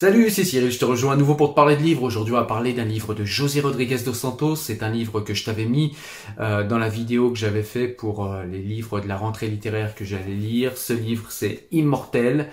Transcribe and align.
Salut, 0.00 0.30
c'est 0.30 0.44
Cyril, 0.44 0.70
je 0.70 0.78
te 0.78 0.84
rejoins 0.84 1.14
à 1.14 1.16
nouveau 1.16 1.34
pour 1.34 1.50
te 1.50 1.54
parler 1.56 1.74
de 1.74 1.82
livres. 1.82 2.04
Aujourd'hui, 2.04 2.32
on 2.32 2.36
va 2.36 2.44
parler 2.44 2.72
d'un 2.72 2.84
livre 2.84 3.14
de 3.14 3.24
José 3.24 3.60
Rodriguez 3.60 3.98
dos 4.04 4.14
Santos. 4.14 4.54
C'est 4.54 4.84
un 4.84 4.92
livre 4.92 5.22
que 5.22 5.34
je 5.34 5.44
t'avais 5.44 5.64
mis 5.64 5.96
euh, 6.38 6.62
dans 6.62 6.78
la 6.78 6.88
vidéo 6.88 7.32
que 7.32 7.36
j'avais 7.36 7.64
fait 7.64 7.88
pour 7.88 8.24
euh, 8.24 8.44
les 8.44 8.60
livres 8.60 9.00
de 9.00 9.08
la 9.08 9.16
rentrée 9.16 9.48
littéraire 9.48 9.96
que 9.96 10.04
j'allais 10.04 10.36
lire. 10.36 10.78
Ce 10.78 10.92
livre, 10.92 11.32
c'est 11.32 11.66
Immortel 11.72 12.48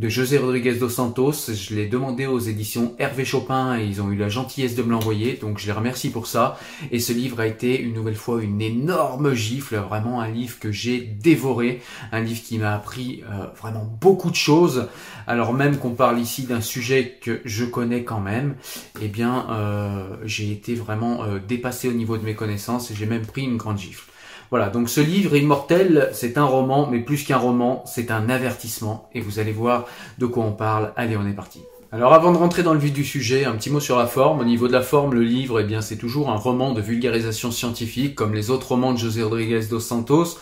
de 0.00 0.08
José 0.08 0.38
Rodriguez 0.38 0.76
dos 0.76 0.88
Santos. 0.88 1.52
Je 1.52 1.74
l'ai 1.74 1.86
demandé 1.86 2.24
aux 2.24 2.38
éditions 2.38 2.94
Hervé 2.98 3.26
Chopin 3.26 3.78
et 3.78 3.84
ils 3.84 4.00
ont 4.00 4.10
eu 4.10 4.16
la 4.16 4.30
gentillesse 4.30 4.74
de 4.74 4.82
me 4.82 4.92
l'envoyer, 4.92 5.34
donc 5.34 5.58
je 5.58 5.66
les 5.66 5.72
remercie 5.72 6.08
pour 6.08 6.26
ça. 6.26 6.58
Et 6.90 6.98
ce 7.00 7.12
livre 7.12 7.38
a 7.38 7.46
été 7.46 7.78
une 7.78 7.92
nouvelle 7.92 8.14
fois 8.14 8.42
une 8.42 8.62
énorme 8.62 9.34
gifle, 9.34 9.76
vraiment 9.76 10.22
un 10.22 10.30
livre 10.30 10.58
que 10.58 10.72
j'ai 10.72 11.00
dévoré, 11.00 11.82
un 12.12 12.20
livre 12.20 12.40
qui 12.42 12.56
m'a 12.56 12.74
appris 12.74 13.22
euh, 13.30 13.48
vraiment 13.60 13.86
beaucoup 14.00 14.30
de 14.30 14.36
choses. 14.36 14.88
Alors 15.26 15.52
même 15.52 15.76
qu'on 15.76 15.90
parle 15.90 16.18
ici 16.18 16.44
d'un 16.44 16.62
sujet 16.62 17.18
que 17.20 17.42
je 17.44 17.66
connais 17.66 18.02
quand 18.02 18.20
même, 18.20 18.56
eh 19.02 19.08
bien 19.08 19.48
euh, 19.50 20.16
j'ai 20.24 20.50
été 20.50 20.74
vraiment 20.74 21.24
euh, 21.24 21.38
dépassé 21.46 21.90
au 21.90 21.92
niveau 21.92 22.16
de 22.16 22.24
mes 22.24 22.34
connaissances 22.34 22.90
et 22.90 22.94
j'ai 22.94 23.06
même 23.06 23.26
pris 23.26 23.42
une 23.42 23.58
grande 23.58 23.78
gifle. 23.78 24.09
Voilà, 24.50 24.68
donc 24.68 24.88
ce 24.88 25.00
livre 25.00 25.36
Immortel, 25.36 26.10
c'est 26.12 26.36
un 26.36 26.44
roman, 26.44 26.88
mais 26.90 26.98
plus 26.98 27.22
qu'un 27.22 27.36
roman, 27.36 27.84
c'est 27.86 28.10
un 28.10 28.28
avertissement, 28.28 29.08
et 29.14 29.20
vous 29.20 29.38
allez 29.38 29.52
voir 29.52 29.86
de 30.18 30.26
quoi 30.26 30.44
on 30.44 30.50
parle. 30.50 30.92
Allez, 30.96 31.16
on 31.16 31.24
est 31.24 31.32
parti. 31.32 31.60
Alors 31.92 32.14
avant 32.14 32.32
de 32.32 32.36
rentrer 32.36 32.64
dans 32.64 32.72
le 32.72 32.80
vif 32.80 32.92
du 32.92 33.04
sujet, 33.04 33.44
un 33.44 33.52
petit 33.52 33.70
mot 33.70 33.78
sur 33.78 33.96
la 33.96 34.06
forme. 34.06 34.40
Au 34.40 34.44
niveau 34.44 34.66
de 34.66 34.72
la 34.72 34.82
forme, 34.82 35.14
le 35.14 35.22
livre, 35.22 35.60
eh 35.60 35.64
bien, 35.64 35.80
c'est 35.80 35.96
toujours 35.96 36.30
un 36.30 36.36
roman 36.36 36.72
de 36.72 36.80
vulgarisation 36.80 37.52
scientifique, 37.52 38.16
comme 38.16 38.34
les 38.34 38.50
autres 38.50 38.68
romans 38.68 38.92
de 38.92 38.98
José 38.98 39.22
Rodriguez 39.22 39.66
dos 39.70 39.78
Santos. 39.78 40.38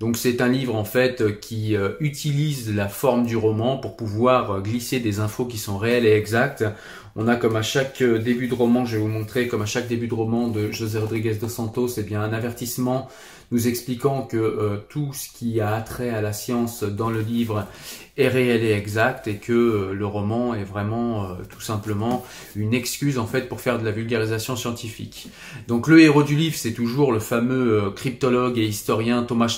Donc 0.00 0.16
c'est 0.16 0.40
un 0.40 0.48
livre 0.48 0.76
en 0.76 0.84
fait 0.84 1.40
qui 1.40 1.76
euh, 1.76 1.90
utilise 1.98 2.72
la 2.74 2.88
forme 2.88 3.26
du 3.26 3.36
roman 3.36 3.78
pour 3.78 3.96
pouvoir 3.96 4.52
euh, 4.52 4.60
glisser 4.60 5.00
des 5.00 5.18
infos 5.18 5.44
qui 5.44 5.58
sont 5.58 5.76
réelles 5.76 6.06
et 6.06 6.12
exactes. 6.12 6.64
On 7.16 7.26
a 7.26 7.34
comme 7.34 7.56
à 7.56 7.62
chaque 7.62 8.00
euh, 8.02 8.18
début 8.18 8.46
de 8.46 8.54
roman, 8.54 8.84
je 8.84 8.96
vais 8.96 9.02
vous 9.02 9.08
montrer, 9.08 9.48
comme 9.48 9.62
à 9.62 9.66
chaque 9.66 9.88
début 9.88 10.06
de 10.06 10.14
roman 10.14 10.46
de 10.46 10.70
José 10.70 11.00
Rodriguez 11.00 11.34
dos 11.34 11.48
Santos, 11.48 11.88
eh 11.96 12.02
bien 12.02 12.22
un 12.22 12.32
avertissement 12.32 13.08
nous 13.50 13.66
expliquant 13.66 14.22
que 14.22 14.82
tout 14.90 15.14
ce 15.14 15.30
qui 15.30 15.62
a 15.62 15.80
trait 15.80 16.10
à 16.10 16.20
la 16.20 16.34
science 16.34 16.82
dans 16.82 17.08
le 17.08 17.22
livre 17.22 17.66
est 18.18 18.28
réel 18.28 18.62
et 18.62 18.72
exact 18.72 19.26
et 19.26 19.36
que 19.36 19.90
le 19.94 20.06
roman 20.06 20.54
est 20.54 20.64
vraiment 20.64 21.28
tout 21.48 21.62
simplement 21.62 22.26
une 22.56 22.74
excuse 22.74 23.18
en 23.18 23.26
fait 23.26 23.48
pour 23.48 23.62
faire 23.62 23.78
de 23.78 23.86
la 23.86 23.90
vulgarisation 23.90 24.54
scientifique. 24.54 25.30
Donc 25.66 25.88
le 25.88 25.98
héros 26.02 26.24
du 26.24 26.36
livre, 26.36 26.56
c'est 26.58 26.74
toujours 26.74 27.10
le 27.10 27.20
fameux 27.20 27.90
cryptologue 27.96 28.58
et 28.58 28.66
historien 28.66 29.22
Thomas 29.22 29.48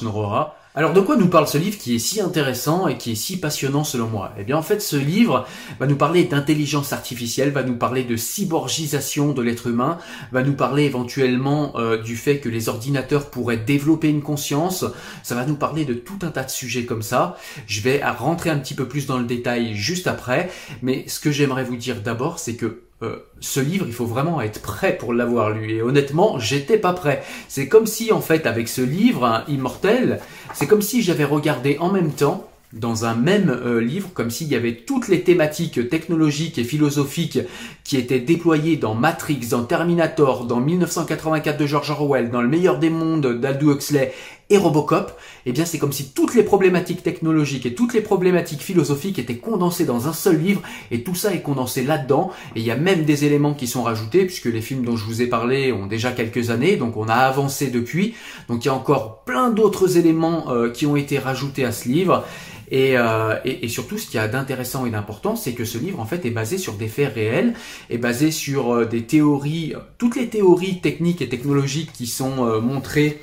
Alors 0.76 0.92
de 0.92 1.00
quoi 1.00 1.16
nous 1.16 1.26
parle 1.26 1.48
ce 1.48 1.58
livre 1.58 1.78
qui 1.78 1.96
est 1.96 1.98
si 1.98 2.20
intéressant 2.20 2.86
et 2.86 2.96
qui 2.96 3.10
est 3.10 3.16
si 3.16 3.40
passionnant 3.40 3.82
selon 3.82 4.06
moi? 4.06 4.32
Eh 4.38 4.44
bien 4.44 4.56
en 4.56 4.62
fait 4.62 4.80
ce 4.80 4.94
livre 4.94 5.44
va 5.80 5.88
nous 5.88 5.96
parler 5.96 6.22
d'intelligence 6.22 6.92
artificielle, 6.92 7.50
va 7.50 7.64
nous 7.64 7.74
parler 7.74 8.04
de 8.04 8.16
cyborgisation 8.16 9.32
de 9.32 9.42
l'être 9.42 9.66
humain, 9.66 9.98
va 10.30 10.44
nous 10.44 10.52
parler 10.52 10.84
éventuellement 10.84 11.72
euh, 11.74 12.00
du 12.00 12.16
fait 12.16 12.38
que 12.38 12.48
les 12.48 12.68
ordinateurs 12.68 13.30
pourraient 13.30 13.56
développer 13.56 14.10
une 14.10 14.22
conscience, 14.22 14.84
ça 15.24 15.34
va 15.34 15.44
nous 15.44 15.56
parler 15.56 15.84
de 15.84 15.94
tout 15.94 16.18
un 16.22 16.30
tas 16.30 16.44
de 16.44 16.50
sujets 16.50 16.84
comme 16.84 17.02
ça. 17.02 17.36
Je 17.66 17.80
vais 17.80 18.00
rentrer 18.04 18.50
un 18.50 18.58
petit 18.58 18.74
peu 18.74 18.86
plus 18.86 19.06
dans 19.06 19.18
le 19.18 19.24
détail 19.24 19.74
juste 19.74 20.06
après, 20.06 20.50
mais 20.82 21.04
ce 21.08 21.18
que 21.18 21.32
j'aimerais 21.32 21.64
vous 21.64 21.76
dire 21.76 22.00
d'abord 22.00 22.38
c'est 22.38 22.54
que 22.54 22.82
euh, 23.02 23.16
ce 23.40 23.60
livre, 23.60 23.86
il 23.86 23.94
faut 23.94 24.06
vraiment 24.06 24.42
être 24.42 24.60
prêt 24.60 24.96
pour 24.96 25.14
l'avoir 25.14 25.50
lu. 25.50 25.70
Et 25.70 25.82
honnêtement, 25.82 26.38
j'étais 26.38 26.76
pas 26.76 26.92
prêt. 26.92 27.22
C'est 27.48 27.68
comme 27.68 27.86
si, 27.86 28.12
en 28.12 28.20
fait, 28.20 28.46
avec 28.46 28.68
ce 28.68 28.82
livre, 28.82 29.24
hein, 29.24 29.44
Immortel, 29.48 30.20
c'est 30.52 30.66
comme 30.66 30.82
si 30.82 31.02
j'avais 31.02 31.24
regardé 31.24 31.78
en 31.80 31.90
même 31.90 32.12
temps 32.12 32.46
dans 32.72 33.04
un 33.04 33.14
même 33.14 33.50
euh, 33.50 33.80
livre, 33.80 34.10
comme 34.14 34.30
s'il 34.30 34.48
y 34.48 34.54
avait 34.54 34.76
toutes 34.76 35.08
les 35.08 35.22
thématiques 35.22 35.88
technologiques 35.88 36.58
et 36.58 36.64
philosophiques 36.64 37.40
qui 37.82 37.96
étaient 37.96 38.20
déployées 38.20 38.76
dans 38.76 38.94
Matrix, 38.94 39.48
dans 39.50 39.64
Terminator, 39.64 40.44
dans 40.44 40.60
1984 40.60 41.58
de 41.58 41.66
George 41.66 41.90
Orwell, 41.90 42.30
dans 42.30 42.42
Le 42.42 42.48
meilleur 42.48 42.78
des 42.78 42.90
mondes 42.90 43.40
d'Aldous 43.40 43.72
Huxley 43.72 44.12
et 44.50 44.58
Robocop, 44.58 45.12
eh 45.46 45.52
bien 45.52 45.64
c'est 45.64 45.78
comme 45.78 45.92
si 45.92 46.10
toutes 46.10 46.34
les 46.34 46.42
problématiques 46.42 47.02
technologiques 47.02 47.66
et 47.66 47.74
toutes 47.74 47.94
les 47.94 48.00
problématiques 48.00 48.60
philosophiques 48.60 49.18
étaient 49.18 49.36
condensées 49.36 49.84
dans 49.84 50.08
un 50.08 50.12
seul 50.12 50.40
livre 50.40 50.60
et 50.90 51.02
tout 51.02 51.14
ça 51.14 51.32
est 51.32 51.40
condensé 51.40 51.84
là-dedans. 51.84 52.32
Et 52.56 52.60
il 52.60 52.66
y 52.66 52.70
a 52.72 52.76
même 52.76 53.04
des 53.04 53.24
éléments 53.24 53.54
qui 53.54 53.68
sont 53.68 53.84
rajoutés 53.84 54.26
puisque 54.26 54.46
les 54.46 54.60
films 54.60 54.84
dont 54.84 54.96
je 54.96 55.04
vous 55.04 55.22
ai 55.22 55.26
parlé 55.26 55.72
ont 55.72 55.86
déjà 55.86 56.10
quelques 56.10 56.50
années 56.50 56.76
donc 56.76 56.96
on 56.96 57.08
a 57.08 57.14
avancé 57.14 57.68
depuis. 57.68 58.14
Donc 58.48 58.64
il 58.64 58.66
y 58.66 58.70
a 58.70 58.74
encore 58.74 59.22
plein 59.24 59.50
d'autres 59.50 59.96
éléments 59.96 60.50
euh, 60.50 60.70
qui 60.70 60.86
ont 60.86 60.96
été 60.96 61.18
rajoutés 61.18 61.64
à 61.64 61.72
ce 61.72 61.88
livre. 61.88 62.24
Euh, 62.72 63.36
et, 63.44 63.66
surtout, 63.66 63.98
ce 63.98 64.06
qu'il 64.06 64.14
y 64.14 64.22
a 64.22 64.28
d'intéressant 64.28 64.86
et 64.86 64.90
d'important, 64.90 65.34
c'est 65.34 65.54
que 65.54 65.64
ce 65.64 65.76
livre, 65.76 65.98
en 65.98 66.04
fait, 66.04 66.24
est 66.24 66.30
basé 66.30 66.56
sur 66.56 66.74
des 66.74 66.86
faits 66.86 67.14
réels, 67.14 67.54
est 67.90 67.98
basé 67.98 68.30
sur 68.30 68.72
euh, 68.72 68.84
des 68.84 69.02
théories, 69.02 69.74
toutes 69.98 70.14
les 70.14 70.28
théories 70.28 70.80
techniques 70.80 71.20
et 71.20 71.28
technologiques 71.28 71.92
qui 71.92 72.06
sont 72.06 72.60
montrées, 72.60 73.20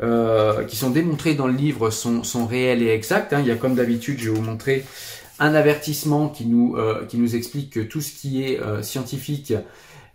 qui 0.00 0.76
sont 0.76 0.90
démontrées 0.90 1.34
dans 1.34 1.46
le 1.46 1.54
livre 1.54 1.90
sont, 1.90 2.22
sont 2.22 2.46
réelles 2.46 2.82
et 2.82 2.90
exactes. 2.90 3.32
Hein. 3.32 3.40
Il 3.40 3.46
y 3.46 3.50
a 3.50 3.56
comme 3.56 3.74
d'habitude, 3.74 4.18
je 4.18 4.30
vais 4.30 4.36
vous 4.36 4.42
montrer 4.42 4.84
un 5.40 5.54
avertissement 5.54 6.28
qui 6.28 6.46
nous, 6.46 6.76
qui 7.08 7.16
nous 7.18 7.36
explique 7.36 7.70
que 7.70 7.80
tout 7.80 8.00
ce 8.00 8.12
qui 8.12 8.42
est 8.42 8.60
scientifique 8.82 9.52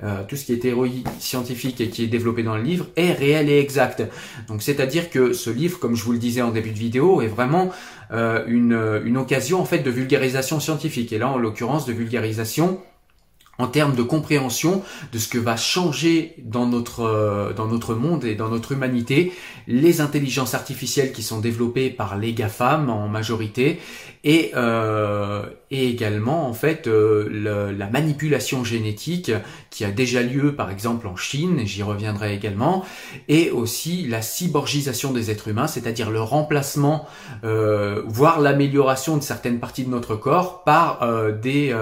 euh, 0.04 0.24
tout 0.28 0.36
ce 0.36 0.44
qui 0.44 0.54
est 0.54 0.58
théorie 0.58 1.04
scientifique 1.20 1.80
et 1.80 1.88
qui 1.88 2.04
est 2.04 2.08
développé 2.08 2.44
dans 2.44 2.58
le 2.58 2.64
livre 2.64 2.88
est 2.98 3.14
réel 3.14 3.50
et 3.50 3.60
exact. 3.60 4.04
Donc 4.48 4.62
c'est-à-dire 4.62 5.10
que 5.10 5.32
ce 5.32 5.50
livre, 5.50 5.80
comme 5.80 5.96
je 5.96 6.04
vous 6.04 6.12
le 6.12 6.18
disais 6.18 6.42
en 6.42 6.52
début 6.52 6.72
de 6.72 6.78
vidéo, 6.78 7.22
est 7.22 7.28
vraiment 7.28 7.72
euh, 8.12 8.44
une, 8.48 9.02
une 9.06 9.16
occasion 9.18 9.62
en 9.62 9.66
fait 9.66 9.80
de 9.80 9.90
vulgarisation 9.90 10.60
scientifique. 10.60 11.14
Et 11.14 11.20
là, 11.20 11.30
en 11.30 11.38
l'occurrence, 11.38 11.86
de 11.86 11.94
vulgarisation 11.94 12.82
en 13.60 13.68
termes 13.68 13.96
de 13.96 14.02
compréhension 14.02 14.82
de 15.12 15.20
ce 15.20 15.28
que 15.28 15.38
va 15.38 15.56
changer 15.58 16.36
dans 16.40 16.66
notre 16.66 17.02
euh, 17.02 17.54
dans 17.54 17.68
notre 17.68 17.94
monde 17.94 18.26
et 18.26 18.34
dans 18.34 18.50
notre 18.50 18.72
humanité 18.72 19.32
les 19.68 20.02
intelligences 20.02 20.56
artificielles 20.56 21.12
qui 21.12 21.22
sont 21.22 21.40
développées 21.40 21.92
par 21.92 22.18
les 22.18 22.34
GAFAM 22.34 22.90
en 22.90 23.08
majorité 23.08 23.80
et 24.24 24.52
euh, 24.56 25.46
et 25.70 25.88
également 25.88 26.48
en 26.50 26.54
fait 26.54 26.88
euh, 26.88 27.72
la 27.78 27.90
manipulation 27.92 28.64
génétique 28.64 29.32
qui 29.70 29.86
a 29.86 29.92
déjà 29.92 30.24
lieu 30.24 30.56
par 30.56 30.72
exemple 30.72 31.06
en 31.06 31.16
Chine 31.16 31.62
j'y 31.64 31.84
reviendrai 31.84 32.34
également 32.34 32.84
et 33.28 33.52
aussi 33.52 34.08
la 34.08 34.24
cyborgisation 34.24 35.12
des 35.14 35.30
êtres 35.30 35.50
humains 35.50 35.68
c'est-à-dire 35.68 36.10
le 36.10 36.22
remplacement 36.22 37.08
voire 37.44 38.40
l'amélioration 38.40 39.18
de 39.18 39.24
certaines 39.24 39.60
parties 39.60 39.84
de 39.84 39.90
notre 39.90 40.16
corps 40.16 40.64
par 40.64 41.08
des 41.42 41.74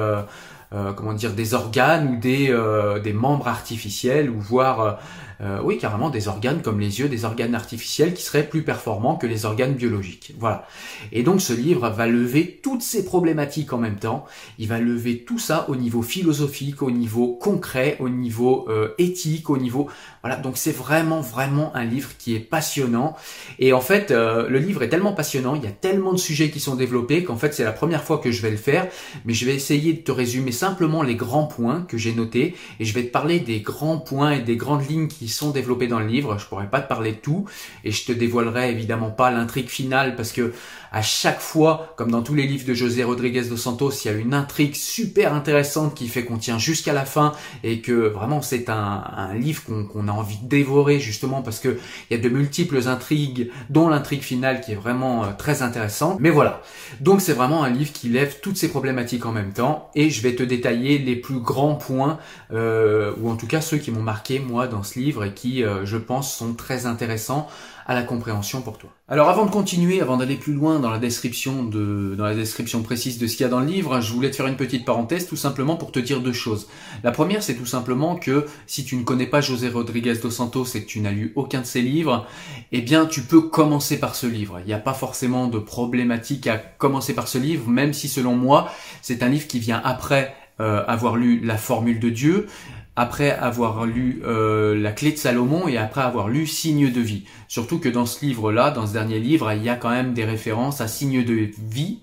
euh, 0.73 0.93
comment 0.93 1.11
dire 1.11 1.33
des 1.33 1.53
organes 1.53 2.13
ou 2.13 2.15
des, 2.15 2.49
euh, 2.49 2.99
des 2.99 3.11
membres 3.11 3.49
artificiels 3.49 4.29
ou 4.29 4.39
voire 4.39 4.99
euh, 5.41 5.59
oui 5.65 5.77
carrément 5.77 6.09
des 6.09 6.29
organes 6.29 6.61
comme 6.61 6.79
les 6.79 7.01
yeux, 7.01 7.09
des 7.09 7.25
organes 7.25 7.55
artificiels 7.55 8.13
qui 8.13 8.23
seraient 8.23 8.47
plus 8.47 8.63
performants 8.63 9.17
que 9.17 9.27
les 9.27 9.43
organes 9.43 9.73
biologiques. 9.73 10.33
Voilà. 10.39 10.65
Et 11.11 11.23
donc 11.23 11.41
ce 11.41 11.51
livre 11.51 11.89
va 11.89 12.07
lever 12.07 12.61
toutes 12.63 12.83
ces 12.83 13.03
problématiques 13.03 13.73
en 13.73 13.79
même 13.79 13.97
temps. 13.97 14.23
Il 14.59 14.69
va 14.69 14.79
lever 14.79 15.25
tout 15.25 15.39
ça 15.39 15.65
au 15.67 15.75
niveau 15.75 16.03
philosophique, 16.03 16.81
au 16.81 16.91
niveau 16.91 17.27
concret, 17.27 17.97
au 17.99 18.07
niveau 18.07 18.69
éthique, 18.97 19.49
au 19.49 19.57
niveau 19.57 19.89
voilà. 20.21 20.37
Donc 20.37 20.57
c'est 20.57 20.71
vraiment 20.71 21.19
vraiment 21.19 21.75
un 21.75 21.83
livre 21.83 22.11
qui 22.17 22.35
est 22.35 22.39
passionnant. 22.39 23.17
Et 23.59 23.73
en 23.73 23.81
fait 23.81 24.11
le 24.11 24.57
livre 24.59 24.83
est 24.83 24.89
tellement 24.89 25.13
passionnant, 25.13 25.55
il 25.55 25.63
y 25.63 25.67
a 25.67 25.71
tellement 25.71 26.13
de 26.13 26.19
sujets 26.19 26.51
qui 26.51 26.59
sont 26.59 26.75
développés 26.75 27.23
qu'en 27.23 27.35
fait 27.35 27.53
c'est 27.53 27.63
la 27.65 27.73
première 27.73 28.03
fois 28.03 28.19
que 28.19 28.31
je 28.31 28.41
vais 28.43 28.51
le 28.51 28.57
faire, 28.57 28.87
mais 29.25 29.33
je 29.33 29.45
vais 29.45 29.55
essayer 29.55 29.93
de 29.93 30.01
te 30.01 30.11
résumer 30.11 30.51
simplement 30.61 31.01
les 31.01 31.15
grands 31.15 31.47
points 31.47 31.81
que 31.87 31.97
j'ai 31.97 32.13
notés 32.13 32.55
et 32.79 32.85
je 32.85 32.93
vais 32.93 33.03
te 33.03 33.11
parler 33.11 33.39
des 33.39 33.61
grands 33.61 33.97
points 33.97 34.33
et 34.33 34.41
des 34.41 34.57
grandes 34.57 34.87
lignes 34.87 35.07
qui 35.07 35.27
sont 35.27 35.49
développées 35.49 35.87
dans 35.87 35.99
le 35.99 36.05
livre. 36.05 36.37
Je 36.37 36.45
pourrais 36.45 36.69
pas 36.69 36.81
te 36.81 36.87
parler 36.87 37.13
de 37.13 37.17
tout 37.17 37.45
et 37.83 37.89
je 37.89 38.05
te 38.05 38.11
dévoilerai 38.11 38.69
évidemment 38.69 39.09
pas 39.09 39.31
l'intrigue 39.31 39.69
finale 39.69 40.15
parce 40.15 40.31
que 40.31 40.53
à 40.91 41.01
chaque 41.01 41.39
fois, 41.39 41.93
comme 41.95 42.11
dans 42.11 42.21
tous 42.21 42.35
les 42.35 42.45
livres 42.45 42.67
de 42.67 42.73
José 42.73 43.05
Rodriguez 43.05 43.43
dos 43.43 43.55
Santos, 43.55 43.91
il 44.03 44.07
y 44.07 44.13
a 44.13 44.17
une 44.17 44.33
intrigue 44.33 44.75
super 44.75 45.33
intéressante 45.33 45.95
qui 45.95 46.09
fait 46.09 46.25
qu'on 46.25 46.37
tient 46.37 46.57
jusqu'à 46.57 46.91
la 46.91 47.05
fin 47.05 47.31
et 47.63 47.79
que 47.79 47.93
vraiment 47.93 48.41
c'est 48.41 48.69
un, 48.69 49.33
livre 49.35 49.63
qu'on 49.63 50.07
a 50.09 50.11
envie 50.11 50.37
de 50.43 50.49
dévorer 50.49 50.99
justement 50.99 51.41
parce 51.41 51.59
que 51.59 51.79
il 52.09 52.17
y 52.17 52.19
a 52.19 52.21
de 52.21 52.27
multiples 52.27 52.89
intrigues, 52.89 53.51
dont 53.69 53.87
l'intrigue 53.87 54.21
finale 54.21 54.59
qui 54.59 54.73
est 54.73 54.75
vraiment 54.75 55.23
euh, 55.23 55.27
très 55.37 55.61
intéressante. 55.61 56.17
Mais 56.19 56.29
voilà. 56.29 56.61
Donc 56.99 57.21
c'est 57.21 57.33
vraiment 57.33 57.63
un 57.63 57.69
livre 57.69 57.93
qui 57.93 58.09
lève 58.09 58.41
toutes 58.41 58.57
ces 58.57 58.67
problématiques 58.67 59.25
en 59.25 59.31
même 59.31 59.53
temps 59.53 59.89
et 59.95 60.09
je 60.09 60.21
vais 60.21 60.35
te 60.35 60.43
détailler 60.43 60.97
les 60.97 61.15
plus 61.15 61.39
grands 61.39 61.75
points 61.75 62.19
euh, 62.51 63.13
ou 63.21 63.29
en 63.29 63.37
tout 63.37 63.47
cas 63.47 63.61
ceux 63.61 63.77
qui 63.77 63.91
m'ont 63.91 64.03
marqué 64.03 64.39
moi 64.39 64.67
dans 64.67 64.83
ce 64.83 64.99
livre 64.99 65.23
et 65.23 65.33
qui 65.33 65.63
euh, 65.63 65.85
je 65.85 65.95
pense 65.95 66.35
sont 66.35 66.53
très 66.53 66.85
intéressants 66.85 67.47
à 67.91 67.93
la 67.93 68.03
compréhension 68.03 68.61
pour 68.61 68.77
toi. 68.77 68.89
Alors 69.09 69.27
avant 69.27 69.45
de 69.45 69.51
continuer, 69.51 69.99
avant 69.99 70.15
d'aller 70.15 70.37
plus 70.37 70.53
loin 70.53 70.79
dans 70.79 70.89
la 70.89 70.97
description 70.97 71.65
de, 71.65 72.15
dans 72.17 72.23
la 72.23 72.35
description 72.35 72.81
précise 72.83 73.17
de 73.17 73.27
ce 73.27 73.35
qu'il 73.35 73.43
y 73.43 73.47
a 73.47 73.49
dans 73.49 73.59
le 73.59 73.65
livre, 73.65 73.99
je 73.99 74.13
voulais 74.13 74.31
te 74.31 74.37
faire 74.37 74.47
une 74.47 74.55
petite 74.55 74.85
parenthèse 74.85 75.27
tout 75.27 75.35
simplement 75.35 75.75
pour 75.75 75.91
te 75.91 75.99
dire 75.99 76.21
deux 76.21 76.31
choses. 76.31 76.69
La 77.03 77.11
première, 77.11 77.43
c'est 77.43 77.55
tout 77.55 77.65
simplement 77.65 78.15
que 78.15 78.45
si 78.65 78.85
tu 78.85 78.95
ne 78.95 79.03
connais 79.03 79.27
pas 79.27 79.41
José 79.41 79.67
Rodriguez 79.67 80.15
dos 80.23 80.31
Santos 80.31 80.67
et 80.73 80.83
que 80.83 80.87
tu 80.87 81.01
n'as 81.01 81.11
lu 81.11 81.33
aucun 81.35 81.59
de 81.59 81.65
ses 81.65 81.81
livres, 81.81 82.25
eh 82.71 82.81
bien 82.81 83.05
tu 83.05 83.23
peux 83.23 83.41
commencer 83.41 83.99
par 83.99 84.15
ce 84.15 84.25
livre. 84.25 84.59
Il 84.61 84.67
n'y 84.67 84.73
a 84.73 84.79
pas 84.79 84.93
forcément 84.93 85.47
de 85.47 85.59
problématique 85.59 86.47
à 86.47 86.57
commencer 86.57 87.13
par 87.13 87.27
ce 87.27 87.39
livre, 87.39 87.67
même 87.67 87.91
si 87.91 88.07
selon 88.07 88.37
moi, 88.37 88.71
c'est 89.01 89.21
un 89.21 89.27
livre 89.27 89.47
qui 89.47 89.59
vient 89.59 89.81
après 89.83 90.33
euh, 90.61 90.85
avoir 90.87 91.17
lu 91.17 91.41
La 91.43 91.57
Formule 91.57 91.99
de 91.99 92.09
Dieu, 92.09 92.47
après 92.95 93.31
avoir 93.31 93.85
lu 93.85 94.21
euh, 94.25 94.75
La 94.79 94.91
Clé 94.91 95.11
de 95.11 95.17
Salomon 95.17 95.67
et 95.67 95.77
après 95.77 96.01
avoir 96.01 96.27
lu 96.27 96.45
Signe 96.45 96.91
de 96.91 97.01
vie. 97.01 97.23
Surtout 97.47 97.79
que 97.79 97.89
dans 97.89 98.05
ce 98.05 98.25
livre-là, 98.25 98.71
dans 98.71 98.87
ce 98.87 98.93
dernier 98.93 99.19
livre, 99.19 99.51
il 99.53 99.63
y 99.63 99.69
a 99.69 99.75
quand 99.75 99.89
même 99.89 100.13
des 100.13 100.25
références 100.25 100.81
à 100.81 100.87
Signe 100.87 101.23
de 101.23 101.49
vie 101.69 101.99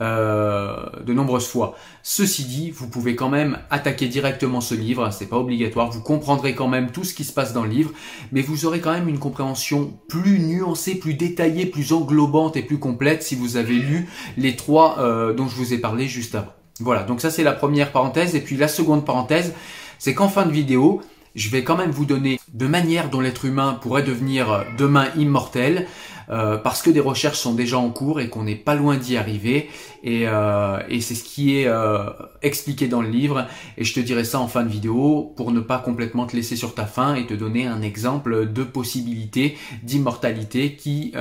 euh, 0.00 0.74
de 1.06 1.12
nombreuses 1.14 1.46
fois. 1.46 1.76
Ceci 2.02 2.44
dit, 2.46 2.72
vous 2.72 2.88
pouvez 2.88 3.14
quand 3.14 3.28
même 3.28 3.58
attaquer 3.70 4.08
directement 4.08 4.60
ce 4.60 4.74
livre, 4.74 5.08
c'est 5.12 5.28
pas 5.28 5.38
obligatoire, 5.38 5.88
vous 5.92 6.00
comprendrez 6.00 6.56
quand 6.56 6.66
même 6.66 6.90
tout 6.90 7.04
ce 7.04 7.14
qui 7.14 7.22
se 7.22 7.32
passe 7.32 7.52
dans 7.52 7.62
le 7.62 7.70
livre, 7.70 7.92
mais 8.32 8.42
vous 8.42 8.66
aurez 8.66 8.80
quand 8.80 8.92
même 8.92 9.08
une 9.08 9.20
compréhension 9.20 9.96
plus 10.08 10.40
nuancée, 10.40 10.96
plus 10.96 11.14
détaillée, 11.14 11.66
plus 11.66 11.92
englobante 11.92 12.56
et 12.56 12.62
plus 12.62 12.78
complète 12.78 13.22
si 13.22 13.36
vous 13.36 13.56
avez 13.56 13.76
lu 13.76 14.08
les 14.36 14.56
trois 14.56 14.98
euh, 14.98 15.32
dont 15.32 15.46
je 15.46 15.54
vous 15.54 15.72
ai 15.72 15.78
parlé 15.78 16.08
juste 16.08 16.34
avant. 16.34 16.52
Voilà, 16.80 17.04
donc 17.04 17.20
ça 17.20 17.30
c'est 17.30 17.44
la 17.44 17.52
première 17.52 17.92
parenthèse, 17.92 18.34
et 18.34 18.40
puis 18.40 18.56
la 18.56 18.66
seconde 18.66 19.04
parenthèse, 19.04 19.54
c'est 19.98 20.14
qu'en 20.14 20.28
fin 20.28 20.46
de 20.46 20.52
vidéo, 20.52 21.02
je 21.34 21.50
vais 21.50 21.64
quand 21.64 21.76
même 21.76 21.90
vous 21.90 22.04
donner 22.04 22.38
de 22.52 22.66
manières 22.66 23.10
dont 23.10 23.20
l'être 23.20 23.44
humain 23.44 23.78
pourrait 23.80 24.04
devenir 24.04 24.64
demain 24.78 25.08
immortel, 25.16 25.86
euh, 26.30 26.56
parce 26.56 26.80
que 26.80 26.90
des 26.90 27.00
recherches 27.00 27.38
sont 27.38 27.54
déjà 27.54 27.78
en 27.78 27.90
cours 27.90 28.20
et 28.20 28.28
qu'on 28.28 28.44
n'est 28.44 28.54
pas 28.54 28.74
loin 28.74 28.96
d'y 28.96 29.16
arriver. 29.16 29.68
Et, 30.02 30.26
euh, 30.28 30.78
c'est 31.00 31.14
ce 31.14 31.24
qui 31.24 31.58
est 31.58 31.66
euh, 31.66 32.10
expliqué 32.42 32.88
dans 32.88 33.02
le 33.02 33.08
livre. 33.08 33.46
Et 33.76 33.84
je 33.84 33.92
te 33.92 34.00
dirai 34.00 34.24
ça 34.24 34.40
en 34.40 34.48
fin 34.48 34.62
de 34.62 34.68
vidéo 34.68 35.34
pour 35.36 35.52
ne 35.52 35.60
pas 35.60 35.78
complètement 35.78 36.26
te 36.26 36.34
laisser 36.34 36.56
sur 36.56 36.74
ta 36.74 36.86
faim 36.86 37.14
et 37.14 37.26
te 37.26 37.34
donner 37.34 37.66
un 37.66 37.82
exemple 37.82 38.50
de 38.50 38.64
possibilité 38.64 39.56
d'immortalité 39.82 40.76
qui 40.76 41.12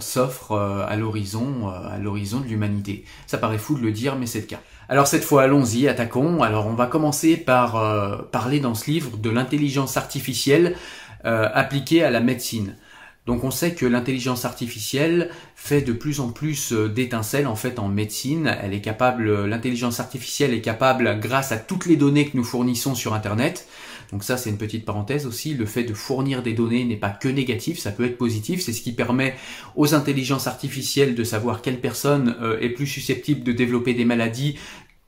s'offre 0.00 0.52
à 0.52 0.96
l'horizon, 0.96 1.68
à 1.68 1.98
l'horizon 1.98 2.40
de 2.40 2.46
l'humanité. 2.46 3.04
Ça 3.26 3.38
paraît 3.38 3.58
fou 3.58 3.76
de 3.76 3.82
le 3.82 3.92
dire, 3.92 4.16
mais 4.16 4.26
c'est 4.26 4.40
le 4.40 4.46
cas. 4.46 4.60
Alors 4.88 5.06
cette 5.06 5.24
fois, 5.24 5.42
allons-y, 5.42 5.88
attaquons. 5.88 6.42
Alors 6.42 6.66
on 6.66 6.74
va 6.74 6.86
commencer 6.86 7.36
par 7.36 8.28
parler 8.30 8.60
dans 8.60 8.74
ce 8.74 8.90
livre 8.90 9.16
de 9.16 9.30
l'intelligence 9.30 9.96
artificielle 9.96 10.76
appliquée 11.24 12.04
à 12.04 12.10
la 12.10 12.20
médecine. 12.20 12.76
Donc 13.26 13.42
on 13.42 13.50
sait 13.50 13.74
que 13.74 13.86
l'intelligence 13.86 14.44
artificielle 14.44 15.30
fait 15.56 15.82
de 15.82 15.92
plus 15.92 16.20
en 16.20 16.30
plus 16.30 16.72
euh, 16.72 16.88
d'étincelles 16.88 17.48
en 17.48 17.56
fait 17.56 17.80
en 17.80 17.88
médecine. 17.88 18.56
Elle 18.62 18.72
est 18.72 18.80
capable, 18.80 19.44
l'intelligence 19.44 19.98
artificielle 19.98 20.54
est 20.54 20.60
capable 20.60 21.18
grâce 21.18 21.50
à 21.50 21.56
toutes 21.56 21.86
les 21.86 21.96
données 21.96 22.28
que 22.28 22.36
nous 22.36 22.44
fournissons 22.44 22.94
sur 22.94 23.14
Internet. 23.14 23.66
Donc 24.12 24.24
ça 24.24 24.36
c'est 24.36 24.50
une 24.50 24.58
petite 24.58 24.84
parenthèse 24.84 25.26
aussi. 25.26 25.54
Le 25.54 25.66
fait 25.66 25.84
de 25.84 25.94
fournir 25.94 26.42
des 26.42 26.52
données 26.52 26.84
n'est 26.84 26.96
pas 26.96 27.10
que 27.10 27.28
négatif, 27.28 27.78
ça 27.78 27.92
peut 27.92 28.04
être 28.04 28.18
positif. 28.18 28.60
C'est 28.60 28.72
ce 28.72 28.82
qui 28.82 28.92
permet 28.92 29.34
aux 29.74 29.94
intelligences 29.94 30.46
artificielles 30.46 31.14
de 31.14 31.24
savoir 31.24 31.62
quelle 31.62 31.80
personne 31.80 32.36
euh, 32.40 32.60
est 32.60 32.70
plus 32.70 32.86
susceptible 32.86 33.42
de 33.42 33.52
développer 33.52 33.94
des 33.94 34.04
maladies 34.04 34.56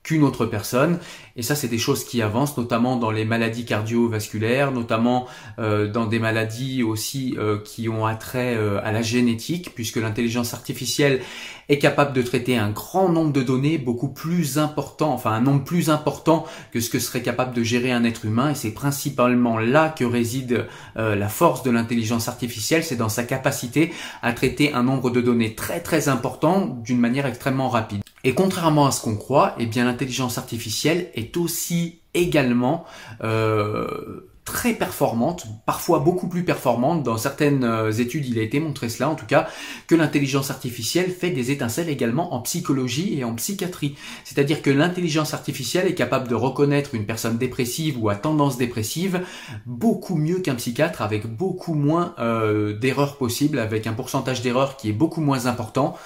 qu'une 0.08 0.22
autre 0.22 0.46
personne. 0.46 0.98
Et 1.36 1.42
ça, 1.42 1.54
c'est 1.54 1.68
des 1.68 1.76
choses 1.76 2.02
qui 2.02 2.22
avancent, 2.22 2.56
notamment 2.56 2.96
dans 2.96 3.10
les 3.10 3.26
maladies 3.26 3.66
cardiovasculaires, 3.66 4.72
notamment 4.72 5.26
euh, 5.58 5.86
dans 5.86 6.06
des 6.06 6.18
maladies 6.18 6.82
aussi 6.82 7.36
euh, 7.36 7.58
qui 7.62 7.90
ont 7.90 8.06
attrait 8.06 8.56
euh, 8.56 8.80
à 8.82 8.90
la 8.90 9.02
génétique, 9.02 9.74
puisque 9.74 9.96
l'intelligence 9.96 10.54
artificielle 10.54 11.20
est 11.68 11.78
capable 11.78 12.14
de 12.14 12.22
traiter 12.22 12.56
un 12.56 12.70
grand 12.70 13.10
nombre 13.10 13.34
de 13.34 13.42
données, 13.42 13.76
beaucoup 13.76 14.08
plus 14.08 14.56
important, 14.56 15.12
enfin 15.12 15.32
un 15.32 15.42
nombre 15.42 15.62
plus 15.62 15.90
important 15.90 16.46
que 16.72 16.80
ce 16.80 16.88
que 16.88 16.98
serait 16.98 17.20
capable 17.20 17.54
de 17.54 17.62
gérer 17.62 17.92
un 17.92 18.04
être 18.04 18.24
humain. 18.24 18.52
Et 18.52 18.54
c'est 18.54 18.72
principalement 18.72 19.58
là 19.58 19.90
que 19.90 20.06
réside 20.06 20.64
la 20.96 21.28
force 21.28 21.62
de 21.64 21.70
l'intelligence 21.70 22.26
artificielle, 22.28 22.82
c'est 22.82 22.96
dans 22.96 23.10
sa 23.10 23.24
capacité 23.24 23.92
à 24.22 24.32
traiter 24.32 24.72
un 24.72 24.82
nombre 24.82 25.10
de 25.10 25.20
données 25.20 25.54
très 25.54 25.80
très 25.80 26.08
important 26.08 26.78
d'une 26.82 26.98
manière 26.98 27.26
extrêmement 27.26 27.68
rapide. 27.68 28.00
Et 28.28 28.34
contrairement 28.34 28.86
à 28.86 28.90
ce 28.90 29.00
qu'on 29.00 29.16
croit, 29.16 29.54
eh 29.58 29.64
bien 29.64 29.86
l'intelligence 29.86 30.36
artificielle 30.36 31.08
est 31.14 31.38
aussi 31.38 32.00
également 32.12 32.84
euh, 33.24 34.28
très 34.44 34.74
performante, 34.74 35.46
parfois 35.64 36.00
beaucoup 36.00 36.28
plus 36.28 36.44
performante. 36.44 37.02
Dans 37.02 37.16
certaines 37.16 37.64
euh, 37.64 37.90
études, 37.90 38.26
il 38.26 38.38
a 38.38 38.42
été 38.42 38.60
montré 38.60 38.90
cela, 38.90 39.08
en 39.08 39.14
tout 39.14 39.24
cas, 39.24 39.48
que 39.86 39.94
l'intelligence 39.94 40.50
artificielle 40.50 41.10
fait 41.10 41.30
des 41.30 41.50
étincelles 41.50 41.88
également 41.88 42.34
en 42.34 42.40
psychologie 42.40 43.18
et 43.18 43.24
en 43.24 43.34
psychiatrie. 43.34 43.96
C'est-à-dire 44.24 44.60
que 44.60 44.68
l'intelligence 44.68 45.32
artificielle 45.32 45.86
est 45.86 45.94
capable 45.94 46.28
de 46.28 46.34
reconnaître 46.34 46.94
une 46.94 47.06
personne 47.06 47.38
dépressive 47.38 47.96
ou 47.98 48.10
à 48.10 48.14
tendance 48.14 48.58
dépressive 48.58 49.22
beaucoup 49.64 50.16
mieux 50.16 50.40
qu'un 50.40 50.56
psychiatre, 50.56 51.00
avec 51.00 51.26
beaucoup 51.26 51.72
moins 51.72 52.14
euh, 52.18 52.78
d'erreurs 52.78 53.16
possibles, 53.16 53.58
avec 53.58 53.86
un 53.86 53.94
pourcentage 53.94 54.42
d'erreurs 54.42 54.76
qui 54.76 54.90
est 54.90 54.92
beaucoup 54.92 55.22
moins 55.22 55.46
important. 55.46 55.96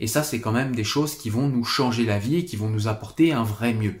Et 0.00 0.06
ça, 0.06 0.22
c'est 0.22 0.40
quand 0.40 0.52
même 0.52 0.74
des 0.74 0.84
choses 0.84 1.14
qui 1.16 1.30
vont 1.30 1.48
nous 1.48 1.64
changer 1.64 2.04
la 2.04 2.18
vie 2.18 2.36
et 2.36 2.44
qui 2.44 2.56
vont 2.56 2.68
nous 2.68 2.88
apporter 2.88 3.32
un 3.32 3.44
vrai 3.44 3.74
mieux. 3.74 3.94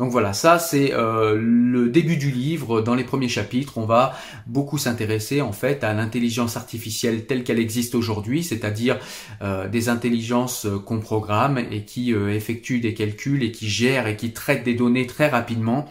Donc 0.00 0.12
voilà, 0.12 0.32
ça 0.32 0.58
c'est 0.58 0.94
euh, 0.94 1.36
le 1.38 1.90
début 1.90 2.16
du 2.16 2.30
livre. 2.30 2.80
Dans 2.80 2.94
les 2.94 3.04
premiers 3.04 3.28
chapitres, 3.28 3.76
on 3.76 3.84
va 3.84 4.16
beaucoup 4.46 4.78
s'intéresser 4.78 5.42
en 5.42 5.52
fait 5.52 5.84
à 5.84 5.92
l'intelligence 5.92 6.56
artificielle 6.56 7.26
telle 7.26 7.44
qu'elle 7.44 7.58
existe 7.58 7.94
aujourd'hui, 7.94 8.42
c'est-à-dire 8.42 8.98
euh, 9.42 9.68
des 9.68 9.90
intelligences 9.90 10.66
qu'on 10.86 11.00
programme 11.00 11.58
et 11.58 11.84
qui 11.84 12.14
euh, 12.14 12.34
effectuent 12.34 12.80
des 12.80 12.94
calculs 12.94 13.42
et 13.42 13.52
qui 13.52 13.68
gèrent 13.68 14.06
et 14.06 14.16
qui 14.16 14.32
traitent 14.32 14.64
des 14.64 14.72
données 14.72 15.06
très 15.06 15.28
rapidement 15.28 15.86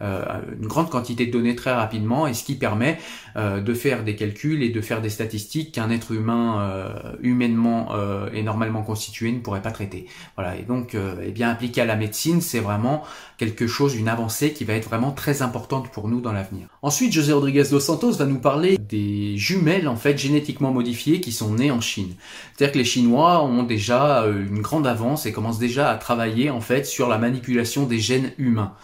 une 0.00 0.66
grande 0.66 0.90
quantité 0.90 1.26
de 1.26 1.32
données 1.32 1.56
très 1.56 1.72
rapidement 1.72 2.26
et 2.26 2.34
ce 2.34 2.44
qui 2.44 2.54
permet 2.54 2.98
euh, 3.36 3.60
de 3.60 3.74
faire 3.74 4.04
des 4.04 4.16
calculs 4.16 4.62
et 4.62 4.68
de 4.68 4.80
faire 4.80 5.00
des 5.00 5.10
statistiques 5.10 5.72
qu'un 5.72 5.90
être 5.90 6.12
humain 6.12 6.60
euh, 6.60 7.12
humainement 7.22 7.88
et 8.32 8.42
normalement 8.42 8.82
constitué 8.82 9.32
ne 9.32 9.38
pourrait 9.38 9.62
pas 9.62 9.70
traiter. 9.70 10.06
Voilà, 10.36 10.56
et 10.56 10.62
donc 10.62 10.96
eh 10.96 11.30
bien 11.30 11.50
appliqué 11.50 11.80
à 11.80 11.84
la 11.84 11.96
médecine, 11.96 12.40
c'est 12.40 12.60
vraiment 12.60 13.02
quelque 13.38 13.66
chose, 13.66 13.96
une 13.96 14.08
avancée 14.08 14.52
qui 14.52 14.64
va 14.64 14.74
être 14.74 14.88
vraiment 14.88 15.12
très 15.12 15.42
importante 15.42 15.90
pour 15.90 16.08
nous 16.08 16.20
dans 16.20 16.32
l'avenir. 16.32 16.68
Ensuite, 16.82 17.12
José 17.12 17.32
Rodriguez 17.32 17.64
dos 17.70 17.80
Santos 17.80 18.12
va 18.12 18.26
nous 18.26 18.38
parler 18.38 18.78
des 18.78 19.36
jumelles 19.36 19.88
en 19.88 19.96
fait 19.96 20.18
génétiquement 20.18 20.72
modifiées 20.72 21.20
qui 21.20 21.32
sont 21.32 21.54
nées 21.54 21.70
en 21.70 21.80
Chine. 21.80 22.14
C'est-à-dire 22.54 22.72
que 22.72 22.78
les 22.78 22.84
Chinois 22.84 23.42
ont 23.44 23.62
déjà 23.62 24.24
une 24.26 24.60
grande 24.60 24.86
avance 24.86 25.26
et 25.26 25.32
commencent 25.32 25.58
déjà 25.58 25.90
à 25.90 25.96
travailler 25.96 26.50
en 26.50 26.60
fait 26.60 26.86
sur 26.86 27.08
la 27.08 27.18
manipulation 27.18 27.86
des 27.86 27.98
gènes 27.98 28.32
humains. 28.38 28.74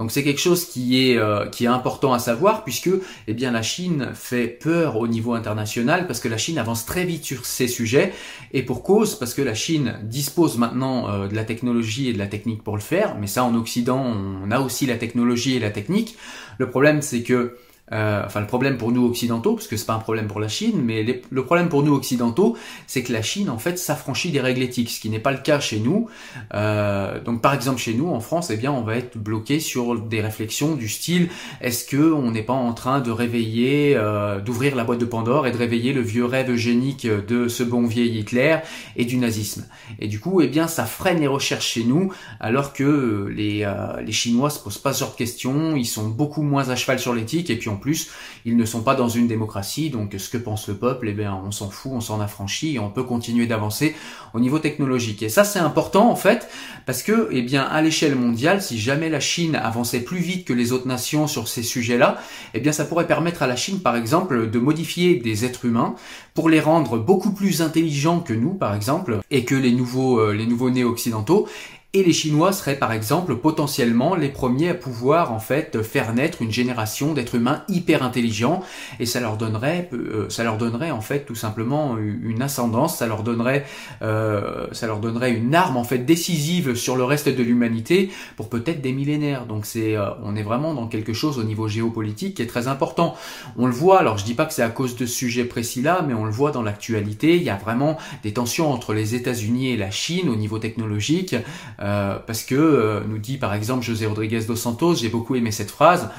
Donc 0.00 0.10
c'est 0.12 0.24
quelque 0.24 0.40
chose 0.40 0.64
qui 0.64 1.10
est 1.10 1.18
euh, 1.18 1.44
qui 1.44 1.64
est 1.64 1.68
important 1.68 2.14
à 2.14 2.18
savoir 2.18 2.64
puisque 2.64 2.88
eh 3.28 3.34
bien 3.34 3.50
la 3.50 3.60
Chine 3.60 4.12
fait 4.14 4.48
peur 4.48 4.96
au 4.96 5.06
niveau 5.06 5.34
international 5.34 6.06
parce 6.06 6.20
que 6.20 6.28
la 6.28 6.38
Chine 6.38 6.56
avance 6.56 6.86
très 6.86 7.04
vite 7.04 7.22
sur 7.22 7.44
ces 7.44 7.68
sujets 7.68 8.14
et 8.54 8.62
pour 8.62 8.82
cause 8.82 9.14
parce 9.14 9.34
que 9.34 9.42
la 9.42 9.52
Chine 9.52 9.98
dispose 10.04 10.56
maintenant 10.56 11.10
euh, 11.10 11.28
de 11.28 11.34
la 11.34 11.44
technologie 11.44 12.08
et 12.08 12.14
de 12.14 12.18
la 12.18 12.28
technique 12.28 12.62
pour 12.62 12.76
le 12.76 12.80
faire, 12.80 13.16
mais 13.20 13.26
ça 13.26 13.44
en 13.44 13.54
Occident 13.54 14.02
on 14.02 14.50
a 14.50 14.60
aussi 14.60 14.86
la 14.86 14.96
technologie 14.96 15.56
et 15.56 15.60
la 15.60 15.70
technique. 15.70 16.16
Le 16.56 16.70
problème 16.70 17.02
c'est 17.02 17.22
que 17.22 17.58
euh, 17.92 18.22
enfin 18.24 18.40
le 18.40 18.46
problème 18.46 18.76
pour 18.76 18.92
nous 18.92 19.06
occidentaux, 19.06 19.54
parce 19.54 19.66
que 19.66 19.76
c'est 19.76 19.86
pas 19.86 19.94
un 19.94 19.98
problème 20.00 20.28
pour 20.28 20.40
la 20.40 20.48
Chine, 20.48 20.80
mais 20.82 21.22
le 21.30 21.44
problème 21.44 21.68
pour 21.68 21.82
nous 21.82 21.94
occidentaux, 21.94 22.56
c'est 22.86 23.02
que 23.02 23.12
la 23.12 23.22
Chine 23.22 23.50
en 23.50 23.58
fait 23.58 23.78
s'affranchit 23.78 24.30
des 24.30 24.40
règles 24.40 24.62
éthiques, 24.62 24.90
ce 24.90 25.00
qui 25.00 25.10
n'est 25.10 25.18
pas 25.18 25.32
le 25.32 25.38
cas 25.38 25.60
chez 25.60 25.80
nous. 25.80 26.08
Euh, 26.54 27.20
donc 27.20 27.42
par 27.42 27.54
exemple 27.54 27.80
chez 27.80 27.94
nous 27.94 28.08
en 28.08 28.20
France, 28.20 28.50
eh 28.50 28.56
bien 28.56 28.72
on 28.72 28.82
va 28.82 28.96
être 28.96 29.18
bloqué 29.18 29.60
sur 29.60 29.98
des 29.98 30.20
réflexions 30.20 30.74
du 30.74 30.88
style 30.88 31.28
est-ce 31.60 31.84
que 31.84 32.12
on 32.12 32.30
n'est 32.30 32.42
pas 32.42 32.52
en 32.52 32.72
train 32.72 33.00
de 33.00 33.10
réveiller, 33.10 33.94
euh, 33.96 34.40
d'ouvrir 34.40 34.76
la 34.76 34.84
boîte 34.84 35.00
de 35.00 35.04
Pandore 35.04 35.46
et 35.46 35.52
de 35.52 35.56
réveiller 35.56 35.92
le 35.92 36.00
vieux 36.00 36.24
rêve 36.24 36.50
eugénique 36.50 37.06
de 37.06 37.48
ce 37.48 37.62
bon 37.62 37.86
vieil 37.86 38.18
Hitler 38.18 38.58
et 38.96 39.04
du 39.04 39.16
nazisme? 39.16 39.66
Et 39.98 40.08
du 40.08 40.20
coup, 40.20 40.40
eh 40.40 40.48
bien 40.48 40.68
ça 40.68 40.84
freine 40.84 41.20
les 41.20 41.26
recherches 41.26 41.66
chez 41.66 41.84
nous, 41.84 42.12
alors 42.38 42.72
que 42.72 43.28
les 43.34 43.68
les 44.04 44.12
Chinois 44.12 44.50
se 44.50 44.60
posent 44.60 44.78
pas 44.78 44.92
ce 44.92 45.00
genre 45.00 45.12
de 45.12 45.16
questions, 45.16 45.76
ils 45.76 45.86
sont 45.86 46.08
beaucoup 46.08 46.42
moins 46.42 46.68
à 46.68 46.76
cheval 46.76 46.98
sur 46.98 47.14
l'éthique 47.14 47.50
et 47.50 47.56
puis 47.56 47.68
on 47.68 47.76
plus, 47.80 48.10
ils 48.44 48.56
ne 48.56 48.64
sont 48.64 48.82
pas 48.82 48.94
dans 48.94 49.08
une 49.08 49.26
démocratie, 49.26 49.90
donc 49.90 50.14
ce 50.16 50.28
que 50.28 50.38
pense 50.38 50.68
le 50.68 50.74
peuple, 50.76 51.08
eh 51.08 51.12
bien, 51.12 51.34
on 51.44 51.50
s'en 51.50 51.68
fout, 51.68 51.92
on 51.92 52.00
s'en 52.00 52.20
affranchit 52.20 52.78
on 52.78 52.90
peut 52.90 53.02
continuer 53.02 53.46
d'avancer 53.46 53.94
au 54.34 54.40
niveau 54.40 54.58
technologique. 54.58 55.22
Et 55.22 55.28
ça, 55.28 55.44
c'est 55.44 55.58
important 55.58 56.10
en 56.10 56.16
fait, 56.16 56.48
parce 56.86 57.02
que, 57.02 57.28
eh 57.30 57.42
bien, 57.42 57.62
à 57.62 57.82
l'échelle 57.82 58.14
mondiale, 58.14 58.62
si 58.62 58.78
jamais 58.78 59.08
la 59.08 59.20
Chine 59.20 59.56
avançait 59.56 60.00
plus 60.00 60.18
vite 60.18 60.46
que 60.46 60.52
les 60.52 60.72
autres 60.72 60.86
nations 60.86 61.26
sur 61.26 61.48
ces 61.48 61.62
sujets-là, 61.62 62.18
eh 62.54 62.60
bien, 62.60 62.72
ça 62.72 62.84
pourrait 62.84 63.06
permettre 63.06 63.42
à 63.42 63.46
la 63.46 63.56
Chine, 63.56 63.80
par 63.80 63.96
exemple, 63.96 64.50
de 64.50 64.58
modifier 64.58 65.16
des 65.16 65.44
êtres 65.44 65.64
humains 65.64 65.94
pour 66.34 66.48
les 66.48 66.60
rendre 66.60 66.98
beaucoup 66.98 67.32
plus 67.32 67.62
intelligents 67.62 68.20
que 68.20 68.32
nous, 68.32 68.54
par 68.54 68.74
exemple, 68.74 69.20
et 69.30 69.44
que 69.44 69.54
les 69.54 69.72
nouveaux, 69.72 70.20
euh, 70.20 70.32
les 70.32 70.46
nouveaux 70.46 70.70
nés 70.70 70.84
occidentaux, 70.84 71.48
et 71.92 72.04
les 72.04 72.12
Chinois 72.12 72.52
seraient 72.52 72.78
par 72.78 72.92
exemple 72.92 73.34
potentiellement 73.34 74.14
les 74.14 74.28
premiers 74.28 74.68
à 74.68 74.74
pouvoir 74.74 75.32
en 75.32 75.40
fait 75.40 75.82
faire 75.82 76.14
naître 76.14 76.40
une 76.40 76.52
génération 76.52 77.14
d'êtres 77.14 77.34
humains 77.34 77.64
hyper 77.68 78.04
intelligents 78.04 78.62
et 79.00 79.06
ça 79.06 79.18
leur 79.18 79.36
donnerait 79.36 79.88
euh, 79.92 80.28
ça 80.28 80.44
leur 80.44 80.56
donnerait 80.56 80.92
en 80.92 81.00
fait 81.00 81.24
tout 81.24 81.34
simplement 81.34 81.98
une 81.98 82.42
ascendance, 82.42 82.98
ça 82.98 83.08
leur 83.08 83.24
donnerait 83.24 83.66
euh, 84.02 84.68
ça 84.70 84.86
leur 84.86 85.00
donnerait 85.00 85.32
une 85.32 85.52
arme 85.52 85.76
en 85.76 85.82
fait 85.82 85.98
décisive 85.98 86.76
sur 86.76 86.94
le 86.94 87.02
reste 87.02 87.28
de 87.28 87.42
l'humanité 87.42 88.10
pour 88.36 88.48
peut-être 88.48 88.80
des 88.80 88.92
millénaires. 88.92 89.46
Donc 89.46 89.66
c'est 89.66 89.96
euh, 89.96 90.10
on 90.22 90.36
est 90.36 90.44
vraiment 90.44 90.74
dans 90.74 90.86
quelque 90.86 91.12
chose 91.12 91.38
au 91.38 91.44
niveau 91.44 91.66
géopolitique 91.66 92.36
qui 92.36 92.42
est 92.42 92.46
très 92.46 92.68
important. 92.68 93.16
On 93.58 93.66
le 93.66 93.72
voit, 93.72 93.98
alors 93.98 94.16
je 94.16 94.24
dis 94.24 94.34
pas 94.34 94.46
que 94.46 94.52
c'est 94.52 94.62
à 94.62 94.70
cause 94.70 94.94
de 94.94 95.06
ce 95.06 95.14
sujet 95.14 95.44
précis 95.44 95.82
là, 95.82 96.04
mais 96.06 96.14
on 96.14 96.24
le 96.24 96.30
voit 96.30 96.52
dans 96.52 96.62
l'actualité, 96.62 97.34
il 97.34 97.42
y 97.42 97.50
a 97.50 97.56
vraiment 97.56 97.98
des 98.22 98.32
tensions 98.32 98.72
entre 98.72 98.94
les 98.94 99.16
États-Unis 99.16 99.70
et 99.70 99.76
la 99.76 99.90
Chine 99.90 100.28
au 100.28 100.36
niveau 100.36 100.60
technologique. 100.60 101.34
Parce 101.80 102.42
que 102.42 103.02
nous 103.08 103.18
dit 103.18 103.38
par 103.38 103.54
exemple 103.54 103.84
José 103.84 104.06
Rodriguez 104.06 104.40
dos 104.46 104.56
Santos, 104.56 104.96
j'ai 104.96 105.08
beaucoup 105.08 105.34
aimé 105.34 105.50
cette 105.50 105.70
phrase. 105.70 106.10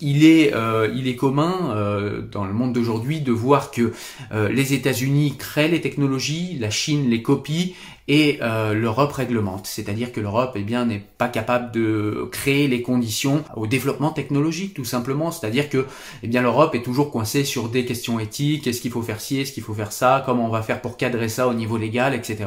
il 0.00 0.24
est 0.24 0.52
il 0.94 1.08
est 1.08 1.16
commun 1.16 2.22
dans 2.30 2.44
le 2.44 2.52
monde 2.52 2.72
d'aujourd'hui 2.72 3.20
de 3.20 3.32
voir 3.32 3.70
que 3.70 3.92
les 4.32 4.74
États-Unis 4.74 5.36
créent 5.38 5.68
les 5.68 5.80
technologies, 5.80 6.56
la 6.58 6.70
Chine 6.70 7.10
les 7.10 7.22
copie 7.22 7.74
et 8.08 8.38
euh, 8.42 8.74
l'Europe 8.74 9.12
réglemente, 9.12 9.66
c'est-à-dire 9.66 10.12
que 10.12 10.20
l'Europe 10.20 10.52
eh 10.56 10.62
bien 10.62 10.84
n'est 10.84 11.04
pas 11.18 11.28
capable 11.28 11.70
de 11.70 12.28
créer 12.32 12.66
les 12.66 12.82
conditions 12.82 13.44
au 13.54 13.66
développement 13.66 14.10
technologique 14.10 14.74
tout 14.74 14.84
simplement, 14.84 15.30
c'est-à-dire 15.30 15.68
que 15.68 15.86
eh 16.22 16.26
bien 16.26 16.42
l'Europe 16.42 16.74
est 16.74 16.82
toujours 16.82 17.12
coincée 17.12 17.44
sur 17.44 17.68
des 17.68 17.84
questions 17.84 18.18
éthiques, 18.18 18.66
est-ce 18.66 18.80
qu'il 18.80 18.90
faut 18.90 19.02
faire 19.02 19.20
ci, 19.20 19.40
est-ce 19.40 19.52
qu'il 19.52 19.62
faut 19.62 19.74
faire 19.74 19.92
ça, 19.92 20.22
comment 20.26 20.46
on 20.46 20.50
va 20.50 20.62
faire 20.62 20.80
pour 20.80 20.96
cadrer 20.96 21.28
ça 21.28 21.46
au 21.46 21.54
niveau 21.54 21.78
légal, 21.78 22.14
etc. 22.14 22.44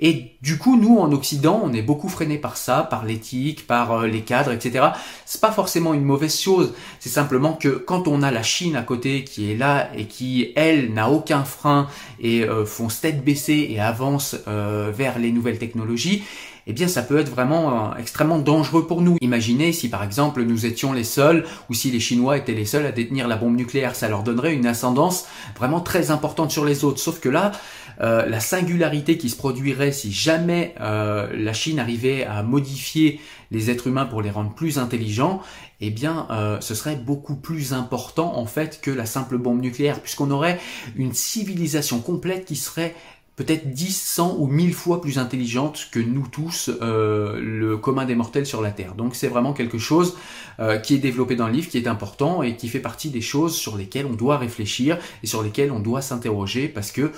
Et 0.00 0.36
du 0.42 0.58
coup, 0.58 0.76
nous 0.76 0.98
en 0.98 1.10
Occident, 1.12 1.53
on 1.62 1.72
est 1.72 1.82
beaucoup 1.82 2.08
freiné 2.08 2.38
par 2.38 2.56
ça, 2.56 2.86
par 2.88 3.04
l'éthique, 3.04 3.66
par 3.66 3.92
euh, 3.92 4.06
les 4.06 4.22
cadres, 4.22 4.52
etc. 4.52 4.86
C'est 5.26 5.40
pas 5.40 5.52
forcément 5.52 5.94
une 5.94 6.04
mauvaise 6.04 6.38
chose, 6.38 6.74
c'est 7.00 7.08
simplement 7.08 7.52
que 7.52 7.68
quand 7.68 8.08
on 8.08 8.22
a 8.22 8.30
la 8.30 8.42
Chine 8.42 8.76
à 8.76 8.82
côté 8.82 9.24
qui 9.24 9.50
est 9.50 9.56
là 9.56 9.90
et 9.96 10.06
qui 10.06 10.52
elle 10.56 10.92
n'a 10.92 11.10
aucun 11.10 11.44
frein 11.44 11.88
et 12.20 12.42
euh, 12.42 12.64
fonce 12.64 13.00
tête 13.00 13.24
baissée 13.24 13.68
et 13.70 13.80
avance 13.80 14.36
euh, 14.48 14.90
vers 14.94 15.18
les 15.18 15.32
nouvelles 15.32 15.58
technologies, 15.58 16.24
eh 16.66 16.72
bien 16.72 16.88
ça 16.88 17.02
peut 17.02 17.18
être 17.18 17.28
vraiment 17.28 17.92
euh, 17.92 17.98
extrêmement 17.98 18.38
dangereux 18.38 18.86
pour 18.86 19.02
nous. 19.02 19.16
Imaginez 19.20 19.72
si 19.72 19.88
par 19.88 20.02
exemple 20.02 20.42
nous 20.42 20.66
étions 20.66 20.92
les 20.92 21.04
seuls 21.04 21.44
ou 21.68 21.74
si 21.74 21.90
les 21.90 22.00
Chinois 22.00 22.36
étaient 22.36 22.54
les 22.54 22.64
seuls 22.64 22.86
à 22.86 22.92
détenir 22.92 23.28
la 23.28 23.36
bombe 23.36 23.56
nucléaire, 23.56 23.94
ça 23.94 24.08
leur 24.08 24.22
donnerait 24.22 24.54
une 24.54 24.66
ascendance 24.66 25.26
vraiment 25.56 25.80
très 25.80 26.10
importante 26.10 26.50
sur 26.50 26.64
les 26.64 26.84
autres. 26.84 26.98
Sauf 26.98 27.20
que 27.20 27.28
là, 27.28 27.52
euh, 28.00 28.26
la 28.26 28.40
singularité 28.40 29.18
qui 29.18 29.30
se 29.30 29.36
produirait 29.36 29.92
si 29.92 30.12
jamais 30.12 30.74
euh, 30.80 31.28
la 31.34 31.52
Chine 31.52 31.78
arrivait 31.78 32.24
à 32.24 32.42
modifier 32.42 33.20
les 33.50 33.70
êtres 33.70 33.86
humains 33.86 34.06
pour 34.06 34.22
les 34.22 34.30
rendre 34.30 34.52
plus 34.52 34.78
intelligents, 34.78 35.40
eh 35.80 35.90
bien, 35.90 36.28
ce 36.60 36.74
serait 36.74 36.96
beaucoup 36.96 37.34
plus 37.34 37.72
important 37.72 38.36
en 38.38 38.46
fait 38.46 38.80
que 38.80 38.90
la 38.90 39.06
simple 39.06 39.36
bombe 39.36 39.60
nucléaire, 39.60 40.00
puisqu'on 40.00 40.30
aurait 40.30 40.58
une 40.96 41.12
civilisation 41.12 42.00
complète 42.00 42.46
qui 42.46 42.56
serait 42.56 42.94
peut-être 43.36 43.72
10, 43.72 44.00
100 44.00 44.36
ou 44.38 44.46
1000 44.46 44.74
fois 44.74 45.00
plus 45.00 45.18
intelligente 45.18 45.88
que 45.90 45.98
nous 45.98 46.26
tous, 46.26 46.70
euh, 46.82 47.40
le 47.40 47.76
commun 47.76 48.04
des 48.04 48.14
mortels 48.14 48.46
sur 48.46 48.62
la 48.62 48.70
Terre. 48.70 48.94
Donc 48.94 49.14
c'est 49.14 49.28
vraiment 49.28 49.52
quelque 49.52 49.78
chose 49.78 50.16
euh, 50.60 50.78
qui 50.78 50.94
est 50.94 50.98
développé 50.98 51.34
dans 51.34 51.48
le 51.48 51.52
livre, 51.52 51.68
qui 51.68 51.78
est 51.78 51.88
important 51.88 52.42
et 52.42 52.56
qui 52.56 52.68
fait 52.68 52.80
partie 52.80 53.10
des 53.10 53.20
choses 53.20 53.56
sur 53.56 53.76
lesquelles 53.76 54.06
on 54.06 54.14
doit 54.14 54.38
réfléchir 54.38 54.98
et 55.22 55.26
sur 55.26 55.42
lesquelles 55.42 55.72
on 55.72 55.80
doit 55.80 56.00
s'interroger 56.00 56.68
parce 56.68 56.92
que 56.92 57.10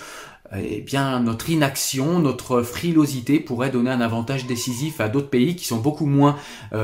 euh, 0.52 0.62
eh 0.62 0.80
bien, 0.80 1.20
notre 1.20 1.50
inaction, 1.50 2.18
notre 2.18 2.62
frilosité 2.62 3.40
pourrait 3.40 3.70
donner 3.70 3.90
un 3.90 4.00
avantage 4.00 4.46
décisif 4.46 5.00
à 5.00 5.08
d'autres 5.08 5.28
pays 5.28 5.54
qui 5.54 5.66
sont 5.66 5.78
beaucoup 5.78 6.06
moins 6.06 6.36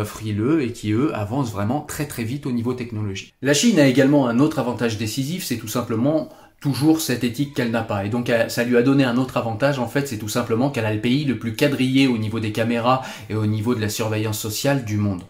frileux 0.05 0.63
et 0.63 0.73
qui, 0.73 0.93
eux, 0.93 1.15
avancent 1.15 1.53
vraiment 1.53 1.81
très 1.81 2.07
très 2.07 2.25
vite 2.25 2.45
au 2.45 2.53
niveau 2.53 2.75
technologique. 2.75 3.35
La 3.41 3.55
Chine 3.55 3.79
a 3.79 3.87
également 3.87 4.27
un 4.27 4.41
autre 4.41 4.59
avantage 4.59 4.99
décisif, 4.99 5.45
c'est 5.45 5.59
tout 5.59 5.69
simplement 5.69 6.29
toujours 6.63 7.01
cette 7.01 7.25
éthique 7.25 7.55
qu'elle 7.55 7.73
n'a 7.73 7.83
pas. 7.83 8.07
Et 8.07 8.09
donc 8.09 8.33
ça 8.49 8.63
lui 8.65 8.77
a 8.77 8.83
donné 8.83 9.05
un 9.05 9.19
autre 9.19 9.37
avantage, 9.37 9.81
en 9.81 9.89
fait, 9.89 10.07
c'est 10.07 10.17
tout 10.17 10.29
simplement 10.29 10.71
qu'elle 10.71 10.87
a 10.87 10.95
le 10.95 11.01
pays 11.01 11.25
le 11.25 11.37
plus 11.37 11.55
quadrillé 11.55 12.07
au 12.07 12.17
niveau 12.17 12.39
des 12.41 12.53
caméras 12.53 13.03
et 13.29 13.35
au 13.35 13.47
niveau 13.47 13.75
de 13.75 13.81
la 13.81 13.89
surveillance 13.89 14.39
sociale 14.39 14.85
du 14.85 14.97
monde. 14.97 15.23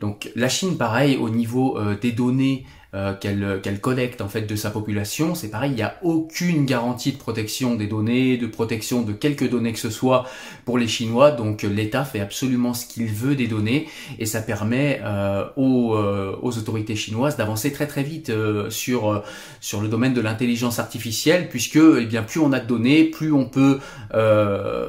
Donc 0.00 0.30
la 0.34 0.48
Chine, 0.48 0.76
pareil, 0.76 1.16
au 1.16 1.30
niveau 1.30 1.78
euh, 1.78 1.96
des 1.96 2.10
données 2.10 2.66
euh, 2.92 3.14
qu'elle 3.14 3.60
qu'elle 3.62 3.80
collecte 3.80 4.20
en 4.20 4.28
fait 4.28 4.42
de 4.42 4.56
sa 4.56 4.68
population. 4.68 5.36
C'est 5.36 5.48
pareil, 5.48 5.70
il 5.70 5.76
n'y 5.76 5.82
a 5.82 5.96
aucune 6.02 6.66
garantie 6.66 7.12
de 7.12 7.18
protection 7.18 7.76
des 7.76 7.86
données, 7.86 8.36
de 8.36 8.48
protection 8.48 9.02
de 9.02 9.12
quelques 9.12 9.48
données 9.48 9.72
que 9.72 9.78
ce 9.78 9.90
soit 9.90 10.26
pour 10.64 10.76
les 10.76 10.88
Chinois. 10.88 11.30
Donc 11.30 11.62
l'État 11.62 12.04
fait 12.04 12.18
absolument 12.18 12.74
ce 12.74 12.86
qu'il 12.86 13.06
veut 13.06 13.36
des 13.36 13.46
données 13.46 13.86
et 14.18 14.26
ça 14.26 14.42
permet 14.42 15.00
euh, 15.04 15.44
aux, 15.54 15.94
euh, 15.94 16.36
aux, 16.42 16.58
autorités 16.58 16.96
chinoises 16.96 17.36
d'avancer 17.36 17.72
très 17.72 17.86
très 17.86 18.02
vite 18.02 18.32
sur 18.70 19.22
sur 19.60 19.80
le 19.80 19.86
domaine 19.86 20.12
de 20.12 20.20
l'intelligence 20.20 20.80
artificielle, 20.80 21.48
puisque 21.48 21.76
eh 21.76 22.06
bien 22.06 22.24
plus 22.24 22.40
on 22.40 22.52
a 22.52 22.58
de 22.58 22.66
données, 22.66 23.04
plus 23.04 23.32
on 23.32 23.44
peut 23.44 23.78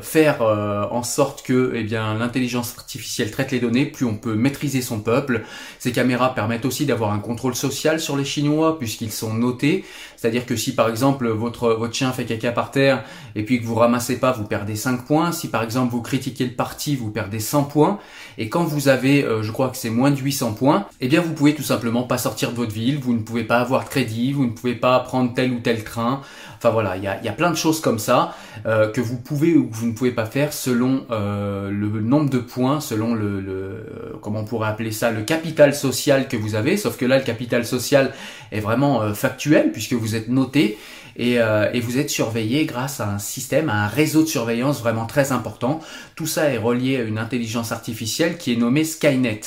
faire 0.01 0.41
en 0.41 1.03
sorte 1.03 1.43
que 1.43 1.73
eh 1.75 1.83
bien 1.83 2.17
l'intelligence 2.17 2.73
artificielle 2.79 3.29
traite 3.29 3.51
les 3.51 3.59
données, 3.59 3.85
plus 3.85 4.07
on 4.07 4.15
peut 4.15 4.33
maîtriser 4.33 4.81
son 4.81 5.01
peuple. 5.01 5.43
Ces 5.77 5.91
caméras 5.91 6.33
permettent 6.33 6.65
aussi 6.65 6.87
d'avoir 6.87 7.13
un 7.13 7.19
contrôle 7.19 7.53
social 7.53 7.90
sur 7.99 8.15
les 8.17 8.25
Chinois 8.25 8.77
puisqu'ils 8.79 9.11
sont 9.11 9.33
notés. 9.33 9.83
C'est-à-dire 10.21 10.45
que 10.45 10.55
si 10.55 10.75
par 10.75 10.87
exemple 10.87 11.27
votre, 11.29 11.73
votre 11.73 11.95
chien 11.95 12.11
fait 12.11 12.25
caca 12.25 12.51
par 12.51 12.69
terre 12.69 13.03
et 13.33 13.41
puis 13.41 13.59
que 13.59 13.65
vous 13.65 13.73
ramassez 13.73 14.19
pas, 14.19 14.31
vous 14.31 14.43
perdez 14.43 14.75
5 14.75 15.03
points. 15.03 15.31
Si 15.31 15.47
par 15.47 15.63
exemple 15.63 15.91
vous 15.91 16.03
critiquez 16.03 16.45
le 16.45 16.51
parti, 16.51 16.95
vous 16.95 17.09
perdez 17.09 17.39
100 17.39 17.63
points. 17.63 17.97
Et 18.37 18.47
quand 18.47 18.63
vous 18.63 18.87
avez, 18.87 19.23
euh, 19.23 19.41
je 19.41 19.51
crois 19.51 19.69
que 19.69 19.77
c'est 19.77 19.89
moins 19.89 20.11
de 20.11 20.17
800 20.17 20.53
points, 20.53 20.85
eh 20.99 21.07
bien 21.07 21.21
vous 21.21 21.33
pouvez 21.33 21.55
tout 21.55 21.63
simplement 21.63 22.03
pas 22.03 22.19
sortir 22.19 22.51
de 22.51 22.55
votre 22.55 22.71
ville, 22.71 22.99
vous 22.99 23.13
ne 23.13 23.21
pouvez 23.21 23.43
pas 23.43 23.61
avoir 23.61 23.83
de 23.83 23.89
crédit, 23.89 24.31
vous 24.31 24.45
ne 24.45 24.51
pouvez 24.51 24.75
pas 24.75 24.99
prendre 24.99 25.33
tel 25.33 25.53
ou 25.53 25.59
tel 25.59 25.83
train. 25.83 26.21
Enfin 26.57 26.69
voilà, 26.69 26.97
il 26.97 27.03
y 27.03 27.07
a, 27.07 27.19
y 27.23 27.27
a, 27.27 27.31
plein 27.31 27.49
de 27.49 27.55
choses 27.55 27.81
comme 27.81 27.97
ça 27.97 28.35
euh, 28.67 28.91
que 28.91 29.01
vous 29.01 29.17
pouvez 29.17 29.55
ou 29.55 29.67
que 29.67 29.75
vous 29.75 29.87
ne 29.87 29.93
pouvez 29.93 30.11
pas 30.11 30.27
faire 30.27 30.53
selon 30.53 31.03
euh, 31.09 31.71
le 31.71 31.99
nombre 31.99 32.29
de 32.29 32.37
points, 32.37 32.79
selon 32.79 33.15
le, 33.15 33.41
le, 33.41 34.19
comment 34.21 34.41
on 34.41 34.45
pourrait 34.45 34.69
appeler 34.69 34.91
ça, 34.91 35.09
le 35.09 35.23
capital 35.23 35.73
social 35.73 36.27
que 36.27 36.37
vous 36.37 36.53
avez. 36.53 36.77
Sauf 36.77 36.97
que 36.97 37.05
là, 37.05 37.17
le 37.17 37.23
capital 37.23 37.65
social 37.65 38.13
est 38.51 38.59
vraiment 38.59 39.15
factuel 39.15 39.71
puisque 39.71 39.93
vous 39.93 40.10
êtes 40.15 40.29
noté 40.29 40.77
euh, 41.19 41.69
et, 41.73 41.79
vous 41.79 41.97
êtes 41.97 42.09
surveillé 42.09 42.65
grâce 42.65 42.99
à 42.99 43.09
un 43.09 43.19
système, 43.19 43.69
à 43.69 43.83
un 43.83 43.87
réseau 43.87 44.23
de 44.23 44.27
surveillance 44.27 44.79
vraiment 44.79 45.05
très 45.05 45.31
important. 45.31 45.79
Tout 46.15 46.27
ça 46.27 46.49
est 46.49 46.57
relié 46.57 46.97
à 46.97 47.01
une 47.01 47.17
intelligence 47.17 47.71
artificielle 47.71 48.37
qui 48.37 48.53
est 48.53 48.55
nommée 48.55 48.83
Skynet. 48.83 49.41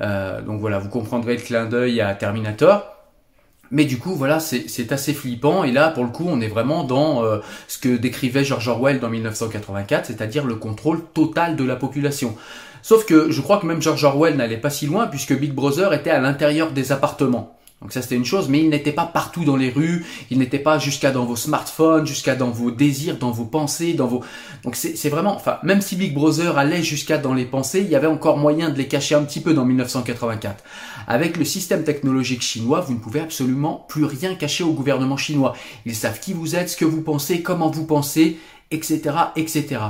Euh, 0.00 0.42
donc 0.42 0.60
voilà, 0.60 0.78
vous 0.78 0.88
comprendrez 0.88 1.36
le 1.36 1.42
clin 1.42 1.66
d'œil 1.66 2.00
à 2.00 2.14
Terminator. 2.14 2.94
Mais 3.70 3.84
du 3.84 3.98
coup, 3.98 4.14
voilà, 4.14 4.40
c'est 4.40 4.92
assez 4.92 5.12
flippant. 5.12 5.62
Et 5.62 5.72
là, 5.72 5.90
pour 5.90 6.04
le 6.04 6.10
coup, 6.10 6.24
on 6.26 6.40
est 6.40 6.48
vraiment 6.48 6.84
dans 6.84 7.22
euh, 7.22 7.38
ce 7.66 7.78
que 7.78 7.96
décrivait 7.96 8.44
George 8.44 8.66
Orwell 8.66 8.98
dans 8.98 9.10
1984, 9.10 10.06
c'est-à-dire 10.06 10.46
le 10.46 10.54
contrôle 10.54 11.04
total 11.12 11.54
de 11.54 11.64
la 11.64 11.76
population. 11.76 12.34
Sauf 12.80 13.04
que 13.04 13.30
je 13.30 13.40
crois 13.42 13.58
que 13.58 13.66
même 13.66 13.82
George 13.82 14.04
Orwell 14.04 14.36
n'allait 14.36 14.56
pas 14.56 14.70
si 14.70 14.86
loin, 14.86 15.06
puisque 15.06 15.38
Big 15.38 15.52
Brother 15.52 15.92
était 15.92 16.10
à 16.10 16.18
l'intérieur 16.18 16.72
des 16.72 16.92
appartements. 16.92 17.57
Donc 17.80 17.92
ça 17.92 18.02
c'était 18.02 18.16
une 18.16 18.24
chose, 18.24 18.48
mais 18.48 18.58
il 18.58 18.70
n'était 18.70 18.92
pas 18.92 19.06
partout 19.06 19.44
dans 19.44 19.56
les 19.56 19.70
rues, 19.70 20.04
il 20.30 20.38
n'était 20.38 20.58
pas 20.58 20.80
jusqu'à 20.80 21.12
dans 21.12 21.24
vos 21.24 21.36
smartphones, 21.36 22.06
jusqu'à 22.06 22.34
dans 22.34 22.50
vos 22.50 22.72
désirs, 22.72 23.18
dans 23.18 23.30
vos 23.30 23.44
pensées, 23.44 23.94
dans 23.94 24.08
vos... 24.08 24.24
Donc 24.64 24.74
c'est 24.74 25.08
vraiment, 25.08 25.36
enfin, 25.36 25.58
même 25.62 25.80
si 25.80 25.94
Big 25.94 26.12
Brother 26.12 26.58
allait 26.58 26.82
jusqu'à 26.82 27.18
dans 27.18 27.34
les 27.34 27.44
pensées, 27.44 27.80
il 27.80 27.88
y 27.88 27.94
avait 27.94 28.08
encore 28.08 28.36
moyen 28.36 28.70
de 28.70 28.78
les 28.78 28.88
cacher 28.88 29.14
un 29.14 29.22
petit 29.22 29.40
peu 29.40 29.54
dans 29.54 29.64
1984. 29.64 30.64
Avec 31.06 31.36
le 31.36 31.44
système 31.44 31.84
technologique 31.84 32.42
chinois, 32.42 32.80
vous 32.80 32.94
ne 32.94 32.98
pouvez 32.98 33.20
absolument 33.20 33.86
plus 33.88 34.04
rien 34.04 34.34
cacher 34.34 34.64
au 34.64 34.72
gouvernement 34.72 35.16
chinois. 35.16 35.54
Ils 35.86 35.94
savent 35.94 36.18
qui 36.18 36.32
vous 36.32 36.56
êtes, 36.56 36.70
ce 36.70 36.76
que 36.76 36.84
vous 36.84 37.02
pensez, 37.02 37.42
comment 37.42 37.70
vous 37.70 37.86
pensez, 37.86 38.38
etc., 38.70 39.00
etc. 39.36 39.80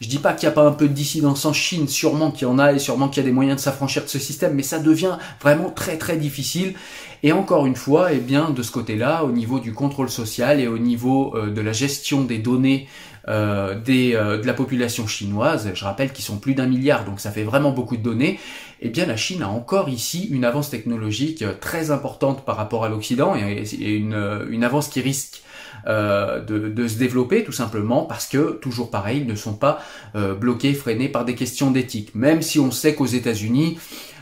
Je 0.00 0.08
dis 0.08 0.18
pas 0.18 0.34
qu'il 0.34 0.46
n'y 0.46 0.52
a 0.52 0.54
pas 0.54 0.66
un 0.66 0.72
peu 0.72 0.88
de 0.88 0.92
dissidence 0.92 1.44
en 1.44 1.52
Chine, 1.52 1.88
sûrement 1.88 2.30
qu'il 2.30 2.46
y 2.46 2.50
en 2.50 2.58
a 2.58 2.72
et 2.72 2.78
sûrement 2.78 3.08
qu'il 3.08 3.22
y 3.22 3.26
a 3.26 3.28
des 3.28 3.34
moyens 3.34 3.56
de 3.56 3.60
s'affranchir 3.62 4.04
de 4.04 4.08
ce 4.08 4.18
système, 4.18 4.54
mais 4.54 4.62
ça 4.62 4.78
devient 4.78 5.16
vraiment 5.40 5.70
très 5.70 5.96
très 5.96 6.16
difficile. 6.16 6.74
Et 7.22 7.32
encore 7.32 7.66
une 7.66 7.76
fois, 7.76 8.12
eh 8.12 8.18
bien, 8.18 8.50
de 8.50 8.62
ce 8.62 8.70
côté-là, 8.70 9.24
au 9.24 9.32
niveau 9.32 9.58
du 9.58 9.72
contrôle 9.72 10.10
social 10.10 10.60
et 10.60 10.68
au 10.68 10.78
niveau 10.78 11.34
euh, 11.34 11.50
de 11.50 11.60
la 11.60 11.72
gestion 11.72 12.22
des 12.22 12.38
données 12.38 12.88
euh, 13.28 13.74
des, 13.80 14.14
euh, 14.14 14.38
de 14.38 14.46
la 14.46 14.54
population 14.54 15.06
chinoise, 15.06 15.70
je 15.74 15.84
rappelle 15.84 16.12
qu'ils 16.12 16.24
sont 16.24 16.36
plus 16.36 16.54
d'un 16.54 16.66
milliard, 16.66 17.04
donc 17.04 17.18
ça 17.18 17.32
fait 17.32 17.42
vraiment 17.42 17.72
beaucoup 17.72 17.96
de 17.96 18.02
données, 18.02 18.38
eh 18.80 18.88
bien 18.88 19.06
la 19.06 19.16
Chine 19.16 19.42
a 19.42 19.48
encore 19.48 19.88
ici 19.88 20.28
une 20.30 20.44
avance 20.44 20.70
technologique 20.70 21.42
très 21.60 21.90
importante 21.90 22.44
par 22.44 22.56
rapport 22.56 22.84
à 22.84 22.88
l'Occident 22.88 23.34
et, 23.34 23.64
une, 23.96 24.46
une 24.48 24.62
avance 24.62 24.86
qui 24.86 25.00
risque 25.00 25.42
euh, 25.86 26.40
de, 26.40 26.88
se 26.88 26.98
développer 26.98 27.44
tout 27.44 27.52
simplement 27.52 28.02
parce 28.02 28.26
que, 28.26 28.52
toujours 28.60 28.90
pareil, 28.90 29.20
ils 29.20 29.26
ne 29.26 29.34
sont 29.34 29.54
pas 29.54 29.80
euh, 30.14 30.34
bloqués, 30.34 30.74
freinés 30.74 31.08
par 31.08 31.24
des 31.24 31.34
questions 31.34 31.70
d'éthique. 31.70 32.14
Même 32.14 32.42
si 32.42 32.58
on 32.58 32.70
sait 32.70 32.94
qu'aux 32.94 33.06
États-Unis, 33.06 33.78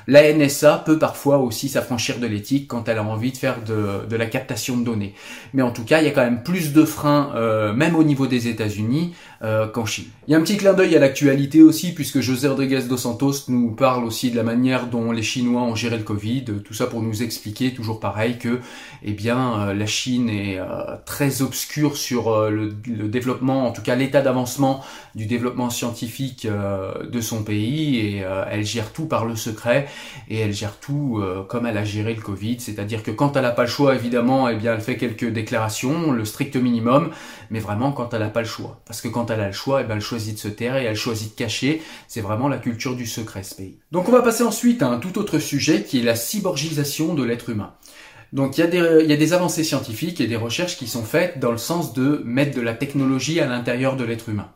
la 0.06 0.32
NSA 0.32 0.82
peut 0.84 0.98
parfois 0.98 1.38
aussi 1.38 1.68
s'affranchir 1.68 2.18
de 2.18 2.26
l'éthique 2.26 2.68
quand 2.68 2.88
elle 2.88 2.98
a 2.98 3.02
envie 3.02 3.32
de 3.32 3.36
faire 3.36 3.56
de, 3.62 4.16
la 4.16 4.26
captation 4.26 4.76
de 4.76 4.84
données. 4.84 5.14
Mais 5.54 5.62
en 5.62 5.70
tout 5.70 5.84
cas, 5.84 6.00
il 6.00 6.04
y 6.04 6.08
a 6.08 6.10
quand 6.10 6.24
même 6.24 6.42
plus 6.42 6.72
de 6.72 6.84
freins, 6.84 7.32
euh, 7.34 7.72
même 7.72 7.96
au 7.96 8.04
niveau 8.04 8.26
des 8.26 8.48
États-Unis, 8.48 9.14
euh, 9.44 9.68
qu'en 9.68 9.84
Chine. 9.84 10.06
Il 10.26 10.32
y 10.32 10.34
a 10.34 10.38
un 10.38 10.40
petit 10.40 10.56
clin 10.56 10.72
d'œil 10.72 10.96
à 10.96 10.98
l'actualité 10.98 11.62
aussi, 11.62 11.92
puisque 11.92 12.20
José 12.20 12.48
Rodriguez 12.48 12.82
dos 12.88 12.96
Santos 12.96 13.44
nous 13.48 13.72
parle 13.72 14.04
aussi 14.04 14.30
de 14.30 14.36
la 14.36 14.42
manière 14.42 14.86
dont 14.86 15.12
les 15.12 15.22
Chinois 15.22 15.62
ont 15.62 15.74
géré 15.74 15.98
le 15.98 16.02
Covid, 16.02 16.44
tout 16.64 16.72
ça 16.72 16.86
pour 16.86 17.02
nous 17.02 17.22
expliquer, 17.22 17.74
toujours 17.74 18.00
pareil, 18.00 18.38
que 18.38 18.60
eh 19.02 19.12
bien 19.12 19.60
euh, 19.68 19.74
la 19.74 19.86
Chine 19.86 20.30
est 20.30 20.58
très 21.04 21.42
obscure 21.42 21.96
sur 21.96 22.50
le, 22.50 22.72
développement, 23.08 23.66
en 23.66 23.72
tout 23.72 23.82
cas 23.82 23.94
l'état 23.96 24.22
d'avancement 24.22 24.82
du 25.14 25.26
développement 25.26 25.68
scientifique 25.68 26.46
de 26.46 27.20
son 27.20 27.42
pays, 27.44 27.98
et 27.98 28.24
elle 28.50 28.64
gère 28.64 28.92
tout 28.92 29.06
par 29.06 29.26
le 29.26 29.36
secret. 29.36 29.86
Et 30.28 30.38
elle 30.38 30.52
gère 30.52 30.76
tout 30.78 31.22
comme 31.48 31.66
elle 31.66 31.76
a 31.76 31.84
géré 31.84 32.14
le 32.14 32.22
Covid, 32.22 32.60
c'est-à-dire 32.60 33.02
que 33.02 33.10
quand 33.10 33.36
elle 33.36 33.42
n'a 33.42 33.50
pas 33.50 33.62
le 33.62 33.68
choix, 33.68 33.94
évidemment, 33.94 34.48
eh 34.48 34.56
bien, 34.56 34.74
elle 34.74 34.80
fait 34.80 34.96
quelques 34.96 35.30
déclarations, 35.30 36.12
le 36.12 36.24
strict 36.24 36.56
minimum, 36.56 37.10
mais 37.50 37.60
vraiment 37.60 37.92
quand 37.92 38.14
elle 38.14 38.20
n'a 38.20 38.28
pas 38.28 38.40
le 38.40 38.46
choix. 38.46 38.80
Parce 38.86 39.00
que 39.00 39.08
quand 39.08 39.30
elle 39.30 39.33
a 39.40 39.46
le 39.46 39.52
choix, 39.52 39.82
bien, 39.82 39.96
elle 39.96 40.02
choisit 40.02 40.34
de 40.34 40.38
se 40.38 40.48
taire 40.48 40.76
et 40.76 40.84
elle 40.84 40.96
choisit 40.96 41.32
de 41.32 41.36
cacher. 41.36 41.82
C'est 42.08 42.20
vraiment 42.20 42.48
la 42.48 42.58
culture 42.58 42.96
du 42.96 43.06
secret, 43.06 43.42
ce 43.42 43.54
pays. 43.54 43.78
Donc 43.92 44.08
on 44.08 44.12
va 44.12 44.22
passer 44.22 44.42
ensuite 44.42 44.82
à 44.82 44.88
un 44.88 44.98
tout 44.98 45.18
autre 45.18 45.38
sujet 45.38 45.82
qui 45.82 46.00
est 46.00 46.02
la 46.02 46.16
cyborgisation 46.16 47.14
de 47.14 47.22
l'être 47.22 47.50
humain. 47.50 47.74
Donc 48.32 48.58
il 48.58 48.62
y, 48.62 48.64
a 48.64 48.66
des, 48.66 49.02
il 49.02 49.08
y 49.08 49.12
a 49.12 49.16
des 49.16 49.32
avancées 49.32 49.62
scientifiques 49.62 50.20
et 50.20 50.26
des 50.26 50.36
recherches 50.36 50.76
qui 50.76 50.88
sont 50.88 51.04
faites 51.04 51.38
dans 51.38 51.52
le 51.52 51.58
sens 51.58 51.92
de 51.92 52.20
mettre 52.24 52.56
de 52.56 52.60
la 52.60 52.74
technologie 52.74 53.38
à 53.40 53.46
l'intérieur 53.46 53.96
de 53.96 54.04
l'être 54.04 54.28
humain. 54.28 54.50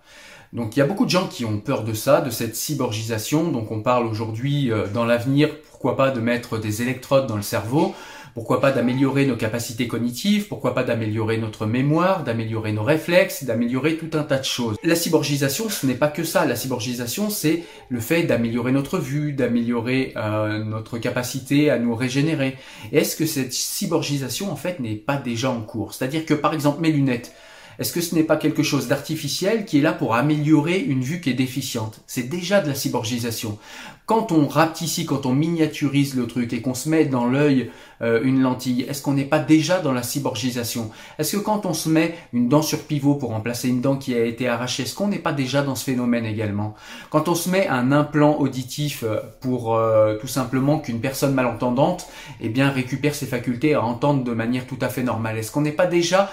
Donc 0.52 0.76
il 0.76 0.80
y 0.80 0.82
a 0.82 0.86
beaucoup 0.86 1.04
de 1.04 1.10
gens 1.10 1.28
qui 1.28 1.44
ont 1.44 1.58
peur 1.58 1.84
de 1.84 1.92
ça, 1.92 2.20
de 2.20 2.30
cette 2.30 2.56
cyborgisation. 2.56 3.50
Donc 3.50 3.70
on 3.70 3.80
parle 3.80 4.06
aujourd'hui 4.06 4.72
euh, 4.72 4.86
dans 4.92 5.04
l'avenir, 5.04 5.50
pourquoi 5.70 5.96
pas 5.96 6.10
de 6.10 6.20
mettre 6.20 6.58
des 6.58 6.82
électrodes 6.82 7.26
dans 7.26 7.36
le 7.36 7.42
cerveau 7.42 7.94
pourquoi 8.38 8.60
pas 8.60 8.70
d'améliorer 8.70 9.26
nos 9.26 9.34
capacités 9.34 9.88
cognitives, 9.88 10.46
pourquoi 10.46 10.72
pas 10.72 10.84
d'améliorer 10.84 11.38
notre 11.38 11.66
mémoire, 11.66 12.22
d'améliorer 12.22 12.70
nos 12.70 12.84
réflexes, 12.84 13.42
d'améliorer 13.42 13.96
tout 13.96 14.16
un 14.16 14.22
tas 14.22 14.38
de 14.38 14.44
choses. 14.44 14.76
La 14.84 14.94
cyborgisation, 14.94 15.68
ce 15.68 15.86
n'est 15.86 15.96
pas 15.96 16.06
que 16.06 16.22
ça. 16.22 16.46
La 16.46 16.54
cyborgisation, 16.54 17.30
c'est 17.30 17.64
le 17.88 17.98
fait 17.98 18.22
d'améliorer 18.22 18.70
notre 18.70 19.00
vue, 19.00 19.32
d'améliorer 19.32 20.12
euh, 20.14 20.62
notre 20.62 20.98
capacité 20.98 21.68
à 21.68 21.80
nous 21.80 21.96
régénérer. 21.96 22.56
Est-ce 22.92 23.16
que 23.16 23.26
cette 23.26 23.52
cyborgisation, 23.52 24.52
en 24.52 24.56
fait, 24.56 24.78
n'est 24.78 24.94
pas 24.94 25.16
déjà 25.16 25.50
en 25.50 25.60
cours? 25.60 25.92
C'est-à-dire 25.92 26.24
que, 26.24 26.34
par 26.34 26.54
exemple, 26.54 26.80
mes 26.80 26.92
lunettes, 26.92 27.32
est-ce 27.78 27.92
que 27.92 28.00
ce 28.00 28.16
n'est 28.16 28.24
pas 28.24 28.36
quelque 28.36 28.64
chose 28.64 28.88
d'artificiel 28.88 29.64
qui 29.64 29.78
est 29.78 29.82
là 29.82 29.92
pour 29.92 30.16
améliorer 30.16 30.80
une 30.80 31.02
vue 31.02 31.20
qui 31.20 31.30
est 31.30 31.34
déficiente? 31.34 32.00
C'est 32.08 32.28
déjà 32.28 32.60
de 32.60 32.66
la 32.66 32.74
cyborgisation. 32.74 33.56
Quand 34.04 34.32
on 34.32 34.48
rapetissit, 34.48 35.06
quand 35.06 35.26
on 35.26 35.32
miniaturise 35.32 36.16
le 36.16 36.26
truc 36.26 36.52
et 36.52 36.60
qu'on 36.60 36.74
se 36.74 36.88
met 36.88 37.04
dans 37.04 37.26
l'œil 37.26 37.70
euh, 38.02 38.20
une 38.22 38.40
lentille, 38.40 38.82
est-ce 38.82 39.02
qu'on 39.02 39.14
n'est 39.14 39.24
pas 39.24 39.38
déjà 39.38 39.80
dans 39.80 39.92
la 39.92 40.02
cyborgisation 40.02 40.90
Est-ce 41.18 41.36
que 41.36 41.42
quand 41.42 41.66
on 41.66 41.74
se 41.74 41.88
met 41.88 42.14
une 42.32 42.48
dent 42.48 42.62
sur 42.62 42.80
pivot 42.80 43.14
pour 43.14 43.30
remplacer 43.30 43.68
une 43.68 43.80
dent 43.80 43.96
qui 43.96 44.14
a 44.14 44.24
été 44.24 44.48
arrachée, 44.48 44.84
est-ce 44.84 44.94
qu'on 44.94 45.08
n'est 45.08 45.18
pas 45.18 45.32
déjà 45.32 45.62
dans 45.62 45.74
ce 45.74 45.84
phénomène 45.84 46.24
également 46.24 46.74
Quand 47.10 47.28
on 47.28 47.34
se 47.34 47.48
met 47.48 47.66
un 47.66 47.92
implant 47.92 48.38
auditif 48.38 49.02
euh, 49.02 49.20
pour 49.40 49.74
euh, 49.74 50.16
tout 50.20 50.28
simplement 50.28 50.78
qu'une 50.78 51.00
personne 51.00 51.34
malentendante 51.34 52.06
eh 52.40 52.48
bien 52.48 52.70
récupère 52.70 53.14
ses 53.14 53.26
facultés 53.26 53.74
à 53.74 53.82
entendre 53.82 54.24
de 54.24 54.32
manière 54.32 54.66
tout 54.66 54.78
à 54.80 54.88
fait 54.88 55.02
normale, 55.02 55.38
est-ce 55.38 55.50
qu'on 55.50 55.62
n'est 55.62 55.72
pas 55.72 55.86
déjà 55.86 56.30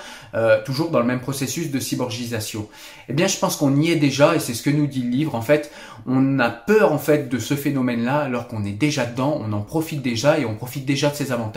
toujours 0.65 0.89
dans 0.89 0.99
le 0.99 1.05
même 1.05 1.21
processus 1.21 1.71
de 1.71 1.79
cyborgisation? 1.79 2.67
Eh 3.07 3.13
bien, 3.13 3.27
je 3.27 3.37
pense 3.37 3.55
qu'on 3.55 3.75
y 3.79 3.89
est 3.89 3.95
déjà 3.95 4.35
et 4.35 4.39
c'est 4.39 4.53
ce 4.53 4.63
que 4.63 4.69
nous 4.69 4.87
dit 4.87 5.01
le 5.01 5.09
livre. 5.09 5.35
En 5.35 5.41
fait, 5.41 5.71
on 6.05 6.39
a 6.39 6.49
peur 6.49 6.91
en 6.91 6.97
fait 6.97 7.29
de 7.29 7.39
ce 7.39 7.55
phénomène-là 7.55 8.19
alors 8.19 8.47
qu'on 8.47 8.65
est 8.65 8.71
déjà 8.71 9.05
dedans, 9.05 9.39
on 9.41 9.53
en 9.53 9.61
profite 9.61 10.01
déjà 10.01 10.39
et 10.39 10.45
on 10.45 10.55
profite 10.55 10.85
déjà 10.85 11.09
de 11.09 11.15
ses 11.15 11.31
avantages. 11.31 11.54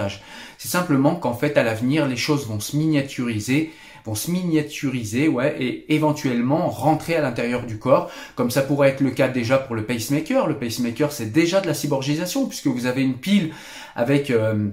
C'est 0.59 0.69
simplement 0.69 1.15
qu'en 1.17 1.35
fait 1.35 1.57
à 1.57 1.63
l'avenir 1.63 2.07
les 2.07 2.17
choses 2.17 2.47
vont 2.47 2.61
se 2.61 2.77
miniaturiser 2.77 3.73
vont 4.05 4.15
se 4.15 4.31
miniaturiser, 4.31 5.29
ouais, 5.29 5.57
et 5.61 5.95
éventuellement 5.95 6.71
rentrer 6.71 7.17
à 7.17 7.21
l'intérieur 7.21 7.67
du 7.67 7.79
corps, 7.79 8.11
comme 8.37 8.51
ça 8.51 8.63
pourrait 8.63 8.89
être 8.91 9.01
le 9.01 9.11
cas 9.11 9.29
déjà 9.29 9.59
pour 9.59 9.77
le 9.77 9.85
pacemaker. 9.85 10.47
Le 10.47 10.59
pacemaker, 10.59 11.13
c'est 11.13 11.31
déjà 11.31 11.61
de 11.61 11.67
la 11.67 11.75
cyborgisation, 11.75 12.47
puisque 12.47 12.69
vous 12.69 12.87
avez 12.87 13.03
une 13.03 13.19
pile 13.19 13.53
avec 13.95 14.31
euh, 14.31 14.71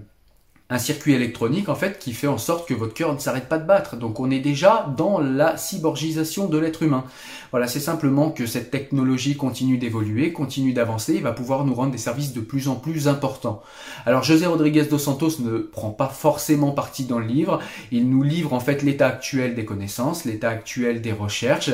un 0.67 0.79
circuit 0.79 1.13
électronique 1.13 1.69
en 1.69 1.75
fait 1.75 2.00
qui 2.00 2.13
fait 2.13 2.25
en 2.25 2.39
sorte 2.39 2.67
que 2.67 2.74
votre 2.74 2.95
cœur 2.95 3.13
ne 3.13 3.19
s'arrête 3.19 3.48
pas 3.48 3.60
de 3.60 3.67
battre. 3.67 3.98
Donc 3.98 4.19
on 4.19 4.31
est 4.31 4.39
déjà 4.39 4.91
dans 4.98 5.19
la 5.19 5.57
cyborgisation 5.57 6.48
de 6.48 6.57
l'être 6.57 6.81
humain. 6.81 7.03
Voilà, 7.51 7.67
c'est 7.67 7.79
simplement 7.79 8.31
que 8.31 8.48
cette 8.48 8.72
technologie 8.72 9.38
continue 9.38 9.77
d'évoluer, 9.77 10.34
continue 10.34 10.74
d'avancer, 10.74 11.13
il 11.13 11.22
va 11.22 11.34
pouvoir 11.34 11.65
nous 11.65 11.75
rendre 11.75 11.91
des 11.91 12.00
services 12.00 12.34
de 12.34 12.41
plus 12.41 12.67
en 12.67 12.75
plus 12.75 13.07
importants. 13.07 13.62
Alors 14.07 14.24
José 14.24 14.48
Rodriguez 14.48 14.86
dos 14.86 14.98
Santos 14.98 15.39
ne 15.39 15.60
prend 15.60 15.91
pas 15.91 16.10
forcément 16.10 16.72
partie 16.72 17.05
dans 17.05 17.19
le 17.19 17.27
livre, 17.27 17.60
il 17.91 18.10
nous 18.10 18.24
livre 18.24 18.53
en 18.53 18.60
fait 18.60 18.81
l'état 18.81 19.07
actuel 19.07 19.53
des 19.53 19.65
connaissances, 19.65 20.25
l'état 20.25 20.50
actuel 20.50 21.00
des 21.01 21.12
recherches 21.12 21.72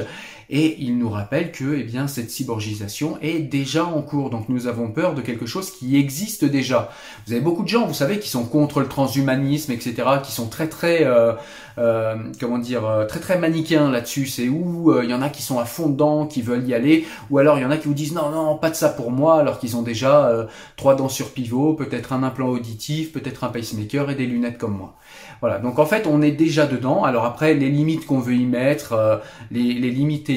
et 0.53 0.75
il 0.81 0.97
nous 0.97 1.09
rappelle 1.09 1.53
que 1.53 1.75
eh 1.77 1.83
bien, 1.83 2.07
cette 2.07 2.29
cyborgisation 2.29 3.17
est 3.21 3.39
déjà 3.39 3.85
en 3.85 4.01
cours. 4.01 4.29
Donc 4.29 4.49
nous 4.49 4.67
avons 4.67 4.91
peur 4.91 5.15
de 5.15 5.21
quelque 5.21 5.45
chose 5.45 5.71
qui 5.71 5.95
existe 5.95 6.43
déjà. 6.43 6.91
Vous 7.25 7.31
avez 7.31 7.41
beaucoup 7.41 7.63
de 7.63 7.69
gens, 7.69 7.87
vous 7.87 7.93
savez, 7.93 8.19
qui 8.19 8.27
sont 8.27 8.43
contre 8.43 8.81
le 8.81 8.87
transhumanisme, 8.87 9.71
etc., 9.71 9.93
qui 10.21 10.33
sont 10.33 10.49
très 10.49 10.67
très 10.67 11.05
euh, 11.05 11.31
euh, 11.77 12.15
comment 12.37 12.57
dire 12.57 12.85
euh, 12.85 13.05
très 13.05 13.21
très 13.21 13.39
manichéens 13.39 13.89
là-dessus. 13.89 14.27
C'est 14.27 14.49
où 14.49 14.93
il 15.01 15.09
y 15.09 15.13
en 15.13 15.21
a 15.21 15.29
qui 15.29 15.41
sont 15.41 15.57
à 15.57 15.63
fond 15.63 15.87
dedans, 15.87 16.25
qui 16.25 16.41
veulent 16.41 16.67
y 16.67 16.73
aller, 16.73 17.07
ou 17.29 17.37
alors 17.37 17.57
il 17.57 17.61
y 17.61 17.65
en 17.65 17.71
a 17.71 17.77
qui 17.77 17.87
vous 17.87 17.93
disent 17.93 18.13
non 18.13 18.29
non 18.29 18.57
pas 18.57 18.69
de 18.69 18.75
ça 18.75 18.89
pour 18.89 19.09
moi, 19.09 19.39
alors 19.39 19.57
qu'ils 19.57 19.77
ont 19.77 19.83
déjà 19.83 20.47
trois 20.75 20.95
dents 20.95 21.07
sur 21.07 21.31
pivot, 21.31 21.75
peut-être 21.75 22.11
un 22.11 22.23
implant 22.23 22.49
auditif, 22.49 23.13
peut-être 23.13 23.45
un 23.45 23.49
pacemaker 23.49 24.09
et 24.09 24.15
des 24.15 24.25
lunettes 24.25 24.57
comme 24.57 24.75
moi. 24.75 24.95
Voilà. 25.39 25.59
Donc 25.59 25.79
en 25.79 25.85
fait 25.85 26.07
on 26.07 26.21
est 26.21 26.31
déjà 26.31 26.67
dedans. 26.67 27.05
Alors 27.05 27.23
après 27.23 27.53
les 27.53 27.69
limites 27.69 28.05
qu'on 28.05 28.19
veut 28.19 28.35
y 28.35 28.45
mettre, 28.45 29.21
les, 29.49 29.73
les 29.73 29.91
limites 29.91 30.29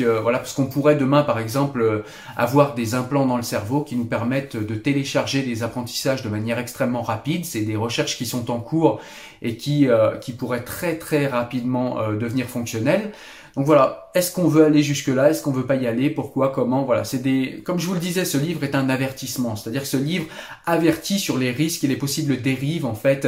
euh, 0.00 0.20
voilà, 0.20 0.38
parce 0.38 0.52
qu'on 0.52 0.66
pourrait 0.66 0.96
demain, 0.96 1.22
par 1.22 1.38
exemple, 1.38 1.80
euh, 1.80 2.04
avoir 2.36 2.74
des 2.74 2.94
implants 2.94 3.26
dans 3.26 3.36
le 3.36 3.42
cerveau 3.42 3.82
qui 3.82 3.96
nous 3.96 4.04
permettent 4.04 4.56
de 4.56 4.74
télécharger 4.74 5.42
des 5.42 5.62
apprentissages 5.62 6.22
de 6.22 6.28
manière 6.28 6.58
extrêmement 6.58 7.02
rapide. 7.02 7.44
C'est 7.44 7.62
des 7.62 7.76
recherches 7.76 8.16
qui 8.16 8.26
sont 8.26 8.50
en 8.50 8.60
cours 8.60 9.00
et 9.42 9.56
qui, 9.56 9.88
euh, 9.88 10.16
qui 10.16 10.32
pourraient 10.32 10.64
très 10.64 10.98
très 10.98 11.26
rapidement 11.26 11.96
devenir 12.12 12.46
fonctionnelles. 12.46 13.12
Donc 13.56 13.64
voilà, 13.64 14.10
est-ce 14.14 14.32
qu'on 14.32 14.48
veut 14.48 14.64
aller 14.64 14.82
jusque 14.82 15.08
là 15.08 15.30
Est-ce 15.30 15.42
qu'on 15.42 15.52
veut 15.52 15.64
pas 15.64 15.76
y 15.76 15.86
aller? 15.86 16.10
Pourquoi? 16.10 16.52
Comment? 16.52 16.84
Voilà, 16.84 17.04
c'est 17.04 17.22
des 17.22 17.62
comme 17.64 17.78
je 17.78 17.86
vous 17.86 17.94
le 17.94 18.00
disais, 18.00 18.26
ce 18.26 18.36
livre 18.36 18.64
est 18.64 18.74
un 18.74 18.90
avertissement, 18.90 19.56
c'est-à-dire 19.56 19.80
que 19.82 19.88
ce 19.88 19.96
livre 19.96 20.26
avertit 20.66 21.18
sur 21.18 21.38
les 21.38 21.52
risques 21.52 21.82
et 21.84 21.86
les 21.86 21.96
possibles 21.96 22.42
dérives 22.42 22.84
en 22.84 22.94
fait 22.94 23.26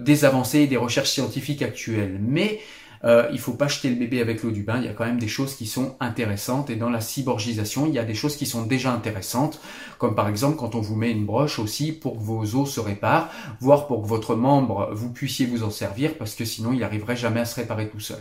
des 0.00 0.24
avancées 0.24 0.60
et 0.60 0.66
des 0.66 0.76
recherches 0.76 1.10
scientifiques 1.10 1.62
actuelles. 1.62 2.18
Mais 2.20 2.58
euh, 3.04 3.28
il 3.32 3.38
faut 3.38 3.52
pas 3.52 3.68
jeter 3.68 3.90
le 3.90 3.96
bébé 3.96 4.20
avec 4.20 4.42
l'eau 4.42 4.50
du 4.50 4.62
bain. 4.62 4.78
Il 4.78 4.84
y 4.84 4.88
a 4.88 4.92
quand 4.92 5.04
même 5.04 5.18
des 5.18 5.28
choses 5.28 5.54
qui 5.54 5.66
sont 5.66 5.96
intéressantes 6.00 6.70
et 6.70 6.76
dans 6.76 6.90
la 6.90 7.00
cyborgisation, 7.00 7.86
il 7.86 7.94
y 7.94 7.98
a 7.98 8.04
des 8.04 8.14
choses 8.14 8.36
qui 8.36 8.46
sont 8.46 8.62
déjà 8.62 8.92
intéressantes, 8.92 9.60
comme 9.98 10.14
par 10.14 10.28
exemple 10.28 10.56
quand 10.56 10.74
on 10.74 10.80
vous 10.80 10.96
met 10.96 11.10
une 11.10 11.24
broche 11.24 11.58
aussi 11.58 11.92
pour 11.92 12.18
que 12.18 12.22
vos 12.22 12.56
os 12.56 12.70
se 12.70 12.80
réparent, 12.80 13.28
voire 13.60 13.86
pour 13.86 14.02
que 14.02 14.08
votre 14.08 14.34
membre 14.34 14.90
vous 14.92 15.10
puissiez 15.10 15.46
vous 15.46 15.62
en 15.62 15.70
servir, 15.70 16.14
parce 16.18 16.34
que 16.34 16.44
sinon 16.44 16.72
il 16.72 16.80
n'arriverait 16.80 17.16
jamais 17.16 17.40
à 17.40 17.44
se 17.44 17.56
réparer 17.56 17.88
tout 17.88 18.00
seul. 18.00 18.18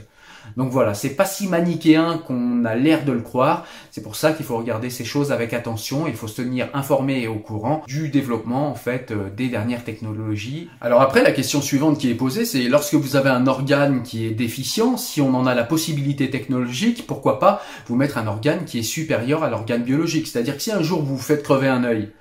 Donc 0.56 0.72
voilà, 0.72 0.94
c'est 0.94 1.16
pas 1.16 1.26
si 1.26 1.48
manichéen 1.48 2.22
qu'on 2.26 2.66
a 2.66 2.76
l'air 2.76 3.06
de 3.06 3.12
le 3.12 3.22
croire. 3.22 3.66
C'est 3.92 4.02
pour 4.02 4.16
ça 4.16 4.32
qu'il 4.32 4.46
faut 4.46 4.58
regarder 4.58 4.90
ces 4.90 5.06
choses 5.06 5.32
avec 5.32 5.54
attention. 5.54 6.08
Il 6.08 6.14
faut 6.14 6.28
se 6.28 6.42
tenir 6.42 6.70
informé 6.74 7.22
et 7.22 7.28
au 7.28 7.40
courant 7.40 7.84
du 7.88 8.10
développement 8.10 8.70
en 8.70 8.76
fait 8.76 9.12
euh, 9.12 9.30
des 9.36 9.50
dernières 9.50 9.84
technologies. 9.84 10.70
Alors 10.82 11.02
après, 11.02 11.24
la 11.24 11.32
question 11.32 11.62
suivante 11.62 11.98
qui 11.98 12.10
est 12.10 12.16
posée, 12.16 12.46
c'est 12.46 12.64
lorsque 12.64 12.96
vous 12.96 13.16
avez 13.16 13.30
un 13.30 13.48
organe 13.48 14.04
qui 14.04 14.26
est 14.26 14.32
déficient, 14.32 14.98
si 14.98 15.22
on 15.22 15.34
en 15.36 15.46
a 15.46 15.56
la 15.56 15.64
possibilité 15.64 16.30
technologique, 16.30 17.06
pourquoi 17.08 17.40
pas 17.40 17.62
vous 17.88 17.96
mettre 17.96 18.18
un 18.18 18.28
organe 18.28 18.66
qui 18.66 18.80
est 18.80 18.84
supérieur 18.84 19.44
à 19.44 19.50
l'organe 19.50 19.84
biologique? 19.84 20.28
C'est-à-dire 20.28 20.58
que 20.58 20.62
si 20.62 20.72
un 20.72 20.82
jour 20.82 21.02
vous 21.02 21.18
vous 21.18 21.24
faites 21.24 21.44
crever 21.44 21.68
un 21.68 21.84
œil, 21.84 22.12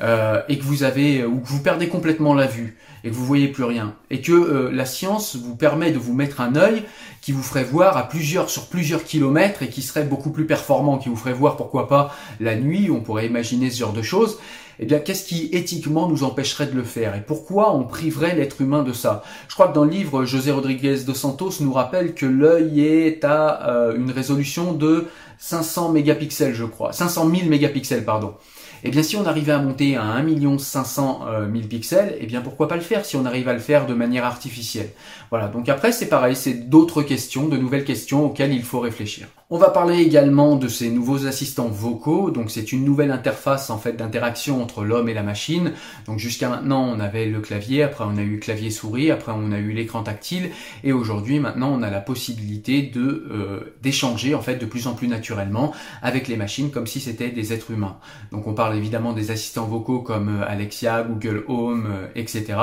euh, 0.00 0.42
et 0.48 0.58
que 0.58 0.64
vous 0.64 0.82
avez 0.82 1.24
ou 1.24 1.40
que 1.40 1.48
vous 1.48 1.62
perdez 1.62 1.88
complètement 1.88 2.34
la 2.34 2.46
vue 2.46 2.76
et 3.04 3.10
que 3.10 3.14
vous 3.14 3.24
voyez 3.24 3.48
plus 3.48 3.64
rien 3.64 3.94
et 4.10 4.20
que 4.20 4.32
euh, 4.32 4.70
la 4.72 4.86
science 4.86 5.36
vous 5.36 5.54
permet 5.54 5.92
de 5.92 5.98
vous 5.98 6.14
mettre 6.14 6.40
un 6.40 6.56
œil 6.56 6.82
qui 7.20 7.32
vous 7.32 7.42
ferait 7.42 7.64
voir 7.64 7.96
à 7.96 8.08
plusieurs 8.08 8.50
sur 8.50 8.66
plusieurs 8.66 9.04
kilomètres 9.04 9.62
et 9.62 9.68
qui 9.68 9.82
serait 9.82 10.04
beaucoup 10.04 10.30
plus 10.30 10.46
performant, 10.46 10.98
qui 10.98 11.08
vous 11.08 11.16
ferait 11.16 11.32
voir 11.32 11.56
pourquoi 11.56 11.88
pas 11.88 12.14
la 12.40 12.56
nuit, 12.56 12.90
on 12.90 13.00
pourrait 13.00 13.26
imaginer 13.26 13.70
ce 13.70 13.78
genre 13.78 13.92
de 13.92 14.02
choses. 14.02 14.38
Eh 14.80 14.86
bien, 14.86 14.98
qu'est-ce 14.98 15.24
qui 15.24 15.50
éthiquement 15.52 16.08
nous 16.08 16.24
empêcherait 16.24 16.66
de 16.66 16.74
le 16.74 16.82
faire 16.82 17.14
et 17.14 17.20
pourquoi 17.20 17.74
on 17.74 17.84
priverait 17.84 18.34
l'être 18.34 18.60
humain 18.60 18.82
de 18.82 18.92
ça? 18.92 19.22
Je 19.48 19.54
crois 19.54 19.68
que 19.68 19.74
dans 19.74 19.84
le 19.84 19.90
livre, 19.90 20.24
José 20.24 20.50
Rodriguez 20.50 21.04
dos 21.06 21.14
Santos 21.14 21.52
nous 21.60 21.72
rappelle 21.72 22.14
que 22.14 22.26
l'œil 22.26 22.80
est 22.80 23.24
à 23.24 23.68
euh, 23.68 23.96
une 23.96 24.10
résolution 24.10 24.72
de 24.72 25.06
500 25.38 25.92
mégapixels, 25.92 26.54
je 26.54 26.64
crois, 26.64 26.92
500 26.92 27.30
000 27.30 27.48
mégapixels, 27.48 28.04
pardon. 28.04 28.34
Eh 28.86 28.90
bien, 28.90 29.02
si 29.02 29.16
on 29.16 29.24
arrivait 29.24 29.52
à 29.52 29.58
monter 29.58 29.96
à 29.96 30.04
1 30.04 30.58
500 30.58 31.24
000 31.52 31.66
pixels, 31.68 32.16
eh 32.20 32.26
bien, 32.26 32.42
pourquoi 32.42 32.68
pas 32.68 32.76
le 32.76 32.82
faire 32.82 33.06
si 33.06 33.16
on 33.16 33.24
arrive 33.24 33.48
à 33.48 33.54
le 33.54 33.58
faire 33.58 33.86
de 33.86 33.94
manière 33.94 34.26
artificielle? 34.26 34.90
Voilà, 35.34 35.48
donc 35.48 35.68
après, 35.68 35.90
c'est 35.90 36.08
pareil, 36.08 36.36
c'est 36.36 36.70
d'autres 36.70 37.02
questions, 37.02 37.48
de 37.48 37.56
nouvelles 37.56 37.82
questions 37.82 38.24
auxquelles 38.24 38.52
il 38.52 38.62
faut 38.62 38.78
réfléchir. 38.78 39.26
On 39.50 39.58
va 39.58 39.70
parler 39.70 39.98
également 39.98 40.56
de 40.56 40.68
ces 40.68 40.90
nouveaux 40.90 41.26
assistants 41.26 41.68
vocaux, 41.68 42.30
donc 42.30 42.50
c'est 42.50 42.72
une 42.72 42.84
nouvelle 42.84 43.10
interface 43.10 43.68
en 43.68 43.76
fait 43.76 43.92
d'interaction 43.92 44.62
entre 44.62 44.84
l'homme 44.84 45.08
et 45.08 45.14
la 45.14 45.22
machine. 45.24 45.72
Donc 46.06 46.18
jusqu'à 46.18 46.48
maintenant, 46.48 46.88
on 46.88 46.98
avait 46.98 47.26
le 47.26 47.40
clavier, 47.40 47.82
après 47.82 48.04
on 48.04 48.16
a 48.16 48.22
eu 48.22 48.38
clavier 48.38 48.70
souris, 48.70 49.10
après 49.10 49.32
on 49.34 49.50
a 49.52 49.58
eu 49.58 49.72
l'écran 49.72 50.02
tactile, 50.02 50.50
et 50.82 50.92
aujourd'hui, 50.92 51.40
maintenant, 51.40 51.72
on 51.72 51.82
a 51.82 51.90
la 51.90 52.00
possibilité 52.00 52.82
de 52.82 53.26
euh, 53.30 53.74
d'échanger 53.82 54.34
en 54.34 54.40
fait 54.40 54.56
de 54.56 54.66
plus 54.66 54.86
en 54.86 54.94
plus 54.94 55.08
naturellement 55.08 55.74
avec 56.00 56.26
les 56.28 56.36
machines 56.36 56.70
comme 56.70 56.86
si 56.86 57.00
c'était 57.00 57.30
des 57.30 57.52
êtres 57.52 57.72
humains. 57.72 57.96
Donc 58.30 58.46
on 58.46 58.54
parle 58.54 58.76
évidemment 58.76 59.12
des 59.12 59.30
assistants 59.30 59.66
vocaux 59.66 59.98
comme 59.98 60.28
euh, 60.28 60.48
Alexia, 60.48 61.02
Google 61.02 61.44
Home, 61.48 61.86
euh, 61.88 62.06
etc. 62.14 62.56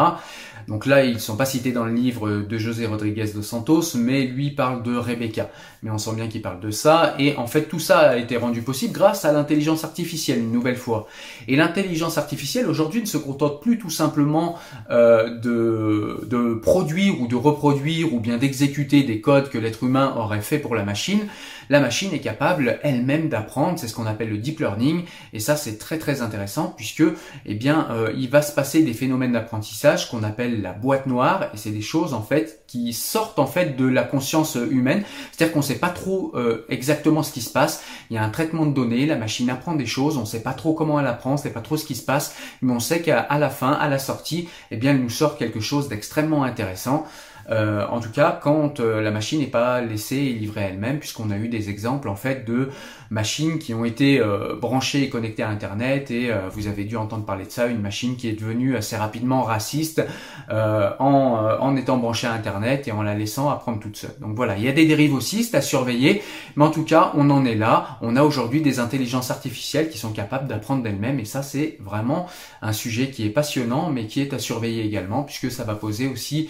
Donc 0.68 0.86
là, 0.86 1.04
ils 1.04 1.16
ne 1.16 1.20
sont 1.20 1.36
pas 1.36 1.46
cités 1.46 1.72
dans 1.72 1.86
le 1.86 1.94
livre 1.94 2.42
de 2.42 2.58
José 2.62 2.86
Rodriguez 2.86 3.26
dos 3.34 3.42
Santos, 3.42 3.96
mais 3.96 4.24
lui 4.24 4.52
parle 4.52 4.84
de 4.84 4.96
Rebecca. 4.96 5.50
Mais 5.84 5.90
on 5.90 5.98
sent 5.98 6.12
bien 6.16 6.28
qu'il 6.28 6.42
parle 6.42 6.60
de 6.60 6.72
ça. 6.72 7.16
Et 7.20 7.36
en 7.36 7.48
fait, 7.48 7.64
tout 7.64 7.80
ça 7.80 8.00
a 8.00 8.18
été 8.18 8.38
rendu 8.38 8.62
possible 8.62 8.94
grâce 8.94 9.26
à 9.26 9.34
l'intelligence 9.34 9.84
artificielle, 9.84 10.40
une 10.40 10.52
nouvelle 10.52 10.78
fois. 10.78 11.08
Et 11.48 11.56
l'intelligence 11.56 12.18
artificielle, 12.18 12.68
aujourd'hui, 12.68 13.02
ne 13.02 13.08
se 13.08 13.18
contente 13.18 13.62
plus 13.62 13.78
tout 13.78 13.90
simplement 13.90 14.58
euh, 14.90 15.38
de, 15.40 16.26
de 16.28 16.54
produire 16.54 17.20
ou 17.20 17.28
de 17.28 17.36
reproduire 17.36 18.14
ou 18.14 18.20
bien 18.20 18.38
d'exécuter 18.38 19.04
des 19.04 19.22
codes 19.22 19.50
que 19.50 19.58
l'être 19.58 19.84
humain 19.84 20.14
aurait 20.18 20.42
fait 20.42 20.60
pour 20.60 20.76
la 20.76 20.84
machine 20.84 21.28
la 21.72 21.80
machine 21.80 22.14
est 22.14 22.20
capable 22.20 22.80
elle-même 22.84 23.30
d'apprendre, 23.30 23.80
c'est 23.80 23.88
ce 23.88 23.96
qu'on 23.96 24.06
appelle 24.06 24.30
le 24.30 24.38
deep 24.38 24.60
learning, 24.60 25.06
et 25.32 25.40
ça 25.40 25.56
c'est 25.56 25.78
très 25.78 25.98
très 25.98 26.22
intéressant 26.22 26.74
puisque 26.76 27.04
eh 27.46 27.56
bien 27.56 27.88
euh, 27.92 28.14
il 28.18 28.30
va 28.30 28.42
se 28.42 28.52
passer 28.52 28.84
des 28.84 28.92
phénomènes 28.92 29.32
d'apprentissage 29.32 30.10
qu'on 30.10 30.22
appelle 30.24 30.62
la 30.62 30.74
boîte 30.74 31.08
noire, 31.08 31.46
et 31.54 31.58
c'est 31.58 31.72
des 31.72 31.82
choses 31.82 32.14
en 32.14 32.22
fait 32.22 32.64
qui 32.68 32.92
sortent 32.92 33.40
en 33.40 33.46
fait 33.46 33.78
de 33.78 33.88
la 33.88 34.04
conscience 34.04 34.58
humaine, 34.70 35.04
c'est-à-dire 35.32 35.54
qu'on 35.54 35.60
ne 35.60 35.66
sait 35.66 35.76
pas 35.76 35.90
trop 35.90 36.34
euh, 36.36 36.66
exactement 36.68 37.24
ce 37.24 37.32
qui 37.32 37.42
se 37.42 37.54
passe, 37.54 37.84
il 38.10 38.16
y 38.16 38.20
a 38.20 38.24
un 38.24 38.30
traitement 38.30 38.66
de 38.66 38.74
données, 38.74 39.06
la 39.06 39.16
machine 39.16 39.50
apprend 39.50 39.74
des 39.74 39.86
choses, 39.86 40.18
on 40.18 40.22
ne 40.22 40.26
sait 40.26 40.44
pas 40.44 40.54
trop 40.54 40.74
comment 40.74 41.00
elle 41.00 41.08
apprend, 41.08 41.32
on 41.32 41.36
ne 41.36 41.40
sait 41.40 41.52
pas 41.52 41.62
trop 41.62 41.78
ce 41.78 41.86
qui 41.86 41.96
se 41.96 42.04
passe, 42.04 42.36
mais 42.62 42.74
on 42.74 42.82
sait 42.82 43.02
qu'à 43.02 43.26
la 43.40 43.50
fin, 43.50 43.72
à 43.72 43.88
la 43.88 43.98
sortie, 43.98 44.50
eh 44.72 44.76
bien 44.76 44.92
elle 44.92 45.02
nous 45.02 45.10
sort 45.10 45.38
quelque 45.38 45.62
chose 45.62 45.88
d'extrêmement 45.88 46.44
intéressant. 46.44 47.06
Euh, 47.50 47.86
en 47.88 48.00
tout 48.00 48.12
cas, 48.12 48.38
quand 48.42 48.80
euh, 48.80 49.02
la 49.02 49.12
machine 49.12 49.40
n'est 49.40 49.48
pas 49.48 49.82
laissée 49.82 50.18
et 50.18 50.34
livrée 50.34 50.62
elle-même, 50.62 51.00
puisqu'on 51.00 51.32
a 51.32 51.38
eu 51.38 51.48
des 51.48 51.70
exemples 51.70 52.10
en 52.10 52.16
fait 52.16 52.46
de 52.46 52.70
machines 53.12 53.60
qui 53.60 53.76
ont 53.76 53.86
été 53.86 54.20
euh, 54.20 54.56
branchées 54.56 55.04
et 55.04 55.10
connectées 55.10 55.44
à 55.44 55.50
Internet, 55.50 56.10
et 56.10 56.32
vous 56.54 56.68
avez 56.68 56.86
dû 56.86 56.96
entendre 56.98 57.26
parler 57.26 57.46
de 57.46 57.52
ça, 57.52 57.68
une 57.68 57.82
machine 57.82 58.16
qui 58.16 58.28
est 58.28 58.34
devenue 58.34 58.76
assez 58.76 58.96
rapidement 58.96 59.44
raciste 59.44 60.04
en, 60.50 61.58
en 61.60 61.76
étant 61.76 61.98
branchée 61.98 62.28
à 62.28 62.34
Internet 62.34 62.88
et 62.88 62.92
en 62.92 63.04
la 63.04 63.14
laissant 63.14 63.50
apprendre 63.50 63.80
toute 63.80 63.98
seule. 63.98 64.16
Donc 64.20 64.36
voilà, 64.36 64.58
il 64.58 64.64
y 64.64 64.70
a 64.70 64.72
des 64.72 64.86
dérives 64.86 65.14
aussi, 65.14 65.44
c'est 65.44 65.58
à 65.58 65.62
surveiller, 65.62 66.24
mais 66.56 66.64
en 66.64 66.72
tout 66.72 66.86
cas, 66.86 67.12
on 67.16 67.30
en 67.30 67.46
est 67.46 67.56
là. 67.56 67.98
On 68.02 68.16
a 68.16 68.24
aujourd'hui 68.24 68.62
des 68.62 68.80
intelligences 68.80 69.30
artificielles 69.30 69.90
qui 69.90 69.98
sont 69.98 70.12
capables 70.12 70.48
d'apprendre 70.48 70.82
d'elles-mêmes, 70.82 71.20
et 71.20 71.26
ça, 71.26 71.44
c'est 71.44 71.78
vraiment 71.82 72.28
un 72.62 72.74
sujet 72.74 73.10
qui 73.10 73.26
est 73.26 73.30
passionnant, 73.30 73.90
mais 73.90 74.08
qui 74.08 74.22
est 74.22 74.34
à 74.34 74.40
surveiller 74.40 74.86
également, 74.86 75.24
puisque 75.24 75.52
ça 75.52 75.64
va 75.64 75.76
poser 75.76 76.08
aussi 76.08 76.50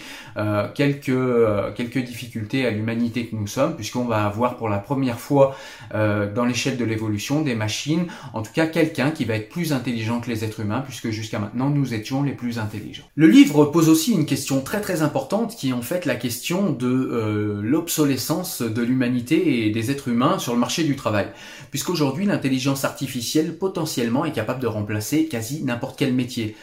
quelques 0.74 0.92
quelques, 0.92 1.08
euh, 1.08 1.72
quelques 1.72 2.04
difficultés 2.04 2.66
à 2.66 2.70
l'humanité 2.70 3.26
que 3.26 3.36
nous 3.36 3.46
sommes, 3.46 3.74
puisqu'on 3.76 4.04
va 4.04 4.24
avoir 4.26 4.56
pour 4.56 4.68
la 4.68 4.78
première 4.78 5.18
fois 5.18 5.56
euh, 5.94 6.32
dans 6.32 6.44
l'échelle 6.52 6.76
de 6.76 6.84
l'évolution 6.84 7.40
des 7.40 7.54
machines, 7.54 8.06
en 8.34 8.42
tout 8.42 8.52
cas 8.52 8.66
quelqu'un 8.66 9.10
qui 9.10 9.24
va 9.24 9.36
être 9.36 9.48
plus 9.48 9.72
intelligent 9.72 10.20
que 10.20 10.28
les 10.28 10.44
êtres 10.44 10.60
humains, 10.60 10.82
puisque 10.86 11.08
jusqu'à 11.10 11.38
maintenant 11.38 11.70
nous 11.70 11.94
étions 11.94 12.22
les 12.22 12.32
plus 12.32 12.58
intelligents. 12.58 13.04
Le 13.14 13.26
livre 13.26 13.64
pose 13.64 13.88
aussi 13.88 14.12
une 14.12 14.26
question 14.26 14.60
très 14.60 14.82
très 14.82 15.00
importante, 15.00 15.56
qui 15.56 15.70
est 15.70 15.72
en 15.72 15.82
fait 15.82 16.04
la 16.04 16.14
question 16.14 16.70
de 16.70 16.86
euh, 16.86 17.60
l'obsolescence 17.62 18.60
de 18.60 18.82
l'humanité 18.82 19.66
et 19.66 19.70
des 19.70 19.90
êtres 19.90 20.08
humains 20.08 20.38
sur 20.38 20.52
le 20.52 20.58
marché 20.58 20.84
du 20.84 20.94
travail, 20.94 21.28
puisqu'aujourd'hui 21.70 22.26
l'intelligence 22.26 22.84
artificielle 22.84 23.56
potentiellement 23.56 24.24
est 24.26 24.32
capable 24.32 24.60
de 24.60 24.66
remplacer 24.66 25.26
quasi 25.26 25.62
n'importe 25.64 25.98
quel 25.98 26.12
métier 26.12 26.54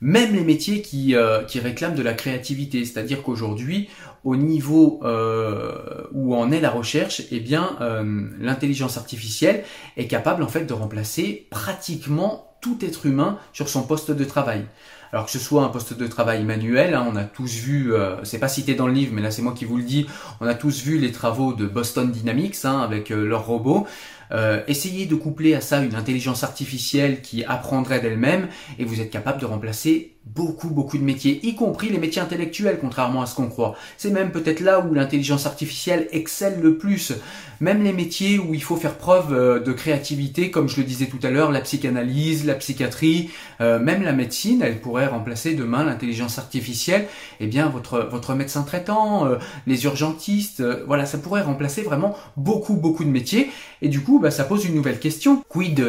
même 0.00 0.34
les 0.34 0.44
métiers 0.44 0.82
qui, 0.82 1.14
euh, 1.14 1.42
qui 1.42 1.60
réclament 1.60 1.94
de 1.94 2.02
la 2.02 2.14
créativité. 2.14 2.84
C'est-à-dire 2.84 3.22
qu'aujourd'hui, 3.22 3.88
au 4.24 4.36
niveau 4.36 5.00
euh, 5.02 5.72
où 6.12 6.34
en 6.34 6.50
est 6.50 6.60
la 6.60 6.70
recherche, 6.70 7.22
eh 7.30 7.40
bien, 7.40 7.76
euh, 7.80 8.28
l'intelligence 8.40 8.96
artificielle 8.96 9.64
est 9.96 10.06
capable 10.06 10.42
en 10.42 10.48
fait 10.48 10.64
de 10.64 10.72
remplacer 10.72 11.46
pratiquement 11.50 12.56
tout 12.60 12.78
être 12.82 13.06
humain 13.06 13.38
sur 13.52 13.68
son 13.68 13.82
poste 13.82 14.10
de 14.10 14.24
travail. 14.24 14.64
Alors 15.12 15.24
que 15.24 15.30
ce 15.30 15.38
soit 15.38 15.64
un 15.64 15.68
poste 15.68 15.96
de 15.96 16.06
travail 16.06 16.44
manuel, 16.44 16.94
hein, 16.94 17.06
on 17.10 17.16
a 17.16 17.24
tous 17.24 17.54
vu, 17.54 17.94
c'est 18.24 18.38
pas 18.38 18.48
cité 18.48 18.74
dans 18.74 18.86
le 18.86 18.92
livre, 18.92 19.12
mais 19.14 19.22
là 19.22 19.30
c'est 19.30 19.40
moi 19.40 19.54
qui 19.56 19.64
vous 19.64 19.78
le 19.78 19.82
dis, 19.82 20.06
on 20.40 20.46
a 20.46 20.54
tous 20.54 20.82
vu 20.82 20.98
les 20.98 21.12
travaux 21.12 21.54
de 21.54 21.66
Boston 21.66 22.10
Dynamics 22.10 22.56
hein, 22.64 22.80
avec 22.80 23.08
leurs 23.08 23.46
robots. 23.46 23.86
Euh, 24.32 24.62
essayez 24.66 25.06
de 25.06 25.14
coupler 25.14 25.54
à 25.54 25.60
ça 25.60 25.82
une 25.82 25.94
intelligence 25.94 26.44
artificielle 26.44 27.22
qui 27.22 27.44
apprendrait 27.44 28.00
d'elle-même 28.00 28.48
et 28.78 28.84
vous 28.84 29.00
êtes 29.00 29.10
capable 29.10 29.40
de 29.40 29.46
remplacer 29.46 30.14
beaucoup, 30.34 30.68
beaucoup 30.68 30.98
de 30.98 31.04
métiers, 31.04 31.40
y 31.42 31.54
compris 31.54 31.88
les 31.88 31.98
métiers 31.98 32.22
intellectuels, 32.22 32.78
contrairement 32.80 33.22
à 33.22 33.26
ce 33.26 33.34
qu'on 33.34 33.48
croit. 33.48 33.76
C'est 33.96 34.10
même 34.10 34.30
peut-être 34.30 34.60
là 34.60 34.80
où 34.80 34.94
l'intelligence 34.94 35.46
artificielle 35.46 36.08
excelle 36.12 36.60
le 36.60 36.76
plus. 36.76 37.12
Même 37.60 37.82
les 37.82 37.92
métiers 37.92 38.38
où 38.38 38.54
il 38.54 38.62
faut 38.62 38.76
faire 38.76 38.94
preuve 38.94 39.32
euh, 39.32 39.58
de 39.58 39.72
créativité, 39.72 40.50
comme 40.50 40.68
je 40.68 40.76
le 40.76 40.84
disais 40.84 41.06
tout 41.06 41.18
à 41.24 41.30
l'heure, 41.30 41.50
la 41.50 41.60
psychanalyse, 41.60 42.46
la 42.46 42.54
psychiatrie, 42.54 43.30
euh, 43.60 43.80
même 43.80 44.02
la 44.02 44.12
médecine, 44.12 44.62
elle 44.62 44.80
pourrait 44.80 45.06
remplacer 45.06 45.54
demain 45.54 45.82
l'intelligence 45.84 46.38
artificielle. 46.38 47.08
Eh 47.40 47.46
bien, 47.46 47.68
votre, 47.68 48.08
votre 48.10 48.34
médecin 48.34 48.62
traitant, 48.62 49.26
euh, 49.26 49.38
les 49.66 49.84
urgentistes, 49.84 50.62
voilà, 50.86 51.04
ça 51.04 51.18
pourrait 51.18 51.42
remplacer 51.42 51.82
vraiment 51.82 52.16
beaucoup, 52.36 52.74
beaucoup 52.74 53.04
de 53.04 53.10
métiers. 53.10 53.50
Et 53.82 53.88
du 53.88 54.00
coup, 54.00 54.20
bah, 54.20 54.30
ça 54.30 54.44
pose 54.44 54.64
une 54.64 54.74
nouvelle 54.74 55.00
question. 55.00 55.42
Quid 55.48 55.80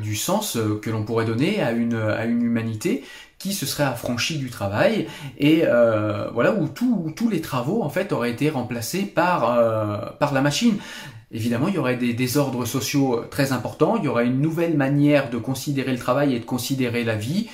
du 0.00 0.16
sens 0.16 0.58
que 0.82 0.90
l'on 0.90 1.04
pourrait 1.04 1.24
donner 1.24 1.62
à 1.62 1.72
une, 1.72 1.94
à 1.94 2.24
une 2.24 2.42
humanité 2.42 3.02
qui 3.40 3.54
se 3.54 3.66
serait 3.66 3.84
affranchi 3.84 4.38
du 4.38 4.50
travail. 4.50 5.08
Et 5.38 5.62
euh, 5.64 6.30
voilà 6.32 6.54
où, 6.54 6.68
tous 6.68 7.28
les 7.28 7.40
travaux 7.40 7.82
en 7.82 7.88
fait 7.88 8.12
auraient 8.12 8.30
été 8.30 8.50
remplacés 8.50 9.02
par 9.02 9.58
euh, 9.58 9.96
par 10.20 10.32
la 10.32 10.42
machine. 10.42 10.76
Évidemment, 11.32 11.68
il 11.68 11.74
y 11.74 11.78
aurait 11.78 11.96
des 11.96 12.12
désordres 12.12 12.66
sociaux 12.66 13.24
très 13.30 13.52
importants, 13.52 13.96
il 13.96 14.04
y 14.04 14.08
aurait 14.08 14.26
une 14.26 14.40
nouvelle 14.40 14.76
manière 14.76 15.30
de 15.30 15.38
considérer 15.38 15.92
le 15.92 15.98
travail 15.98 16.34
et 16.34 16.40
de 16.40 16.44
considérer 16.44 17.04
la 17.04 17.14
vie, 17.14 17.48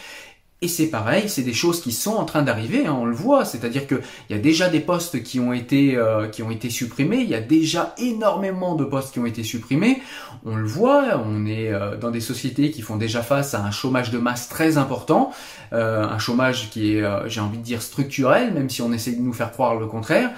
et 0.63 0.69
c'est 0.69 0.87
pareil, 0.87 1.29
c'est 1.29 1.43
des 1.43 1.53
choses 1.53 1.83
qui 1.83 1.93
sont 1.93 2.15
en 2.15 2.25
train 2.25 2.43
d'arriver, 2.43 2.87
hein, 2.87 2.97
on 2.99 3.05
le 3.05 3.15
voit, 3.15 3.45
c'est-à-dire 3.45 3.87
qu'il 3.87 4.01
y 4.31 4.35
a 4.35 4.39
déjà 4.39 4.71
des 4.71 4.81
postes 4.81 5.23
qui 5.23 5.39
ont 5.39 5.53
été 5.53 5.97
euh, 5.97 6.29
qui 6.29 6.43
ont 6.43 6.51
été 6.51 6.71
supprimés, 6.71 7.19
il 7.19 7.29
y 7.29 7.35
a 7.35 7.43
déjà 7.43 7.95
énormément 7.99 8.75
de 8.75 8.85
postes 8.85 9.13
qui 9.13 9.19
ont 9.19 9.27
été 9.27 9.45
supprimés, 9.45 10.01
on 10.47 10.57
le 10.57 10.67
voit, 10.67 11.23
on 11.23 11.45
est 11.45 11.71
euh, 11.71 11.99
dans 11.99 12.11
des 12.11 12.23
sociétés 12.23 12.71
qui 12.71 12.81
font 12.81 12.97
déjà 12.97 13.21
face 13.21 13.53
à 13.53 13.63
un 13.63 13.71
chômage 13.71 14.11
de 14.11 14.17
masse 14.17 14.49
très 14.49 14.79
important, 14.79 15.31
euh, 15.75 16.05
un 16.05 16.19
chômage 16.19 16.71
qui 16.71 16.97
est, 16.97 17.05
j'ai 17.27 17.41
envie 17.41 17.59
de 17.59 17.63
dire, 17.63 17.83
structurel, 17.83 18.55
même 18.55 18.71
si 18.71 18.81
on 18.81 18.95
essaie 18.95 19.13
de 19.13 19.21
nous 19.21 19.35
faire 19.35 19.53
croire 19.53 19.75
le 19.75 19.87
contraire, 19.87 20.31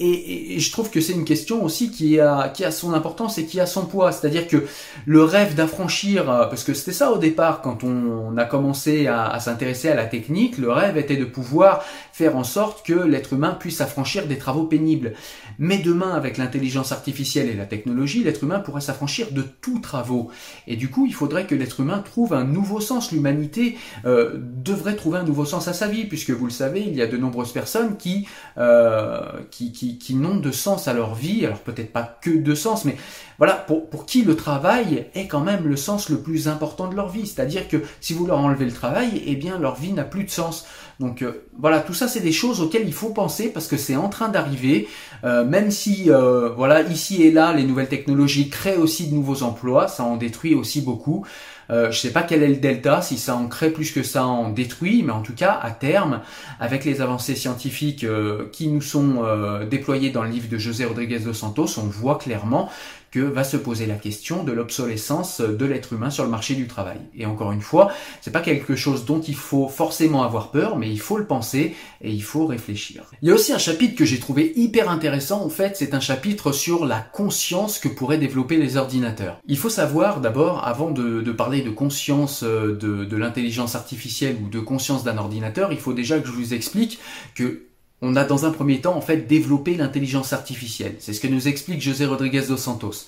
et, 0.00 0.58
je 0.58 0.72
trouve 0.72 0.90
que 0.90 1.00
c'est 1.00 1.12
une 1.12 1.24
question 1.24 1.64
aussi 1.64 1.90
qui 1.90 2.18
a, 2.18 2.48
qui 2.48 2.64
a 2.64 2.70
son 2.70 2.92
importance 2.92 3.38
et 3.38 3.46
qui 3.46 3.60
a 3.60 3.66
son 3.66 3.86
poids. 3.86 4.12
C'est-à-dire 4.12 4.48
que 4.48 4.64
le 5.06 5.22
rêve 5.22 5.54
d'affranchir, 5.54 6.30
euh, 6.30 6.46
parce 6.46 6.64
que 6.64 6.74
c'était 6.74 6.92
ça 6.92 7.12
au 7.12 7.18
départ 7.18 7.60
quand 7.62 7.84
on, 7.84 8.36
a 8.36 8.44
commencé 8.44 9.06
à, 9.06 9.26
à 9.26 9.40
s'intéresser 9.40 9.88
à 9.90 9.94
la 9.94 10.06
technique, 10.06 10.58
le 10.58 10.72
rêve 10.72 10.96
était 10.96 11.16
de 11.16 11.24
pouvoir 11.24 11.84
faire 12.12 12.36
en 12.36 12.44
sorte 12.44 12.84
que 12.84 12.94
l'être 12.94 13.34
humain 13.34 13.56
puisse 13.58 13.76
s'affranchir 13.76 14.26
des 14.26 14.38
travaux 14.38 14.64
pénibles. 14.64 15.12
Mais 15.58 15.78
demain, 15.78 16.12
avec 16.14 16.38
l'intelligence 16.38 16.92
artificielle 16.92 17.48
et 17.48 17.54
la 17.54 17.66
technologie, 17.66 18.24
l'être 18.24 18.42
humain 18.42 18.60
pourrait 18.60 18.80
s'affranchir 18.80 19.32
de 19.32 19.42
tous 19.42 19.80
travaux. 19.80 20.30
Et 20.66 20.76
du 20.76 20.88
coup, 20.88 21.06
il 21.06 21.14
faudrait 21.14 21.46
que 21.46 21.54
l'être 21.54 21.80
humain 21.80 22.02
trouve 22.04 22.32
un 22.32 22.44
nouveau 22.44 22.80
sens. 22.80 23.12
L'humanité 23.12 23.76
euh, 24.04 24.32
devrait 24.34 24.96
trouver 24.96 25.18
un 25.18 25.24
nouveau 25.24 25.44
sens 25.44 25.68
à 25.68 25.72
sa 25.72 25.88
vie, 25.88 26.04
puisque 26.04 26.30
vous 26.30 26.46
le 26.46 26.50
savez, 26.50 26.80
il 26.80 26.94
y 26.94 27.02
a 27.02 27.06
de 27.06 27.16
nombreuses 27.16 27.52
personnes 27.52 27.96
qui, 27.96 28.26
euh, 28.58 29.20
qui, 29.50 29.72
qui, 29.72 29.91
qui 29.98 30.14
n'ont 30.14 30.36
de 30.36 30.50
sens 30.50 30.88
à 30.88 30.92
leur 30.92 31.14
vie. 31.14 31.44
Alors 31.44 31.58
peut-être 31.58 31.92
pas 31.92 32.18
que 32.20 32.30
de 32.30 32.54
sens, 32.54 32.84
mais 32.84 32.96
voilà, 33.38 33.54
pour, 33.54 33.88
pour 33.88 34.06
qui 34.06 34.22
le 34.22 34.36
travail 34.36 35.06
est 35.14 35.26
quand 35.26 35.40
même 35.40 35.66
le 35.66 35.76
sens 35.76 36.08
le 36.08 36.18
plus 36.18 36.48
important 36.48 36.88
de 36.88 36.94
leur 36.94 37.08
vie. 37.08 37.26
C'est-à-dire 37.26 37.68
que 37.68 37.78
si 38.00 38.14
vous 38.14 38.26
leur 38.26 38.38
enlevez 38.38 38.64
le 38.64 38.72
travail, 38.72 39.22
eh 39.26 39.36
bien 39.36 39.58
leur 39.58 39.74
vie 39.74 39.92
n'a 39.92 40.04
plus 40.04 40.24
de 40.24 40.30
sens. 40.30 40.66
Donc 41.00 41.22
euh, 41.22 41.44
voilà, 41.58 41.80
tout 41.80 41.94
ça 41.94 42.06
c'est 42.06 42.20
des 42.20 42.32
choses 42.32 42.60
auxquelles 42.60 42.86
il 42.86 42.92
faut 42.92 43.08
penser 43.10 43.48
parce 43.48 43.66
que 43.66 43.76
c'est 43.76 43.96
en 43.96 44.08
train 44.08 44.28
d'arriver. 44.28 44.88
Euh, 45.24 45.44
même 45.44 45.70
si 45.70 46.10
euh, 46.10 46.50
voilà 46.50 46.82
ici 46.82 47.22
et 47.22 47.32
là 47.32 47.52
les 47.52 47.64
nouvelles 47.64 47.88
technologies 47.88 48.48
créent 48.48 48.76
aussi 48.76 49.08
de 49.08 49.14
nouveaux 49.14 49.42
emplois, 49.42 49.88
ça 49.88 50.04
en 50.04 50.16
détruit 50.16 50.54
aussi 50.54 50.80
beaucoup. 50.80 51.26
Euh, 51.72 51.90
je 51.90 51.98
sais 51.98 52.12
pas 52.12 52.22
quel 52.22 52.42
est 52.42 52.48
le 52.48 52.56
delta, 52.56 53.02
si 53.02 53.18
ça 53.18 53.34
en 53.34 53.48
crée 53.48 53.70
plus 53.70 53.90
que 53.90 54.02
ça 54.02 54.26
en 54.26 54.50
détruit, 54.50 55.02
mais 55.02 55.12
en 55.12 55.22
tout 55.22 55.34
cas 55.34 55.58
à 55.60 55.70
terme, 55.70 56.20
avec 56.60 56.84
les 56.84 57.00
avancées 57.00 57.34
scientifiques 57.34 58.06
qui 58.52 58.68
nous 58.68 58.82
sont 58.82 59.24
déployées 59.68 60.10
dans 60.10 60.22
le 60.22 60.30
livre 60.30 60.48
de 60.48 60.58
José 60.58 60.84
Rodriguez 60.84 61.20
dos 61.20 61.32
Santos, 61.32 61.78
on 61.78 61.86
voit 61.86 62.18
clairement 62.18 62.70
que 63.12 63.20
va 63.20 63.44
se 63.44 63.58
poser 63.58 63.86
la 63.86 63.94
question 63.94 64.42
de 64.42 64.52
l'obsolescence 64.52 65.40
de 65.40 65.66
l'être 65.66 65.92
humain 65.92 66.10
sur 66.10 66.24
le 66.24 66.30
marché 66.30 66.54
du 66.54 66.66
travail. 66.66 66.98
Et 67.14 67.26
encore 67.26 67.52
une 67.52 67.60
fois, 67.60 67.92
c'est 68.22 68.32
pas 68.32 68.40
quelque 68.40 68.74
chose 68.74 69.04
dont 69.04 69.20
il 69.20 69.36
faut 69.36 69.68
forcément 69.68 70.24
avoir 70.24 70.50
peur, 70.50 70.76
mais 70.76 70.90
il 70.90 70.98
faut 70.98 71.18
le 71.18 71.26
penser 71.26 71.76
et 72.00 72.10
il 72.10 72.22
faut 72.22 72.46
réfléchir. 72.46 73.04
Il 73.20 73.28
y 73.28 73.30
a 73.30 73.34
aussi 73.34 73.52
un 73.52 73.58
chapitre 73.58 73.96
que 73.96 74.06
j'ai 74.06 74.18
trouvé 74.18 74.52
hyper 74.56 74.90
intéressant, 74.90 75.44
en 75.44 75.50
fait, 75.50 75.76
c'est 75.76 75.94
un 75.94 76.00
chapitre 76.00 76.52
sur 76.52 76.86
la 76.86 77.00
conscience 77.00 77.78
que 77.78 77.88
pourraient 77.88 78.18
développer 78.18 78.56
les 78.56 78.78
ordinateurs. 78.78 79.38
Il 79.46 79.58
faut 79.58 79.68
savoir 79.68 80.20
d'abord, 80.20 80.66
avant 80.66 80.90
de, 80.90 81.30
parler 81.32 81.60
de 81.60 81.70
conscience 81.70 82.42
euh, 82.42 82.76
de, 82.76 83.04
de 83.04 83.16
l'intelligence 83.16 83.74
artificielle 83.74 84.36
ou 84.42 84.48
de 84.48 84.60
conscience 84.60 85.04
d'un 85.04 85.18
ordinateur, 85.18 85.72
il 85.72 85.78
faut 85.78 85.92
déjà 85.92 86.18
que 86.18 86.26
je 86.26 86.32
vous 86.32 86.54
explique 86.54 86.98
que 87.34 87.71
on 88.02 88.16
a 88.16 88.24
dans 88.24 88.44
un 88.44 88.50
premier 88.50 88.80
temps 88.80 88.96
en 88.96 89.00
fait 89.00 89.28
développé 89.28 89.76
l'intelligence 89.76 90.32
artificielle. 90.32 90.96
C'est 90.98 91.12
ce 91.12 91.20
que 91.20 91.28
nous 91.28 91.48
explique 91.48 91.80
José 91.80 92.04
Rodriguez 92.04 92.42
dos 92.48 92.56
Santos. 92.56 93.06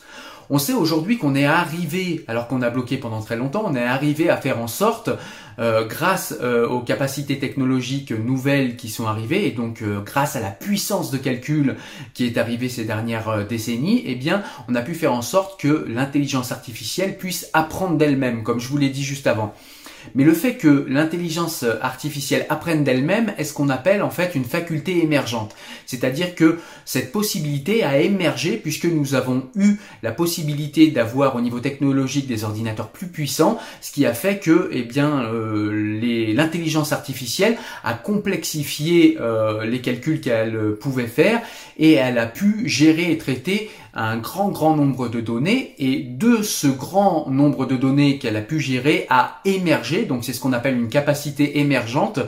On 0.51 0.59
sait 0.59 0.75
aujourd'hui 0.75 1.17
qu'on 1.17 1.35
est 1.35 1.47
arrivé, 1.47 2.23
alors 2.29 2.49
qu'on 2.49 2.61
a 2.61 2.69
bloqué 2.69 2.99
pendant 2.99 3.23
très 3.23 3.37
longtemps, 3.37 3.65
on 3.67 3.75
est 3.75 3.83
arrivé 3.83 4.29
à 4.29 4.37
faire 4.37 4.59
en 4.59 4.67
sorte, 4.67 5.09
euh, 5.59 5.87
grâce 5.87 6.35
euh, 6.43 6.69
aux 6.69 6.81
capacités 6.81 7.39
technologiques 7.39 8.13
nouvelles 8.13 8.77
qui 8.77 8.91
sont 8.91 9.07
arrivées, 9.07 9.47
et 9.47 9.53
donc 9.53 9.81
euh, 9.81 10.01
grâce 10.01 10.37
à 10.37 10.41
la 10.41 10.51
puissance 10.51 11.11
de 11.11 11.17
calcul 11.17 11.77
qui 12.13 12.27
est 12.27 12.37
arrivée 12.37 12.69
ces 12.69 12.85
dernières 12.85 13.47
décennies, 13.47 14.03
eh 14.05 14.17
bien, 14.17 14.43
on 14.69 14.75
a 14.75 14.83
pu 14.83 14.95
faire 14.95 15.15
en 15.15 15.23
sorte 15.23 15.59
que 15.59 15.87
l'intelligence 15.89 16.53
artificielle 16.53 17.17
puisse 17.17 17.49
apprendre 17.55 17.97
d'elle-même, 17.97 18.43
comme 18.43 18.61
je 18.61 18.69
vous 18.69 18.77
l'ai 18.77 18.91
dit 18.91 19.05
juste 19.05 19.27
avant. 19.27 19.55
Mais 20.15 20.25
le 20.25 20.33
fait 20.33 20.55
que 20.55 20.87
l'intelligence 20.89 21.65
artificielle 21.81 22.47
apprenne 22.49 22.85
d'elle-même 22.85 23.33
est 23.39 23.45
ce 23.45 23.53
qu'on 23.53 23.69
appelle 23.69 24.03
en 24.03 24.11
fait 24.11 24.35
une 24.35 24.45
faculté 24.45 25.03
émergente. 25.03 25.55
C'est-à-dire 25.87 26.35
que 26.35 26.59
cette 26.85 27.13
possibilité 27.13 27.85
a 27.85 27.99
émergé 27.99 28.57
puisque 28.57 28.87
nous 28.87 29.15
avons 29.15 29.45
eu 29.57 29.77
la 30.03 30.13
possibilité 30.13 30.91
d'avoir 30.91 31.37
au 31.37 31.41
niveau 31.41 31.61
technologique 31.61 32.27
des 32.27 32.45
ordinateurs 32.45 32.89
plus 32.89 33.07
puissants, 33.07 33.59
ce 33.81 33.93
qui 33.93 34.07
a 34.07 34.15
fait 34.15 34.39
que 34.39 34.71
eh 34.73 34.83
bien 34.83 35.25
euh, 35.25 36.33
l'intelligence 36.35 36.93
artificielle 36.93 37.57
a 37.83 37.95
complexifié 37.95 39.17
euh, 39.21 39.65
les 39.65 39.81
calculs 39.81 40.21
qu'elle 40.21 40.77
pouvait 40.81 41.07
faire 41.07 41.41
et 41.79 41.93
elle 41.93 42.19
a 42.19 42.27
pu 42.27 42.69
gérer 42.69 43.11
et 43.11 43.19
traiter 43.19 43.71
un 43.95 44.17
grand 44.17 44.49
grand 44.49 44.77
nombre 44.77 45.09
de 45.09 45.21
données 45.21 45.75
et 45.79 46.01
de 46.01 46.43
ce 46.43 46.67
grand 46.67 47.29
nombre 47.31 47.65
de 47.65 47.77
données 47.77 48.19
qu'elle 48.19 48.37
a 48.37 48.41
pu 48.41 48.59
gérer 48.59 49.07
a 49.09 49.41
émergé, 49.45 50.05
donc 50.05 50.25
c'est 50.25 50.33
ce 50.33 50.41
qu'on 50.41 50.53
appelle 50.53 50.77
une 50.77 50.89
capacité 50.89 51.61
émergente, 51.61 52.19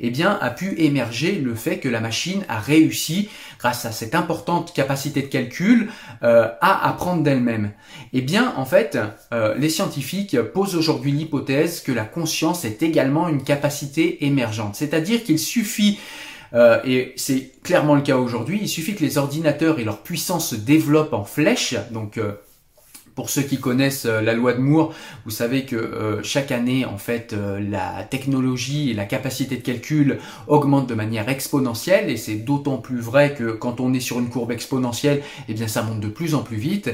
et 0.00 0.08
eh 0.08 0.10
bien 0.10 0.38
a 0.40 0.50
pu 0.50 0.78
émerger 0.78 1.32
le 1.36 1.54
fait 1.54 1.78
que 1.78 1.88
la 1.88 2.00
machine 2.00 2.44
a 2.48 2.60
réussi 2.60 3.30
grâce 3.58 3.86
à 3.86 3.92
cette 3.92 4.14
importante 4.14 4.74
capacité 4.74 5.22
de 5.22 5.28
calcul 5.28 5.90
euh, 6.22 6.48
à 6.60 6.88
apprendre 6.88 7.22
d'elle-même. 7.22 7.72
Et 8.12 8.18
eh 8.18 8.20
bien 8.20 8.52
en 8.56 8.66
fait, 8.66 8.98
euh, 9.32 9.54
les 9.56 9.70
scientifiques 9.70 10.38
posent 10.40 10.76
aujourd'hui 10.76 11.12
l'hypothèse 11.12 11.80
que 11.80 11.92
la 11.92 12.04
conscience 12.04 12.66
est 12.66 12.82
également 12.82 13.28
une 13.28 13.42
capacité 13.42 14.26
émergente, 14.26 14.74
c'est-à-dire 14.76 15.24
qu'il 15.24 15.38
suffit 15.38 15.98
euh, 16.54 16.80
et 16.84 17.12
c'est 17.16 17.50
clairement 17.62 17.94
le 17.94 18.02
cas 18.02 18.16
aujourd'hui. 18.16 18.58
Il 18.62 18.68
suffit 18.68 18.94
que 18.94 19.02
les 19.02 19.18
ordinateurs 19.18 19.78
et 19.78 19.84
leur 19.84 20.02
puissance 20.02 20.50
se 20.50 20.54
développent 20.54 21.12
en 21.12 21.24
flèche, 21.24 21.74
donc 21.90 22.18
euh, 22.18 22.32
pour 23.14 23.30
ceux 23.30 23.42
qui 23.42 23.58
connaissent 23.58 24.06
euh, 24.06 24.20
la 24.20 24.34
loi 24.34 24.52
de 24.52 24.58
Moore, 24.58 24.92
vous 25.24 25.30
savez 25.30 25.64
que 25.64 25.76
euh, 25.76 26.22
chaque 26.22 26.50
année, 26.50 26.84
en 26.84 26.98
fait, 26.98 27.32
euh, 27.32 27.60
la 27.60 28.04
technologie 28.04 28.90
et 28.90 28.94
la 28.94 29.04
capacité 29.04 29.56
de 29.56 29.62
calcul 29.62 30.18
augmentent 30.46 30.88
de 30.88 30.94
manière 30.94 31.28
exponentielle, 31.28 32.10
et 32.10 32.16
c'est 32.16 32.34
d'autant 32.34 32.78
plus 32.78 33.00
vrai 33.00 33.34
que 33.34 33.52
quand 33.52 33.80
on 33.80 33.92
est 33.94 34.00
sur 34.00 34.18
une 34.18 34.28
courbe 34.28 34.52
exponentielle, 34.52 35.22
eh 35.48 35.54
bien, 35.54 35.68
ça 35.68 35.82
monte 35.82 36.00
de 36.00 36.08
plus 36.08 36.34
en 36.34 36.42
plus 36.42 36.56
vite. 36.56 36.90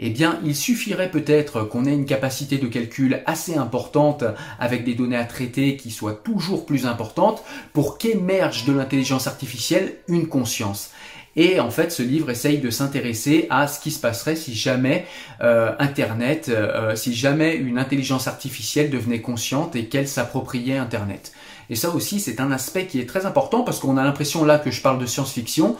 Eh 0.00 0.10
bien, 0.10 0.38
il 0.44 0.54
suffirait 0.54 1.10
peut-être 1.10 1.62
qu'on 1.62 1.86
ait 1.86 1.94
une 1.94 2.06
capacité 2.06 2.58
de 2.58 2.66
calcul 2.66 3.22
assez 3.26 3.56
importante 3.56 4.24
avec 4.58 4.84
des 4.84 4.94
données 4.94 5.16
à 5.16 5.24
traiter 5.24 5.76
qui 5.76 5.90
soient 5.90 6.12
toujours 6.12 6.66
plus 6.66 6.86
importantes 6.86 7.42
pour 7.72 7.98
qu'émerge 7.98 8.64
de 8.64 8.72
l'intelligence 8.72 9.26
artificielle 9.26 9.94
une 10.08 10.26
conscience. 10.26 10.90
Et 11.36 11.60
en 11.60 11.70
fait, 11.70 11.90
ce 11.90 12.02
livre 12.02 12.30
essaye 12.30 12.58
de 12.58 12.70
s'intéresser 12.70 13.46
à 13.48 13.66
ce 13.66 13.80
qui 13.80 13.90
se 13.90 14.00
passerait 14.00 14.36
si 14.36 14.54
jamais 14.54 15.06
euh, 15.40 15.72
Internet, 15.78 16.50
euh, 16.50 16.94
si 16.94 17.14
jamais 17.14 17.54
une 17.54 17.78
intelligence 17.78 18.28
artificielle 18.28 18.90
devenait 18.90 19.20
consciente 19.20 19.74
et 19.74 19.86
qu'elle 19.86 20.08
s'appropriait 20.08 20.76
Internet. 20.76 21.32
Et 21.70 21.76
ça 21.76 21.90
aussi, 21.90 22.20
c'est 22.20 22.40
un 22.40 22.50
aspect 22.50 22.86
qui 22.86 23.00
est 23.00 23.06
très 23.06 23.26
important 23.26 23.62
parce 23.62 23.78
qu'on 23.78 23.96
a 23.96 24.04
l'impression 24.04 24.44
là 24.44 24.58
que 24.58 24.70
je 24.70 24.82
parle 24.82 24.98
de 24.98 25.06
science-fiction 25.06 25.76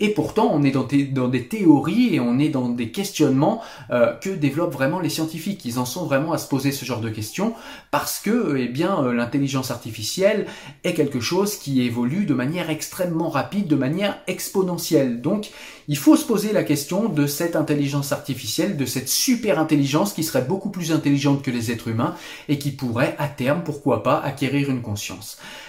et 0.00 0.10
pourtant 0.10 0.50
on 0.52 0.62
est 0.62 0.70
dans 0.70 0.84
des, 1.28 1.46
théories 1.48 2.14
et 2.14 2.20
on 2.20 2.38
est 2.38 2.48
dans 2.48 2.68
des 2.68 2.90
questionnements 2.90 3.62
euh, 3.90 4.12
que 4.14 4.30
développent 4.30 4.72
vraiment 4.72 5.00
les 5.00 5.08
scientifiques. 5.08 5.64
Ils 5.64 5.78
en 5.78 5.84
sont 5.84 6.04
vraiment 6.04 6.32
à 6.32 6.38
se 6.38 6.48
poser 6.48 6.72
ce 6.72 6.84
genre 6.84 7.00
de 7.00 7.10
questions 7.10 7.54
parce 7.90 8.18
que, 8.18 8.56
eh 8.58 8.68
bien, 8.68 9.02
euh, 9.02 9.12
l'intelligence 9.12 9.70
artificielle 9.70 10.46
est 10.84 10.94
quelque 10.94 11.20
chose 11.20 11.56
qui 11.56 11.82
évolue 11.82 12.26
de 12.26 12.34
manière 12.34 12.70
extrêmement 12.70 13.28
rapide, 13.28 13.66
de 13.66 13.76
manière 13.76 14.18
exponentielle. 14.26 15.20
Donc, 15.20 15.50
il 15.88 15.96
faut 15.96 16.16
se 16.16 16.24
poser 16.24 16.52
la 16.52 16.64
question 16.64 17.08
de 17.08 17.26
cette 17.26 17.56
intelligence 17.56 18.12
artificielle, 18.12 18.76
de 18.76 18.86
cette 18.86 19.08
super 19.08 19.58
intelligence 19.58 20.12
qui 20.12 20.24
serait 20.24 20.42
beaucoup 20.42 20.70
plus 20.70 20.92
intelligente 20.92 21.42
que 21.42 21.50
les 21.50 21.70
êtres 21.70 21.88
humains 21.88 22.14
et 22.48 22.58
qui 22.58 22.72
pourrait 22.72 23.14
à 23.18 23.28
terme, 23.28 23.62
pourquoi 23.64 24.02
pas, 24.02 24.18
acquérir 24.18 24.70
une 24.70 24.82
conscience. 24.82 25.25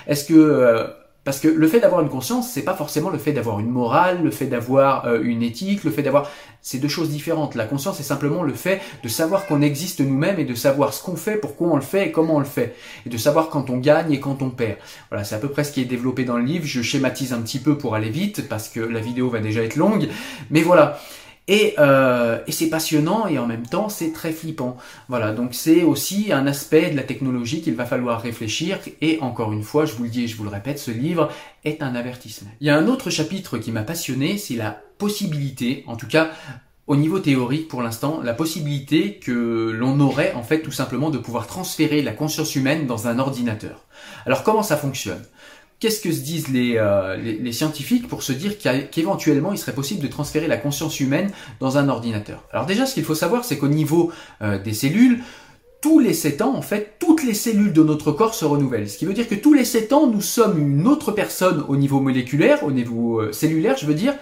Est-ce 0.07 0.25
que 0.25 0.33
euh, 0.33 0.87
parce 1.27 1.41
que 1.41 1.49
le 1.49 1.67
fait 1.67 1.81
d'avoir 1.81 1.99
une 1.99 2.07
conscience, 2.07 2.49
c'est 2.49 2.61
pas 2.61 2.73
forcément 2.73 3.09
le 3.09 3.17
fait 3.17 3.33
d'avoir 3.33 3.59
une 3.59 3.69
morale, 3.69 4.23
le 4.23 4.31
fait 4.31 4.45
d'avoir 4.45 5.05
euh, 5.07 5.19
une 5.21 5.43
éthique, 5.43 5.83
le 5.83 5.91
fait 5.91 6.01
d'avoir 6.01 6.31
c'est 6.61 6.77
deux 6.77 6.87
choses 6.87 7.09
différentes. 7.09 7.55
La 7.55 7.65
conscience 7.65 7.99
est 7.99 8.03
simplement 8.03 8.43
le 8.43 8.53
fait 8.53 8.81
de 9.03 9.09
savoir 9.09 9.45
qu'on 9.45 9.61
existe 9.61 9.99
nous-mêmes 9.99 10.39
et 10.39 10.45
de 10.45 10.53
savoir 10.53 10.93
ce 10.93 11.03
qu'on 11.03 11.17
fait, 11.17 11.35
pourquoi 11.35 11.67
on 11.67 11.75
le 11.75 11.81
fait 11.81 12.07
et 12.07 12.11
comment 12.13 12.35
on 12.35 12.39
le 12.39 12.45
fait. 12.45 12.75
Et 13.05 13.09
de 13.09 13.17
savoir 13.17 13.49
quand 13.49 13.69
on 13.69 13.77
gagne 13.77 14.13
et 14.13 14.21
quand 14.21 14.41
on 14.41 14.49
perd. 14.49 14.77
Voilà, 15.09 15.25
c'est 15.25 15.35
à 15.35 15.39
peu 15.39 15.49
près 15.49 15.65
ce 15.65 15.73
qui 15.73 15.81
est 15.81 15.85
développé 15.85 16.23
dans 16.23 16.37
le 16.37 16.45
livre. 16.45 16.65
Je 16.65 16.81
schématise 16.81 17.33
un 17.33 17.41
petit 17.41 17.59
peu 17.59 17.77
pour 17.77 17.93
aller 17.93 18.09
vite 18.09 18.47
parce 18.47 18.69
que 18.69 18.79
la 18.79 19.01
vidéo 19.01 19.29
va 19.29 19.39
déjà 19.39 19.61
être 19.63 19.75
longue. 19.75 20.07
Mais 20.49 20.61
voilà. 20.61 20.97
Et, 21.47 21.75
euh, 21.79 22.39
et 22.45 22.51
c'est 22.51 22.69
passionnant 22.69 23.27
et 23.27 23.39
en 23.39 23.47
même 23.47 23.65
temps 23.65 23.87
c'est 23.87 24.11
très 24.11 24.31
flippant. 24.31 24.77
Voilà, 25.07 25.31
donc 25.31 25.53
c'est 25.53 25.83
aussi 25.83 26.31
un 26.33 26.45
aspect 26.45 26.89
de 26.89 26.95
la 26.95 27.03
technologie 27.03 27.61
qu'il 27.61 27.75
va 27.75 27.85
falloir 27.85 28.21
réfléchir. 28.21 28.79
Et 29.01 29.19
encore 29.21 29.53
une 29.53 29.63
fois, 29.63 29.85
je 29.85 29.93
vous 29.93 30.03
le 30.03 30.09
dis 30.09 30.23
et 30.25 30.27
je 30.27 30.35
vous 30.35 30.43
le 30.43 30.49
répète, 30.49 30.79
ce 30.79 30.91
livre 30.91 31.29
est 31.63 31.81
un 31.81 31.95
avertissement. 31.95 32.49
Il 32.59 32.67
y 32.67 32.69
a 32.69 32.77
un 32.77 32.87
autre 32.87 33.09
chapitre 33.09 33.57
qui 33.57 33.71
m'a 33.71 33.83
passionné, 33.83 34.37
c'est 34.37 34.55
la 34.55 34.71
possibilité, 34.97 35.83
en 35.87 35.95
tout 35.95 36.07
cas 36.07 36.31
au 36.87 36.95
niveau 36.95 37.19
théorique 37.19 37.67
pour 37.67 37.81
l'instant, 37.81 38.21
la 38.23 38.33
possibilité 38.33 39.19
que 39.19 39.71
l'on 39.71 39.99
aurait 39.99 40.33
en 40.33 40.43
fait 40.43 40.61
tout 40.61 40.71
simplement 40.71 41.09
de 41.09 41.17
pouvoir 41.17 41.45
transférer 41.45 42.01
la 42.01 42.13
conscience 42.13 42.55
humaine 42.55 42.87
dans 42.87 43.07
un 43.07 43.19
ordinateur. 43.19 43.85
Alors 44.25 44.43
comment 44.43 44.63
ça 44.63 44.77
fonctionne? 44.77 45.21
Qu'est-ce 45.79 46.01
que 46.01 46.11
se 46.11 46.21
disent 46.21 46.47
euh, 46.55 47.17
les, 47.17 47.33
les, 47.33 47.51
scientifiques 47.51 48.07
pour 48.07 48.23
se 48.23 48.33
dire 48.33 48.57
qu'éventuellement 48.57 49.51
il 49.51 49.59
serait 49.59 49.75
possible 49.75 50.01
de 50.01 50.07
transférer 50.07 50.47
la 50.47 50.57
conscience 50.57 50.99
humaine 50.99 51.29
dans 51.59 51.77
un 51.77 51.87
ordinateur? 51.87 52.45
Alors 52.51 52.65
déjà, 52.65 52.87
ce 52.87 52.95
qu'il 52.95 53.03
faut 53.03 53.13
savoir, 53.13 53.45
c'est 53.45 53.59
qu'au 53.59 53.67
niveau 53.67 54.11
euh, 54.41 54.57
des 54.57 54.73
cellules, 54.73 55.19
tous 55.79 55.99
les 55.99 56.15
7 56.15 56.41
ans, 56.41 56.55
en 56.55 56.63
fait, 56.63 56.95
toutes 56.97 57.23
les 57.23 57.35
cellules 57.35 57.73
de 57.73 57.83
notre 57.83 58.11
corps 58.11 58.33
se 58.33 58.43
renouvellent. 58.43 58.89
Ce 58.89 58.97
qui 58.97 59.05
veut 59.05 59.13
dire 59.13 59.29
que 59.29 59.35
tous 59.35 59.53
les 59.53 59.65
7 59.65 59.93
ans, 59.93 60.07
nous 60.07 60.21
sommes 60.21 60.59
une 60.59 60.87
autre 60.87 61.11
personne 61.11 61.63
au 61.67 61.77
niveau 61.77 61.99
moléculaire, 61.99 62.63
au 62.63 62.71
niveau 62.71 63.21
euh, 63.21 63.31
cellulaire, 63.31 63.77
je 63.77 63.85
veux 63.85 63.93
dire, 63.93 64.15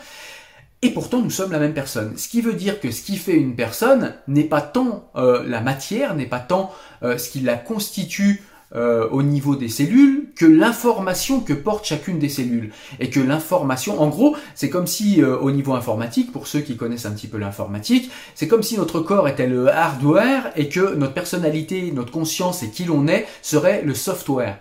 et 0.82 0.90
pourtant 0.90 1.22
nous 1.22 1.30
sommes 1.30 1.54
la 1.54 1.60
même 1.60 1.74
personne. 1.74 2.18
Ce 2.18 2.28
qui 2.28 2.42
veut 2.42 2.54
dire 2.54 2.82
que 2.82 2.92
ce 2.92 3.02
qui 3.02 3.16
fait 3.16 3.38
une 3.38 3.56
personne 3.56 4.16
n'est 4.28 4.44
pas 4.44 4.62
tant 4.62 5.10
la 5.16 5.62
matière, 5.62 6.16
n'est 6.16 6.28
pas 6.28 6.40
tant 6.40 6.72
ce 7.02 7.30
qui 7.30 7.40
la 7.40 7.56
constitue 7.56 8.44
euh, 8.74 9.08
au 9.12 9.22
niveau 9.22 9.56
des 9.56 9.70
cellules 9.70 10.30
que 10.36 10.46
l'information 10.46 11.40
que 11.40 11.54
porte 11.54 11.86
chacune 11.86 12.18
des 12.18 12.30
cellules. 12.30 12.72
Et 13.00 13.12
que 13.12 13.20
l'information, 13.20 14.02
en 14.02 14.08
gros, 14.08 14.36
c'est 14.56 14.72
comme 14.72 14.88
si 14.88 15.22
euh, 15.22 15.38
au 15.38 15.52
niveau 15.52 15.74
informatique, 15.74 16.32
pour 16.32 16.48
ceux 16.48 16.62
qui 16.62 16.76
connaissent 16.76 17.06
un 17.06 17.12
petit 17.12 17.28
peu 17.28 17.38
l'informatique, 17.38 18.10
c'est 18.34 18.48
comme 18.48 18.64
si 18.64 18.78
notre 18.78 19.02
corps 19.02 19.28
était 19.28 19.46
le 19.46 19.70
hardware 19.70 20.52
et 20.56 20.68
que 20.68 20.96
notre 20.96 21.14
personnalité, 21.14 21.92
notre 21.92 22.12
conscience 22.12 22.64
et 22.64 22.70
qui 22.72 22.86
l'on 22.86 23.08
est 23.08 23.28
serait 23.44 23.84
le 23.84 23.94
software. 23.94 24.58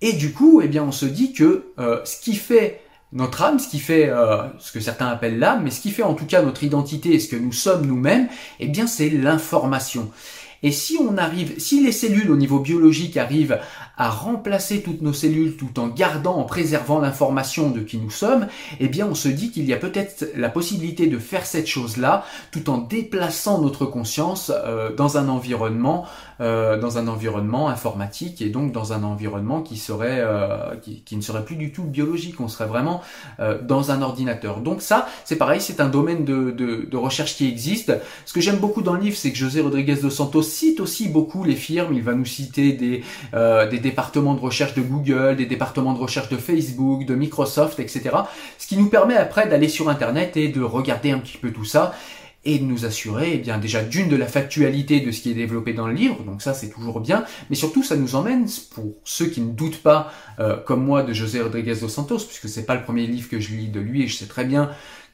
Et 0.00 0.14
du 0.14 0.32
coup, 0.32 0.62
eh 0.64 0.68
bien, 0.68 0.82
on 0.82 0.92
se 0.92 1.06
dit 1.06 1.34
que 1.34 1.66
euh, 1.78 2.00
ce 2.04 2.20
qui 2.20 2.34
fait 2.34 2.80
notre 3.12 3.42
âme, 3.42 3.58
ce 3.58 3.68
qui 3.68 3.78
fait 3.80 4.10
ce 4.58 4.72
que 4.72 4.80
certains 4.80 5.08
appellent 5.08 5.38
l'âme, 5.38 5.64
mais 5.64 5.70
ce 5.70 5.82
qui 5.82 5.90
fait 5.90 6.02
en 6.02 6.14
tout 6.14 6.24
cas 6.24 6.40
notre 6.40 6.64
identité 6.64 7.12
et 7.12 7.18
ce 7.20 7.28
que 7.28 7.36
nous 7.36 7.52
sommes 7.52 7.84
nous-mêmes, 7.84 8.26
eh 8.58 8.68
bien 8.68 8.86
c'est 8.86 9.10
l'information. 9.10 10.10
Et 10.62 10.70
si 10.70 10.96
on 10.98 11.18
arrive, 11.18 11.58
si 11.58 11.82
les 11.82 11.92
cellules 11.92 12.30
au 12.30 12.36
niveau 12.36 12.60
biologique 12.60 13.16
arrivent 13.16 13.58
à 13.96 14.08
remplacer 14.08 14.82
toutes 14.82 15.02
nos 15.02 15.12
cellules 15.12 15.56
tout 15.56 15.78
en 15.78 15.88
gardant, 15.88 16.36
en 16.36 16.44
préservant 16.44 17.00
l'information 17.00 17.70
de 17.70 17.80
qui 17.80 17.98
nous 17.98 18.10
sommes, 18.10 18.46
eh 18.80 18.88
bien 18.88 19.06
on 19.06 19.14
se 19.14 19.28
dit 19.28 19.50
qu'il 19.50 19.64
y 19.64 19.72
a 19.72 19.76
peut-être 19.76 20.26
la 20.34 20.48
possibilité 20.48 21.06
de 21.06 21.18
faire 21.18 21.46
cette 21.46 21.66
chose-là 21.66 22.24
tout 22.50 22.70
en 22.70 22.78
déplaçant 22.78 23.60
notre 23.60 23.86
conscience 23.86 24.50
euh, 24.54 24.94
dans 24.94 25.18
un 25.18 25.28
environnement, 25.28 26.06
euh, 26.40 26.78
dans 26.78 26.98
un 26.98 27.08
environnement 27.08 27.68
informatique 27.68 28.40
et 28.40 28.48
donc 28.48 28.72
dans 28.72 28.92
un 28.92 29.02
environnement 29.02 29.60
qui 29.60 29.76
serait, 29.76 30.20
euh, 30.20 30.74
qui, 30.76 31.16
ne 31.16 31.20
serait 31.20 31.44
plus 31.44 31.56
du 31.56 31.72
tout 31.72 31.84
biologique. 31.84 32.40
On 32.40 32.48
serait 32.48 32.66
vraiment 32.66 33.02
dans 33.62 33.90
un 33.90 34.02
ordinateur. 34.02 34.60
Donc 34.60 34.82
ça, 34.82 35.06
c'est 35.24 35.36
pareil, 35.36 35.60
c'est 35.60 35.80
un 35.80 35.88
domaine 35.88 36.24
de, 36.24 36.50
de, 36.50 36.88
de, 36.90 36.96
recherche 36.96 37.36
qui 37.36 37.46
existe. 37.46 37.92
Ce 38.24 38.32
que 38.32 38.40
j'aime 38.40 38.58
beaucoup 38.58 38.82
dans 38.82 38.94
le 38.94 39.00
livre, 39.00 39.16
c'est 39.16 39.30
que 39.30 39.38
José 39.38 39.60
Rodriguez 39.60 39.96
dos 39.96 40.10
Santos 40.10 40.42
cite 40.42 40.80
aussi 40.80 41.08
beaucoup 41.08 41.44
les 41.44 41.56
firmes. 41.56 41.92
Il 41.94 42.02
va 42.02 42.14
nous 42.14 42.24
citer 42.24 42.72
des, 42.72 43.02
des 43.32 43.78
départements 43.82 44.34
de 44.34 44.40
recherche 44.40 44.74
de 44.74 44.80
Google, 44.80 45.36
des 45.36 45.46
départements 45.46 45.92
de 45.92 45.98
recherche 45.98 46.28
de 46.28 46.36
Facebook, 46.36 47.04
de 47.04 47.14
Microsoft, 47.14 47.78
etc. 47.78 48.10
Ce 48.58 48.66
qui 48.66 48.76
nous 48.76 48.88
permet 48.88 49.16
après 49.16 49.48
d'aller 49.48 49.68
sur 49.68 49.88
Internet 49.88 50.36
et 50.36 50.48
de 50.48 50.62
regarder 50.62 51.10
un 51.10 51.18
petit 51.18 51.38
peu 51.38 51.50
tout 51.50 51.64
ça 51.64 51.92
et 52.44 52.58
de 52.58 52.64
nous 52.64 52.84
assurer 52.84 53.32
eh 53.34 53.38
bien 53.38 53.58
déjà 53.58 53.82
d'une 53.82 54.08
de 54.08 54.16
la 54.16 54.26
factualité 54.26 55.00
de 55.00 55.10
ce 55.12 55.20
qui 55.20 55.30
est 55.30 55.34
développé 55.34 55.72
dans 55.72 55.86
le 55.86 55.94
livre, 55.94 56.22
donc 56.24 56.42
ça 56.42 56.54
c'est 56.54 56.70
toujours 56.70 57.00
bien, 57.00 57.24
mais 57.50 57.56
surtout 57.56 57.82
ça 57.82 57.96
nous 57.96 58.16
emmène, 58.16 58.46
pour 58.74 58.94
ceux 59.04 59.26
qui 59.26 59.40
ne 59.40 59.52
doutent 59.52 59.82
pas, 59.82 60.12
euh, 60.40 60.56
comme 60.56 60.84
moi, 60.84 61.02
de 61.02 61.12
José 61.12 61.40
Rodriguez 61.40 61.76
dos 61.76 61.88
Santos, 61.88 62.18
puisque 62.18 62.48
c'est 62.48 62.66
pas 62.66 62.74
le 62.74 62.82
premier 62.82 63.06
livre 63.06 63.28
que 63.28 63.38
je 63.38 63.54
lis 63.54 63.68
de 63.68 63.80
lui, 63.80 64.02
et 64.02 64.08
je 64.08 64.16
sais 64.16 64.26
très 64.26 64.44
bien 64.44 64.70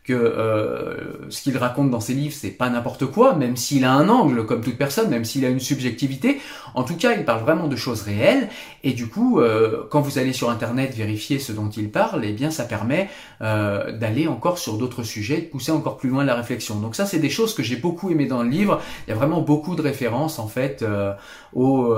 que 0.08 0.14
euh, 0.14 1.28
ce 1.28 1.42
qu'il 1.42 1.58
raconte 1.58 1.90
dans 1.90 2.00
ses 2.00 2.14
livres, 2.14 2.34
c'est 2.34 2.48
pas 2.48 2.70
n'importe 2.70 3.04
quoi, 3.04 3.34
même 3.34 3.58
s'il 3.58 3.84
a 3.84 3.92
un 3.92 4.08
angle, 4.08 4.46
comme 4.46 4.62
toute 4.62 4.78
personne, 4.78 5.10
même 5.10 5.26
s'il 5.26 5.44
a 5.44 5.50
une 5.50 5.60
subjectivité. 5.60 6.40
En 6.74 6.82
tout 6.82 6.96
cas, 6.96 7.12
il 7.12 7.26
parle 7.26 7.42
vraiment 7.42 7.68
de 7.68 7.76
choses 7.76 8.00
réelles. 8.00 8.48
Et 8.84 8.92
du 8.92 9.08
coup, 9.08 9.38
euh, 9.38 9.86
quand 9.90 10.00
vous 10.00 10.18
allez 10.18 10.32
sur 10.32 10.48
Internet 10.48 10.94
vérifier 10.94 11.38
ce 11.38 11.52
dont 11.52 11.68
il 11.68 11.90
parle, 11.90 12.24
eh 12.24 12.32
bien, 12.32 12.50
ça 12.50 12.64
permet 12.64 13.10
euh, 13.42 13.92
d'aller 13.92 14.28
encore 14.28 14.56
sur 14.56 14.78
d'autres 14.78 15.02
sujets, 15.02 15.42
de 15.42 15.46
pousser 15.46 15.72
encore 15.72 15.98
plus 15.98 16.08
loin 16.08 16.24
la 16.24 16.36
réflexion. 16.36 16.76
Donc 16.76 16.96
ça, 16.96 17.04
c'est 17.04 17.18
des 17.18 17.28
choses 17.28 17.52
que 17.54 17.62
j'ai 17.62 17.76
beaucoup 17.76 18.10
aimé 18.10 18.24
dans 18.24 18.42
le 18.42 18.48
livre. 18.48 18.80
Il 19.06 19.10
y 19.10 19.12
a 19.12 19.16
vraiment 19.16 19.42
beaucoup 19.42 19.76
de 19.76 19.82
références, 19.82 20.38
en 20.38 20.48
fait, 20.48 20.82
au 21.52 21.94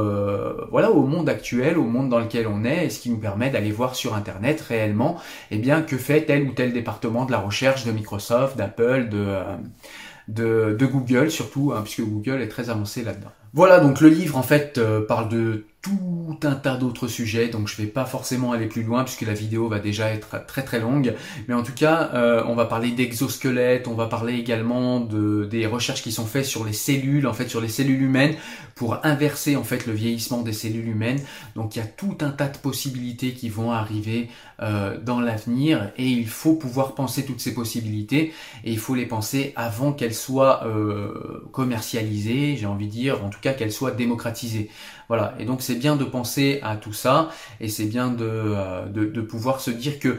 voilà, 0.70 0.90
au 0.90 1.05
monde 1.05 1.29
actuel, 1.29 1.79
au 1.79 1.85
monde 1.85 2.09
dans 2.09 2.18
lequel 2.18 2.49
on 2.49 2.64
est, 2.64 2.87
et 2.87 2.90
ce 2.90 2.99
qui 2.99 3.11
nous 3.11 3.18
permet 3.18 3.51
d'aller 3.51 3.70
voir 3.70 3.94
sur 3.94 4.14
Internet 4.14 4.61
réellement, 4.61 5.16
eh 5.53 5.59
bien, 5.59 5.83
que 5.83 5.96
fait 5.96 6.23
tel 6.23 6.42
ou 6.42 6.53
tel 6.53 6.73
département 6.73 7.25
de 7.25 7.31
la 7.31 7.38
recherche 7.38 7.85
de 7.85 7.92
Microsoft, 8.01 8.57
d'Apple, 8.57 9.09
de, 9.09 10.43
euh, 10.43 10.77
Google 10.79 11.31
surtout, 11.31 11.73
hein, 11.75 11.83
puisque 11.83 12.03
Google 12.03 12.41
est 12.41 12.49
très 12.49 12.71
avancé 12.71 13.03
là-dedans. 13.03 13.31
Voilà, 13.53 13.81
donc 13.81 14.01
le 14.01 14.09
livre 14.09 14.37
en 14.37 14.43
fait 14.43 14.79
euh, 14.79 15.05
parle 15.05 15.29
de 15.29 15.65
tout 15.83 16.38
un 16.43 16.55
tas 16.55 16.77
d'autres 16.77 17.09
sujets, 17.09 17.49
donc 17.49 17.66
je 17.66 17.77
vais 17.77 17.88
pas 17.88 18.05
forcément 18.05 18.53
aller 18.53 18.66
plus 18.66 18.83
loin 18.83 19.03
puisque 19.03 19.23
la 19.23 19.33
vidéo 19.33 19.69
va 19.69 19.79
déjà 19.79 20.11
être 20.11 20.45
très 20.47 20.62
très 20.62 20.79
longue. 20.79 21.14
Mais 21.49 21.55
en 21.55 21.62
tout 21.62 21.73
cas, 21.73 22.11
euh, 22.12 22.43
on 22.47 22.55
va 22.55 22.66
parler 22.66 22.90
d'exosquelettes, 22.90 23.88
on 23.88 23.95
va 23.95 24.07
parler 24.07 24.35
également 24.35 25.01
de 25.01 25.47
des 25.51 25.66
recherches 25.66 26.03
qui 26.03 26.12
sont 26.12 26.27
faites 26.27 26.45
sur 26.45 26.64
les 26.64 26.75
cellules, 26.75 27.27
en 27.27 27.33
fait 27.33 27.49
sur 27.49 27.62
les 27.62 27.69
cellules 27.69 28.03
humaines, 28.03 28.35
pour 28.75 28.99
inverser 29.05 29.57
en 29.57 29.64
fait 29.64 29.87
le 29.87 29.95
vieillissement 29.95 30.43
des 30.43 30.53
cellules 30.53 30.88
humaines. 30.88 31.21
Donc 31.55 31.77
il 31.77 31.79
y 31.79 31.83
a 31.83 31.87
tout 31.87 32.19
un 32.21 32.31
tas 32.31 32.49
de 32.49 32.59
possibilités 32.59 33.33
qui 33.33 33.49
vont 33.49 33.73
arriver 33.73 34.29
euh, 34.62 34.99
dans 35.01 35.21
l'avenir 35.21 35.93
et 35.97 36.07
il 36.07 36.29
faut 36.29 36.55
pouvoir 36.55 36.95
penser 36.95 37.25
toutes 37.25 37.40
ces 37.40 37.55
possibilités 37.55 38.35
et 38.64 38.71
il 38.71 38.79
faut 38.79 38.95
les 38.95 39.07
penser 39.07 39.55
avant 39.57 39.95
qu'elles 39.95 40.14
soient 40.14 40.66
euh, 40.66 41.49
commercialisées, 41.53 42.57
j'ai 42.59 42.66
envie 42.66 42.87
de 42.87 42.93
dire, 42.93 43.25
en 43.25 43.31
tout 43.31 43.40
cas 43.40 43.55
qu'elles 43.55 43.73
soient 43.73 43.93
démocratisées. 43.93 44.69
Voilà, 45.11 45.35
et 45.40 45.44
donc 45.44 45.61
c'est 45.61 45.75
bien 45.75 45.96
de 45.96 46.05
penser 46.05 46.61
à 46.62 46.77
tout 46.77 46.92
ça 46.92 47.31
et 47.59 47.68
c'est 47.68 47.87
bien 47.87 48.11
de, 48.12 48.25
euh, 48.25 48.87
de, 48.87 49.07
de 49.07 49.20
pouvoir 49.20 49.61
se 49.61 49.73
dire 49.73 49.99
que 49.99 50.18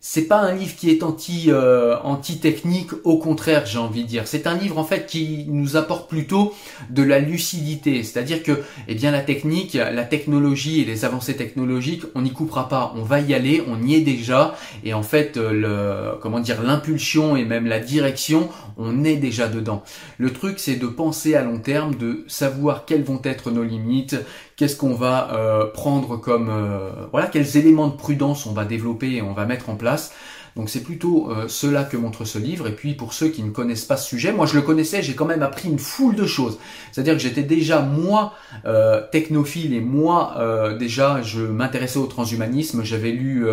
c'est 0.00 0.28
pas 0.28 0.38
un 0.38 0.54
livre 0.54 0.76
qui 0.76 0.90
est 0.90 1.02
anti 1.02 1.46
euh, 1.48 1.96
anti 2.04 2.38
technique 2.38 2.90
au 3.04 3.18
contraire 3.18 3.66
j'ai 3.66 3.78
envie 3.78 4.04
de 4.04 4.08
dire. 4.08 4.28
C'est 4.28 4.46
un 4.46 4.56
livre 4.56 4.78
en 4.78 4.84
fait 4.84 5.06
qui 5.06 5.46
nous 5.48 5.76
apporte 5.76 6.08
plutôt 6.08 6.54
de 6.90 7.02
la 7.02 7.18
lucidité. 7.18 8.02
C'est-à-dire 8.02 8.42
que 8.42 8.62
eh 8.88 8.94
bien 8.94 9.10
la 9.10 9.22
technique 9.22 9.74
la 9.74 10.04
technologie 10.04 10.80
et 10.80 10.84
les 10.84 11.04
avancées 11.04 11.36
technologiques 11.36 12.04
on 12.14 12.22
n'y 12.22 12.32
coupera 12.32 12.68
pas. 12.68 12.92
On 12.96 13.02
va 13.02 13.20
y 13.20 13.34
aller 13.34 13.62
on 13.66 13.82
y 13.82 13.94
est 13.94 14.00
déjà. 14.00 14.54
Et 14.84 14.94
en 14.94 15.02
fait 15.02 15.36
euh, 15.38 16.14
comment 16.20 16.40
dire 16.40 16.62
l'impulsion 16.62 17.36
et 17.36 17.44
même 17.44 17.66
la 17.66 17.80
direction 17.80 18.48
on 18.76 19.02
est 19.02 19.16
déjà 19.16 19.48
dedans. 19.48 19.82
Le 20.18 20.32
truc 20.32 20.58
c'est 20.58 20.76
de 20.76 20.86
penser 20.86 21.34
à 21.34 21.42
long 21.42 21.58
terme 21.58 21.94
de 21.94 22.24
savoir 22.28 22.84
quelles 22.84 23.02
vont 23.02 23.20
être 23.24 23.50
nos 23.50 23.64
limites 23.64 24.16
qu'est-ce 24.56 24.76
qu'on 24.76 24.94
va 24.94 25.32
euh, 25.34 25.66
prendre 25.66 26.16
comme 26.16 26.48
euh, 26.48 26.90
voilà 27.12 27.28
quels 27.28 27.56
éléments 27.56 27.88
de 27.88 27.96
prudence 27.96 28.46
on 28.46 28.52
va 28.52 28.64
développer 28.64 29.12
et 29.12 29.22
on 29.22 29.32
va 29.32 29.44
mettre 29.44 29.68
en 29.70 29.76
place 29.76 30.12
donc 30.56 30.70
c'est 30.70 30.82
plutôt 30.82 31.30
euh, 31.30 31.48
cela 31.48 31.84
que 31.84 31.98
montre 31.98 32.24
ce 32.24 32.38
livre. 32.38 32.66
Et 32.66 32.72
puis 32.72 32.94
pour 32.94 33.12
ceux 33.12 33.28
qui 33.28 33.42
ne 33.42 33.50
connaissent 33.50 33.84
pas 33.84 33.98
ce 33.98 34.08
sujet, 34.08 34.32
moi 34.32 34.46
je 34.46 34.54
le 34.54 34.62
connaissais, 34.62 35.02
j'ai 35.02 35.14
quand 35.14 35.26
même 35.26 35.42
appris 35.42 35.68
une 35.68 35.78
foule 35.78 36.14
de 36.14 36.26
choses. 36.26 36.58
C'est-à-dire 36.92 37.12
que 37.12 37.20
j'étais 37.20 37.42
déjà 37.42 37.82
moi 37.82 38.32
euh, 38.64 39.02
technophile 39.12 39.74
et 39.74 39.80
moi 39.80 40.34
euh, 40.38 40.76
déjà 40.76 41.20
je 41.20 41.42
m'intéressais 41.42 41.98
au 41.98 42.06
transhumanisme. 42.06 42.82
J'avais 42.84 43.10
lu 43.10 43.46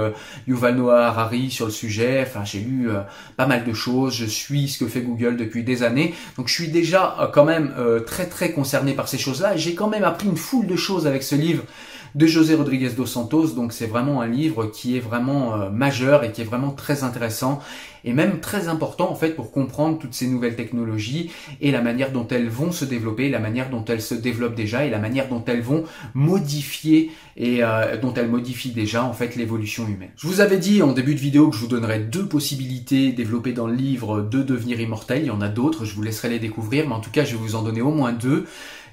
Yuval 0.48 0.78
Noah 0.78 1.08
Harari 1.08 1.52
sur 1.52 1.66
le 1.66 1.72
sujet. 1.72 2.26
Enfin 2.26 2.46
j'ai 2.46 2.60
lu 2.60 2.88
pas 3.36 3.48
mal 3.48 3.66
de 3.66 3.74
choses. 3.74 4.16
Je 4.16 4.26
suis 4.26 4.70
ce 4.70 4.80
que 4.80 4.88
fait 4.88 5.02
Google 5.02 5.36
depuis 5.36 5.64
des 5.64 5.84
années. 5.84 6.14
Donc 6.38 6.48
je 6.48 6.54
suis 6.54 6.70
déjà 6.70 7.30
quand 7.34 7.44
même 7.44 7.74
très 8.06 8.28
très 8.28 8.52
concerné 8.52 8.94
par 8.94 9.10
ces 9.10 9.18
choses-là. 9.18 9.58
J'ai 9.58 9.76
quand 9.76 9.90
même 9.90 10.06
appris 10.06 10.30
une 10.30 10.38
foule 10.38 10.68
de 10.68 10.78
choses 10.78 11.06
avec 11.06 11.24
ce 11.24 11.36
livre 11.36 11.64
de 12.16 12.28
José 12.28 12.56
Rodriguez 12.56 12.92
dos 12.92 13.06
Santos. 13.06 13.48
Donc 13.50 13.74
c'est 13.74 13.88
vraiment 13.88 14.22
un 14.22 14.28
livre 14.28 14.68
qui 14.68 14.98
est 14.98 15.00
vraiment 15.00 15.56
euh, 15.56 15.70
majeur 15.70 16.24
et 16.24 16.32
qui 16.32 16.42
est 16.42 16.46
vraiment 16.46 16.72
très 16.72 17.04
intéressant 17.04 17.60
et 18.06 18.14
même 18.14 18.40
très 18.40 18.68
important 18.68 19.10
en 19.10 19.16
fait 19.16 19.30
pour 19.30 19.52
comprendre 19.52 19.98
toutes 19.98 20.14
ces 20.14 20.28
nouvelles 20.28 20.56
technologies 20.56 21.32
et 21.62 21.72
la 21.72 21.82
manière 21.82 22.12
dont 22.12 22.28
elles 22.28 22.50
vont 22.50 22.72
se 22.72 22.86
développer, 22.86 23.30
la 23.30 23.40
manière 23.40 23.70
dont 23.70 23.84
elles 23.86 24.02
se 24.02 24.16
développent 24.16 24.56
déjà 24.56 24.86
et 24.86 24.90
la 24.90 25.00
manière 25.00 25.30
dont 25.30 25.44
elles 25.46 25.62
vont 25.62 25.86
modifier 26.14 27.12
et 27.38 27.64
euh, 27.64 27.98
dont 27.98 28.14
elles 28.14 28.30
modifient 28.30 28.72
déjà 28.72 29.04
en 29.04 29.14
fait 29.14 29.36
l'évolution 29.36 29.88
humaine. 29.88 30.12
Je 30.18 30.28
vous 30.28 30.42
avais 30.42 30.58
dit 30.58 30.82
en 30.82 30.92
début 30.92 31.16
de 31.16 31.20
vidéo 31.20 31.50
que 31.50 31.56
je 31.56 31.62
vous 31.62 31.68
donnerais 31.68 32.00
deux 32.00 32.28
possibilités 32.28 33.12
développées 33.12 33.54
dans 33.54 33.68
le 33.68 33.76
livre 33.76 34.22
de 34.22 34.44
devenir 34.44 34.80
immortel. 34.80 35.24
Il 35.24 35.28
y 35.28 35.32
en 35.32 35.42
a 35.42 35.50
d'autres, 35.50 35.86
je 35.86 35.96
vous 35.96 36.02
laisserai 36.02 36.30
les 36.30 36.40
découvrir, 36.40 36.88
mais 36.88 36.96
en 36.96 37.00
tout 37.00 37.12
cas 37.12 37.24
je 37.24 37.32
vais 37.32 37.42
vous 37.42 37.56
en 37.56 37.64
donner 37.64 37.82
au 37.82 37.92
moins 37.92 38.12
deux. 38.12 38.46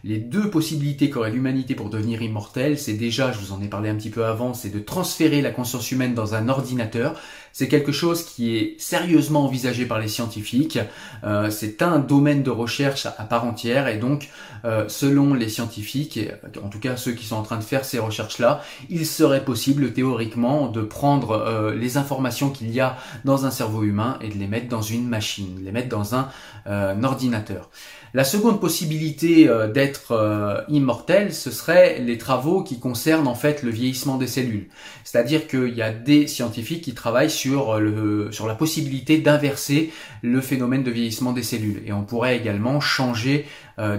Les 0.03 0.19
deux 0.19 0.49
possibilités 0.49 1.11
qu'aurait 1.11 1.31
l'humanité 1.31 1.75
pour 1.75 1.91
devenir 1.91 2.23
immortelle, 2.23 2.79
c'est 2.79 2.95
déjà, 2.95 3.33
je 3.33 3.39
vous 3.39 3.53
en 3.53 3.61
ai 3.63 3.69
parlé 3.69 3.91
un 3.91 3.97
petit 3.97 4.09
peu 4.09 4.25
avant, 4.25 4.55
c'est 4.55 4.71
de 4.71 4.79
transférer 4.79 5.43
la 5.43 5.51
conscience 5.51 5.91
humaine 5.91 6.15
dans 6.15 6.35
un 6.35 6.49
ordinateur. 6.49 7.21
C'est 7.53 7.69
quelque 7.69 7.93
chose 7.93 8.25
qui 8.25 8.57
est 8.57 8.81
sérieusement 8.81 9.45
envisagé 9.45 9.85
par 9.85 9.99
les 9.99 10.09
scientifiques. 10.09 10.79
Euh, 11.25 11.51
c'est 11.51 11.83
un 11.83 11.99
domaine 11.99 12.43
de 12.43 12.51
recherche 12.51 13.07
à 13.07 13.25
part 13.25 13.45
entière 13.45 13.89
et 13.89 13.99
donc, 13.99 14.31
euh, 14.65 14.89
selon 14.89 15.35
les 15.35 15.49
scientifiques, 15.49 16.21
en 16.63 16.69
tout 16.69 16.79
cas 16.79 16.97
ceux 16.97 17.13
qui 17.13 17.27
sont 17.27 17.37
en 17.37 17.43
train 17.43 17.59
de 17.59 17.65
faire 17.65 17.85
ces 17.85 17.99
recherches-là, 17.99 18.63
il 18.89 19.05
serait 19.05 19.45
possible 19.45 19.93
théoriquement 19.93 20.69
de 20.69 20.81
prendre 20.81 21.33
euh, 21.33 21.75
les 21.75 21.97
informations 21.97 22.51
qu'il 22.51 22.71
y 22.71 22.81
a 22.81 22.97
dans 23.25 23.45
un 23.45 23.51
cerveau 23.51 23.83
humain 23.83 24.19
et 24.23 24.29
de 24.29 24.39
les 24.39 24.47
mettre 24.47 24.69
dans 24.69 24.83
une 24.83 25.07
machine, 25.07 25.61
les 25.63 25.73
mettre 25.73 25.89
dans 25.89 26.15
un 26.15 26.29
ordinateur. 27.03 27.71
La 28.13 28.25
seconde 28.25 28.61
possibilité 28.61 29.49
euh, 29.49 29.69
d'être 29.69 30.11
euh, 30.11 30.63
immortel, 30.69 31.33
ce 31.33 31.53
serait 31.53 32.01
les 32.01 32.19
travaux 32.19 32.65
qui 32.65 32.81
concernent 32.81 33.29
en 33.29 33.37
fait 33.37 33.63
le 33.63 33.71
vieillissement 33.71 34.17
des 34.17 34.27
cellules. 34.27 34.67
C'est-à-dire 35.05 35.47
qu'il 35.47 35.75
y 35.75 35.83
a 35.83 35.93
des 35.93 36.27
scientifiques 36.27 36.83
qui 36.83 36.95
travaillent 36.95 37.31
sur, 37.31 37.77
euh, 37.77 37.79
le, 37.79 38.33
sur 38.33 38.49
la 38.49 38.57
possibilité 38.57 39.19
d'inverser 39.19 39.93
le 40.23 40.41
phénomène 40.41 40.83
de 40.83 40.91
vieillissement 40.91 41.33
des 41.33 41.45
cellules. 41.45 41.83
Et 41.87 41.93
on 41.93 42.03
pourrait 42.03 42.37
également 42.37 42.81
changer 42.81 43.47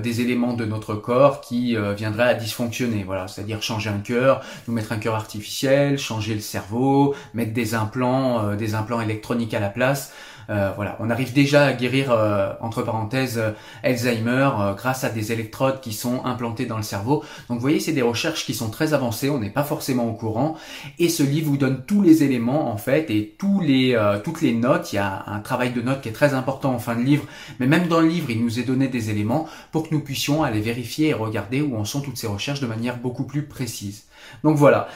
des 0.03 0.21
éléments 0.21 0.53
de 0.53 0.63
notre 0.63 0.93
corps 0.93 1.41
qui 1.41 1.75
viendraient 1.97 2.29
à 2.29 2.33
dysfonctionner. 2.35 3.03
Voilà, 3.03 3.27
c'est-à-dire 3.27 3.63
changer 3.63 3.89
un 3.89 3.97
cœur, 3.97 4.41
nous 4.67 4.75
mettre 4.75 4.91
un 4.91 4.97
cœur 4.97 5.15
artificiel, 5.15 5.97
changer 5.97 6.35
le 6.35 6.39
cerveau, 6.39 7.15
mettre 7.33 7.51
des 7.51 7.73
implants, 7.73 8.55
des 8.55 8.75
implants 8.75 9.01
électroniques 9.01 9.55
à 9.55 9.59
la 9.59 9.69
place. 9.69 10.13
Euh, 10.49 10.71
voilà, 10.75 10.97
on 10.99 11.09
arrive 11.09 11.33
déjà 11.33 11.65
à 11.65 11.73
guérir 11.73 12.11
euh, 12.11 12.53
entre 12.61 12.81
parenthèses 12.81 13.37
euh, 13.37 13.51
Alzheimer 13.83 14.49
grâce 14.75 15.03
à 15.03 15.09
des 15.09 15.31
électrodes 15.31 15.81
qui 15.81 15.93
sont 15.93 16.25
implantées 16.25 16.65
dans 16.65 16.77
le 16.77 16.83
cerveau. 16.83 17.23
Donc 17.49 17.57
vous 17.57 17.61
voyez, 17.61 17.79
c'est 17.79 17.91
des 17.93 18.01
recherches 18.01 18.45
qui 18.45 18.53
sont 18.53 18.69
très 18.69 18.93
avancées, 18.93 19.29
on 19.29 19.39
n'est 19.39 19.49
pas 19.49 19.63
forcément 19.63 20.07
au 20.07 20.13
courant. 20.13 20.55
Et 20.99 21.09
ce 21.09 21.23
livre 21.23 21.49
vous 21.49 21.57
donne 21.57 21.83
tous 21.85 22.01
les 22.01 22.23
éléments 22.23 22.71
en 22.71 22.77
fait 22.77 23.09
et 23.09 23.35
tous 23.37 23.59
les 23.59 23.97
toutes 24.23 24.41
les 24.41 24.53
notes. 24.53 24.93
Il 24.93 24.97
y 24.97 24.99
a 24.99 25.23
un 25.27 25.39
travail 25.39 25.71
de 25.71 25.81
notes 25.81 26.01
qui 26.01 26.09
est 26.09 26.13
très 26.13 26.33
important 26.33 26.73
en 26.73 26.79
fin 26.79 26.95
de 26.95 27.01
livre, 27.01 27.25
mais 27.59 27.67
même 27.67 27.87
dans 27.87 27.99
le 27.99 28.07
livre, 28.07 28.29
il 28.29 28.43
nous 28.43 28.59
est 28.59 28.63
donné 28.63 28.87
des 28.87 29.09
éléments 29.09 29.47
pour 29.71 29.87
que 29.87 29.93
nous 29.93 30.01
puissions 30.01 30.43
aller 30.43 30.61
vérifier 30.61 31.09
et 31.09 31.13
regarder 31.13 31.61
où 31.61 31.75
en 31.75 31.85
sont 31.85 32.01
toutes 32.01 32.17
ces 32.17 32.27
recherches 32.27 32.61
de 32.61 32.67
manière 32.67 32.97
beaucoup 32.97 33.25
plus 33.25 33.43
précise. 33.43 34.05
Donc 34.43 34.57
voilà, 34.57 34.87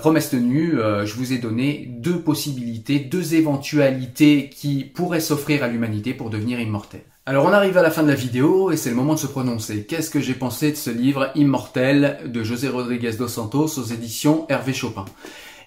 promesse 0.00 0.30
tenue, 0.30 0.72
je 0.72 1.14
vous 1.14 1.32
ai 1.32 1.38
donné 1.38 1.86
deux 1.88 2.20
possibilités, 2.20 2.98
deux 2.98 3.34
éventualités 3.34 4.48
qui 4.48 4.75
pourraient 4.84 5.20
s'offrir 5.20 5.62
à 5.62 5.68
l'humanité 5.68 6.14
pour 6.14 6.30
devenir 6.30 6.60
immortel. 6.60 7.02
Alors 7.24 7.44
on 7.44 7.52
arrive 7.52 7.76
à 7.76 7.82
la 7.82 7.90
fin 7.90 8.04
de 8.04 8.08
la 8.08 8.14
vidéo 8.14 8.70
et 8.70 8.76
c'est 8.76 8.90
le 8.90 8.96
moment 8.96 9.14
de 9.14 9.18
se 9.18 9.26
prononcer. 9.26 9.84
Qu'est-ce 9.84 10.10
que 10.10 10.20
j'ai 10.20 10.34
pensé 10.34 10.70
de 10.70 10.76
ce 10.76 10.90
livre 10.90 11.32
Immortel 11.34 12.18
de 12.26 12.44
José 12.44 12.68
Rodriguez 12.68 13.14
dos 13.18 13.26
Santos 13.26 13.78
aux 13.78 13.84
éditions 13.84 14.46
Hervé 14.48 14.72
Chopin? 14.72 15.04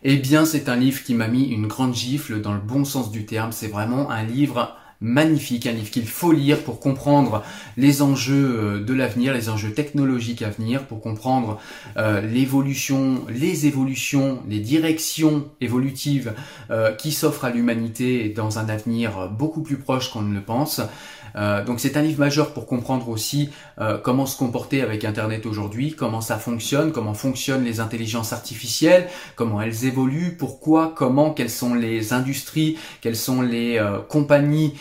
Eh 0.03 0.15
bien 0.15 0.45
c'est 0.45 0.69
un 0.69 0.77
livre 0.77 1.03
qui 1.03 1.13
m'a 1.13 1.27
mis 1.27 1.49
une 1.49 1.67
grande 1.67 1.93
gifle 1.93 2.39
dans 2.39 2.53
le 2.53 2.61
bon 2.61 2.85
sens 2.85 3.11
du 3.11 3.25
terme. 3.25 3.51
C'est 3.51 3.67
vraiment 3.67 4.09
un 4.09 4.23
livre 4.23 4.77
magnifique, 5.01 5.65
un 5.65 5.71
livre 5.71 5.89
qu'il 5.89 6.07
faut 6.07 6.31
lire 6.31 6.59
pour 6.63 6.79
comprendre 6.79 7.43
les 7.77 8.01
enjeux 8.01 8.59
euh, 8.59 8.83
de 8.83 8.93
l'avenir, 8.93 9.33
les 9.33 9.49
enjeux 9.49 9.71
technologiques 9.71 10.41
à 10.41 10.49
venir, 10.49 10.85
pour 10.85 10.99
comprendre 10.99 11.59
euh, 11.97 12.21
l'évolution, 12.21 13.25
les 13.29 13.65
évolutions, 13.65 14.43
les 14.47 14.59
directions 14.59 15.45
évolutives 15.61 16.33
euh, 16.69 16.93
qui 16.93 17.11
s'offrent 17.11 17.45
à 17.45 17.49
l'humanité 17.49 18.29
dans 18.29 18.59
un 18.59 18.67
avenir 18.67 19.29
beaucoup 19.29 19.61
plus 19.61 19.77
proche 19.77 20.11
qu'on 20.11 20.21
ne 20.21 20.33
le 20.33 20.41
pense. 20.41 20.81
Euh, 21.35 21.63
donc 21.63 21.79
c'est 21.79 21.97
un 21.97 22.01
livre 22.01 22.19
majeur 22.19 22.53
pour 22.53 22.65
comprendre 22.65 23.09
aussi 23.09 23.49
euh, 23.79 23.97
comment 23.97 24.25
se 24.25 24.37
comporter 24.37 24.81
avec 24.81 25.05
Internet 25.05 25.45
aujourd'hui, 25.45 25.95
comment 25.95 26.21
ça 26.21 26.37
fonctionne, 26.37 26.91
comment 26.91 27.13
fonctionnent 27.13 27.63
les 27.63 27.79
intelligences 27.79 28.33
artificielles, 28.33 29.07
comment 29.35 29.61
elles 29.61 29.85
évoluent, 29.85 30.35
pourquoi, 30.37 30.93
comment, 30.95 31.31
quelles 31.31 31.49
sont 31.49 31.73
les 31.73 32.13
industries, 32.13 32.77
quelles 33.01 33.15
sont 33.15 33.41
les 33.41 33.77
euh, 33.77 33.99
compagnies 33.99 34.73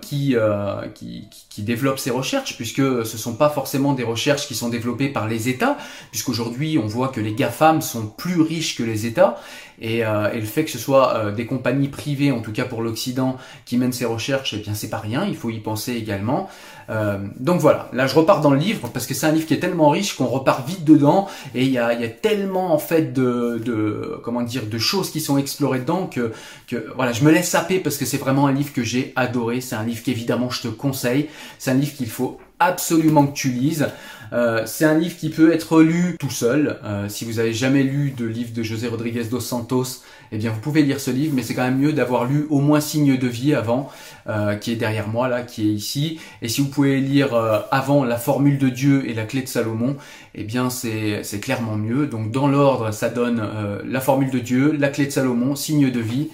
qui, 0.00 0.36
euh, 0.36 0.86
qui, 0.94 1.28
qui, 1.58 1.62
développe 1.62 1.98
ces 1.98 2.10
recherches, 2.10 2.56
puisque 2.56 3.06
ce 3.06 3.18
sont 3.18 3.34
pas 3.34 3.50
forcément 3.50 3.92
des 3.92 4.04
recherches 4.04 4.46
qui 4.46 4.54
sont 4.54 4.68
développées 4.68 5.08
par 5.08 5.28
les 5.28 5.48
États, 5.48 5.76
puisqu'aujourd'hui 6.10 6.78
on 6.78 6.86
voit 6.86 7.08
que 7.08 7.20
les 7.20 7.34
GAFAM 7.34 7.82
sont 7.82 8.06
plus 8.06 8.40
riches 8.40 8.76
que 8.76 8.82
les 8.82 9.06
États, 9.06 9.36
et, 9.80 10.04
euh, 10.04 10.32
et 10.32 10.40
le 10.40 10.46
fait 10.46 10.64
que 10.64 10.70
ce 10.70 10.78
soit 10.78 11.14
euh, 11.14 11.32
des 11.32 11.46
compagnies 11.46 11.88
privées, 11.88 12.32
en 12.32 12.40
tout 12.40 12.52
cas 12.52 12.64
pour 12.64 12.82
l'Occident, 12.82 13.36
qui 13.64 13.76
mènent 13.76 13.92
ces 13.92 14.04
recherches, 14.04 14.54
eh 14.54 14.58
bien 14.58 14.74
c'est 14.74 14.90
pas 14.90 14.98
rien, 14.98 15.24
il 15.24 15.36
faut 15.36 15.50
y 15.50 15.60
penser 15.60 15.92
également. 15.92 16.48
Euh, 16.90 17.18
donc 17.38 17.60
voilà, 17.60 17.90
là 17.92 18.06
je 18.06 18.14
repars 18.14 18.40
dans 18.40 18.50
le 18.50 18.58
livre 18.58 18.88
parce 18.88 19.06
que 19.06 19.12
c'est 19.12 19.26
un 19.26 19.32
livre 19.32 19.46
qui 19.46 19.52
est 19.52 19.60
tellement 19.60 19.90
riche 19.90 20.16
qu'on 20.16 20.26
repart 20.26 20.66
vite 20.66 20.84
dedans 20.84 21.28
et 21.54 21.64
il 21.64 21.70
y 21.70 21.76
a, 21.76 21.92
y 21.92 22.04
a, 22.04 22.08
tellement 22.08 22.72
en 22.72 22.78
fait 22.78 23.12
de, 23.12 23.60
de, 23.62 24.18
comment 24.24 24.40
dire 24.40 24.66
de 24.66 24.78
choses 24.78 25.10
qui 25.10 25.20
sont 25.20 25.36
explorées 25.36 25.80
dedans 25.80 26.06
que, 26.06 26.32
que 26.66 26.86
voilà 26.96 27.12
je 27.12 27.24
me 27.24 27.30
laisse 27.30 27.50
saper 27.50 27.78
parce 27.78 27.98
que 27.98 28.06
c'est 28.06 28.16
vraiment 28.16 28.46
un 28.46 28.52
livre 28.52 28.72
que 28.72 28.82
j'ai 28.82 29.12
adoré. 29.16 29.60
C'est 29.60 29.76
un 29.76 29.84
livre 29.84 30.02
qu'évidemment 30.02 30.48
je 30.48 30.62
te 30.62 30.68
conseille. 30.68 31.28
C'est 31.58 31.70
un 31.70 31.74
livre 31.74 31.94
qu'il 31.94 32.10
faut 32.10 32.38
absolument 32.58 33.26
que 33.26 33.34
tu 33.34 33.50
lises. 33.50 33.88
Euh, 34.32 34.62
c'est 34.66 34.84
un 34.84 34.98
livre 34.98 35.16
qui 35.16 35.30
peut 35.30 35.52
être 35.52 35.80
lu 35.80 36.16
tout 36.18 36.30
seul. 36.30 36.78
Euh, 36.84 37.08
si 37.08 37.24
vous 37.24 37.38
avez 37.38 37.52
jamais 37.52 37.82
lu 37.82 38.10
de 38.10 38.26
livre 38.26 38.52
de 38.52 38.62
José 38.62 38.88
Rodriguez 38.88 39.24
dos 39.24 39.40
Santos, 39.40 40.02
eh 40.32 40.38
bien 40.38 40.50
vous 40.50 40.60
pouvez 40.60 40.82
lire 40.82 41.00
ce 41.00 41.10
livre, 41.10 41.32
mais 41.34 41.42
c'est 41.42 41.54
quand 41.54 41.62
même 41.62 41.78
mieux 41.78 41.92
d'avoir 41.92 42.26
lu 42.26 42.46
au 42.50 42.60
moins 42.60 42.80
Signe 42.80 43.16
de 43.16 43.26
vie 43.26 43.54
avant, 43.54 43.90
euh, 44.28 44.54
qui 44.56 44.72
est 44.72 44.76
derrière 44.76 45.08
moi 45.08 45.28
là, 45.28 45.42
qui 45.42 45.68
est 45.68 45.72
ici. 45.72 46.20
Et 46.42 46.48
si 46.48 46.60
vous 46.60 46.68
pouvez 46.68 47.00
lire 47.00 47.34
avant 47.70 48.04
La 48.04 48.18
formule 48.18 48.58
de 48.58 48.68
Dieu 48.68 49.08
et 49.08 49.14
La 49.14 49.24
clé 49.24 49.42
de 49.42 49.48
Salomon, 49.48 49.96
eh 50.34 50.44
bien 50.44 50.68
c'est 50.68 51.40
clairement 51.40 51.76
mieux. 51.76 52.06
Donc 52.06 52.30
dans 52.30 52.48
l'ordre, 52.48 52.92
ça 52.92 53.08
donne 53.08 53.42
La 53.86 54.00
formule 54.00 54.30
de 54.30 54.40
Dieu, 54.40 54.76
La 54.78 54.88
clé 54.88 55.06
de 55.06 55.10
Salomon, 55.10 55.54
Signe 55.56 55.90
de 55.90 56.00
vie 56.00 56.28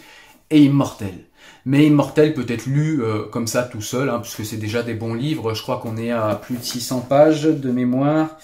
et 0.51 0.62
Immortel. 0.62 1.15
Mais 1.67 1.87
Immortel 1.87 2.35
peut 2.35 2.45
être 2.49 2.67
lu 2.67 3.03
euh, 3.03 3.25
comme 3.31 3.47
ça 3.47 3.62
tout 3.62 3.81
seul, 3.81 4.11
hein, 4.11 4.21
puisque 4.21 4.45
c'est 4.45 4.59
déjà 4.59 4.83
des 4.83 4.95
bons 4.95 5.15
livres. 5.15 5.55
Je 5.55 5.62
crois 5.62 5.79
qu'on 5.79 5.97
est 5.97 6.11
à 6.11 6.35
plus 6.35 6.57
de 6.57 6.62
600 6.62 7.01
pages 7.09 7.45
de 7.45 7.71
mémoire. 7.71 8.37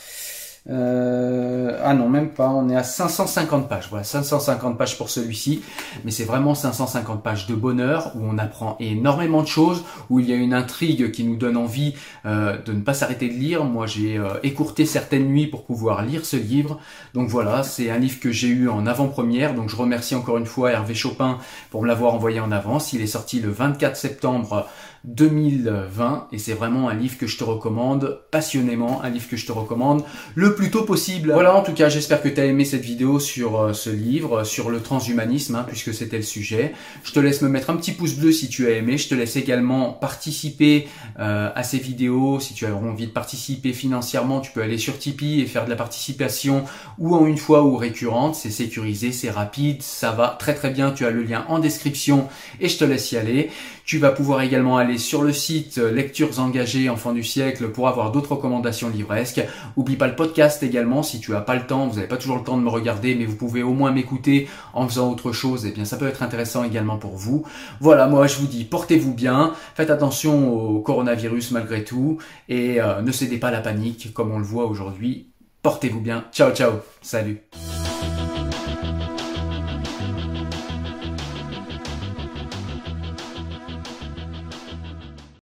Euh, 0.68 1.80
ah 1.82 1.94
non, 1.94 2.08
même 2.08 2.30
pas. 2.30 2.48
On 2.50 2.68
est 2.68 2.76
à 2.76 2.82
550 2.82 3.68
pages. 3.68 3.86
Voilà, 3.88 4.04
550 4.04 4.76
pages 4.76 4.98
pour 4.98 5.10
celui-ci. 5.10 5.62
Mais 6.04 6.10
c'est 6.10 6.24
vraiment 6.24 6.54
550 6.54 7.22
pages 7.22 7.46
de 7.46 7.54
bonheur 7.54 8.12
où 8.14 8.20
on 8.24 8.38
apprend 8.38 8.76
énormément 8.80 9.42
de 9.42 9.48
choses, 9.48 9.84
où 10.10 10.20
il 10.20 10.28
y 10.28 10.32
a 10.32 10.36
une 10.36 10.54
intrigue 10.54 11.10
qui 11.12 11.24
nous 11.24 11.36
donne 11.36 11.56
envie 11.56 11.94
euh, 12.26 12.58
de 12.62 12.72
ne 12.72 12.80
pas 12.80 12.94
s'arrêter 12.94 13.28
de 13.28 13.34
lire. 13.34 13.64
Moi, 13.64 13.86
j'ai 13.86 14.18
euh, 14.18 14.34
écourté 14.42 14.84
certaines 14.84 15.26
nuits 15.26 15.46
pour 15.46 15.64
pouvoir 15.64 16.02
lire 16.02 16.24
ce 16.24 16.36
livre. 16.36 16.78
Donc 17.14 17.28
voilà, 17.28 17.62
c'est 17.62 17.90
un 17.90 17.98
livre 17.98 18.20
que 18.20 18.30
j'ai 18.30 18.48
eu 18.48 18.68
en 18.68 18.86
avant-première. 18.86 19.54
Donc 19.54 19.68
je 19.68 19.76
remercie 19.76 20.14
encore 20.14 20.38
une 20.38 20.46
fois 20.46 20.70
Hervé 20.72 20.94
Chopin 20.94 21.38
pour 21.70 21.82
me 21.82 21.88
l'avoir 21.88 22.14
envoyé 22.14 22.40
en 22.40 22.52
avance. 22.52 22.92
Il 22.92 23.00
est 23.00 23.06
sorti 23.06 23.40
le 23.40 23.50
24 23.50 23.96
septembre 23.96 24.66
2020 25.04 26.28
et 26.32 26.38
c'est 26.38 26.52
vraiment 26.52 26.88
un 26.88 26.94
livre 26.94 27.16
que 27.16 27.26
je 27.26 27.38
te 27.38 27.44
recommande 27.44 28.20
passionnément, 28.30 29.02
un 29.02 29.08
livre 29.08 29.28
que 29.28 29.36
je 29.36 29.46
te 29.46 29.52
recommande 29.52 30.04
le 30.34 30.54
plus 30.54 30.70
tôt 30.70 30.82
possible. 30.82 31.32
Voilà, 31.32 31.54
en 31.54 31.62
tout 31.62 31.72
cas, 31.72 31.88
j'espère 31.88 32.22
que 32.22 32.28
tu 32.28 32.40
as 32.40 32.44
aimé 32.44 32.64
cette 32.64 32.84
vidéo 32.84 33.18
sur 33.18 33.60
euh, 33.60 33.72
ce 33.72 33.88
livre, 33.88 34.44
sur 34.44 34.68
le 34.68 34.80
transhumanisme, 34.80 35.54
hein, 35.54 35.64
puisque 35.66 35.94
c'était 35.94 36.18
le 36.18 36.22
sujet. 36.22 36.74
Je 37.02 37.12
te 37.12 37.20
laisse 37.20 37.40
me 37.40 37.48
mettre 37.48 37.70
un 37.70 37.76
petit 37.76 37.92
pouce 37.92 38.14
bleu 38.14 38.30
si 38.30 38.48
tu 38.48 38.66
as 38.66 38.72
aimé. 38.72 38.98
Je 38.98 39.08
te 39.08 39.14
laisse 39.14 39.36
également 39.36 39.92
participer 39.92 40.86
euh, 41.18 41.50
à 41.54 41.62
ces 41.62 41.78
vidéos. 41.78 42.38
Si 42.40 42.52
tu 42.52 42.66
as 42.66 42.74
envie 42.74 43.06
de 43.06 43.12
participer 43.12 43.72
financièrement, 43.72 44.40
tu 44.40 44.52
peux 44.52 44.62
aller 44.62 44.78
sur 44.78 44.98
Tipeee 44.98 45.40
et 45.40 45.46
faire 45.46 45.64
de 45.64 45.70
la 45.70 45.76
participation 45.76 46.64
ou 46.98 47.14
en 47.14 47.26
une 47.26 47.38
fois 47.38 47.64
ou 47.64 47.76
récurrente. 47.76 48.34
C'est 48.34 48.50
sécurisé, 48.50 49.12
c'est 49.12 49.30
rapide, 49.30 49.82
ça 49.82 50.12
va 50.12 50.36
très 50.38 50.54
très 50.54 50.70
bien. 50.70 50.90
Tu 50.90 51.06
as 51.06 51.10
le 51.10 51.22
lien 51.22 51.46
en 51.48 51.58
description 51.58 52.28
et 52.60 52.68
je 52.68 52.76
te 52.76 52.84
laisse 52.84 53.12
y 53.12 53.16
aller. 53.16 53.50
Tu 53.90 53.98
vas 53.98 54.12
pouvoir 54.12 54.42
également 54.42 54.76
aller 54.76 54.98
sur 54.98 55.20
le 55.20 55.32
site 55.32 55.78
euh, 55.78 55.90
Lectures 55.90 56.38
engagées 56.38 56.88
Enfants 56.88 57.12
du 57.12 57.24
siècle 57.24 57.70
pour 57.70 57.88
avoir 57.88 58.12
d'autres 58.12 58.36
recommandations 58.36 58.88
livresques. 58.88 59.42
Oublie 59.76 59.96
pas 59.96 60.06
le 60.06 60.14
podcast 60.14 60.62
également 60.62 61.02
si 61.02 61.18
tu 61.18 61.34
as 61.34 61.40
pas 61.40 61.56
le 61.56 61.66
temps, 61.66 61.88
vous 61.88 61.96
n'avez 61.96 62.06
pas 62.06 62.16
toujours 62.16 62.36
le 62.36 62.44
temps 62.44 62.56
de 62.56 62.62
me 62.62 62.68
regarder, 62.68 63.16
mais 63.16 63.24
vous 63.24 63.34
pouvez 63.34 63.64
au 63.64 63.72
moins 63.72 63.90
m'écouter 63.90 64.48
en 64.74 64.86
faisant 64.86 65.10
autre 65.10 65.32
chose. 65.32 65.66
Et 65.66 65.70
eh 65.70 65.72
bien 65.72 65.84
ça 65.84 65.96
peut 65.96 66.06
être 66.06 66.22
intéressant 66.22 66.62
également 66.62 66.98
pour 66.98 67.16
vous. 67.16 67.44
Voilà, 67.80 68.06
moi 68.06 68.28
je 68.28 68.36
vous 68.36 68.46
dis 68.46 68.62
portez-vous 68.62 69.12
bien, 69.12 69.54
faites 69.74 69.90
attention 69.90 70.54
au 70.54 70.78
coronavirus 70.78 71.50
malgré 71.50 71.82
tout 71.82 72.18
et 72.48 72.80
euh, 72.80 73.02
ne 73.02 73.10
cédez 73.10 73.38
pas 73.38 73.50
la 73.50 73.60
panique 73.60 74.14
comme 74.14 74.30
on 74.30 74.38
le 74.38 74.44
voit 74.44 74.66
aujourd'hui. 74.66 75.30
Portez-vous 75.62 76.00
bien. 76.00 76.26
Ciao 76.32 76.52
ciao. 76.52 76.74
Salut. 77.02 77.40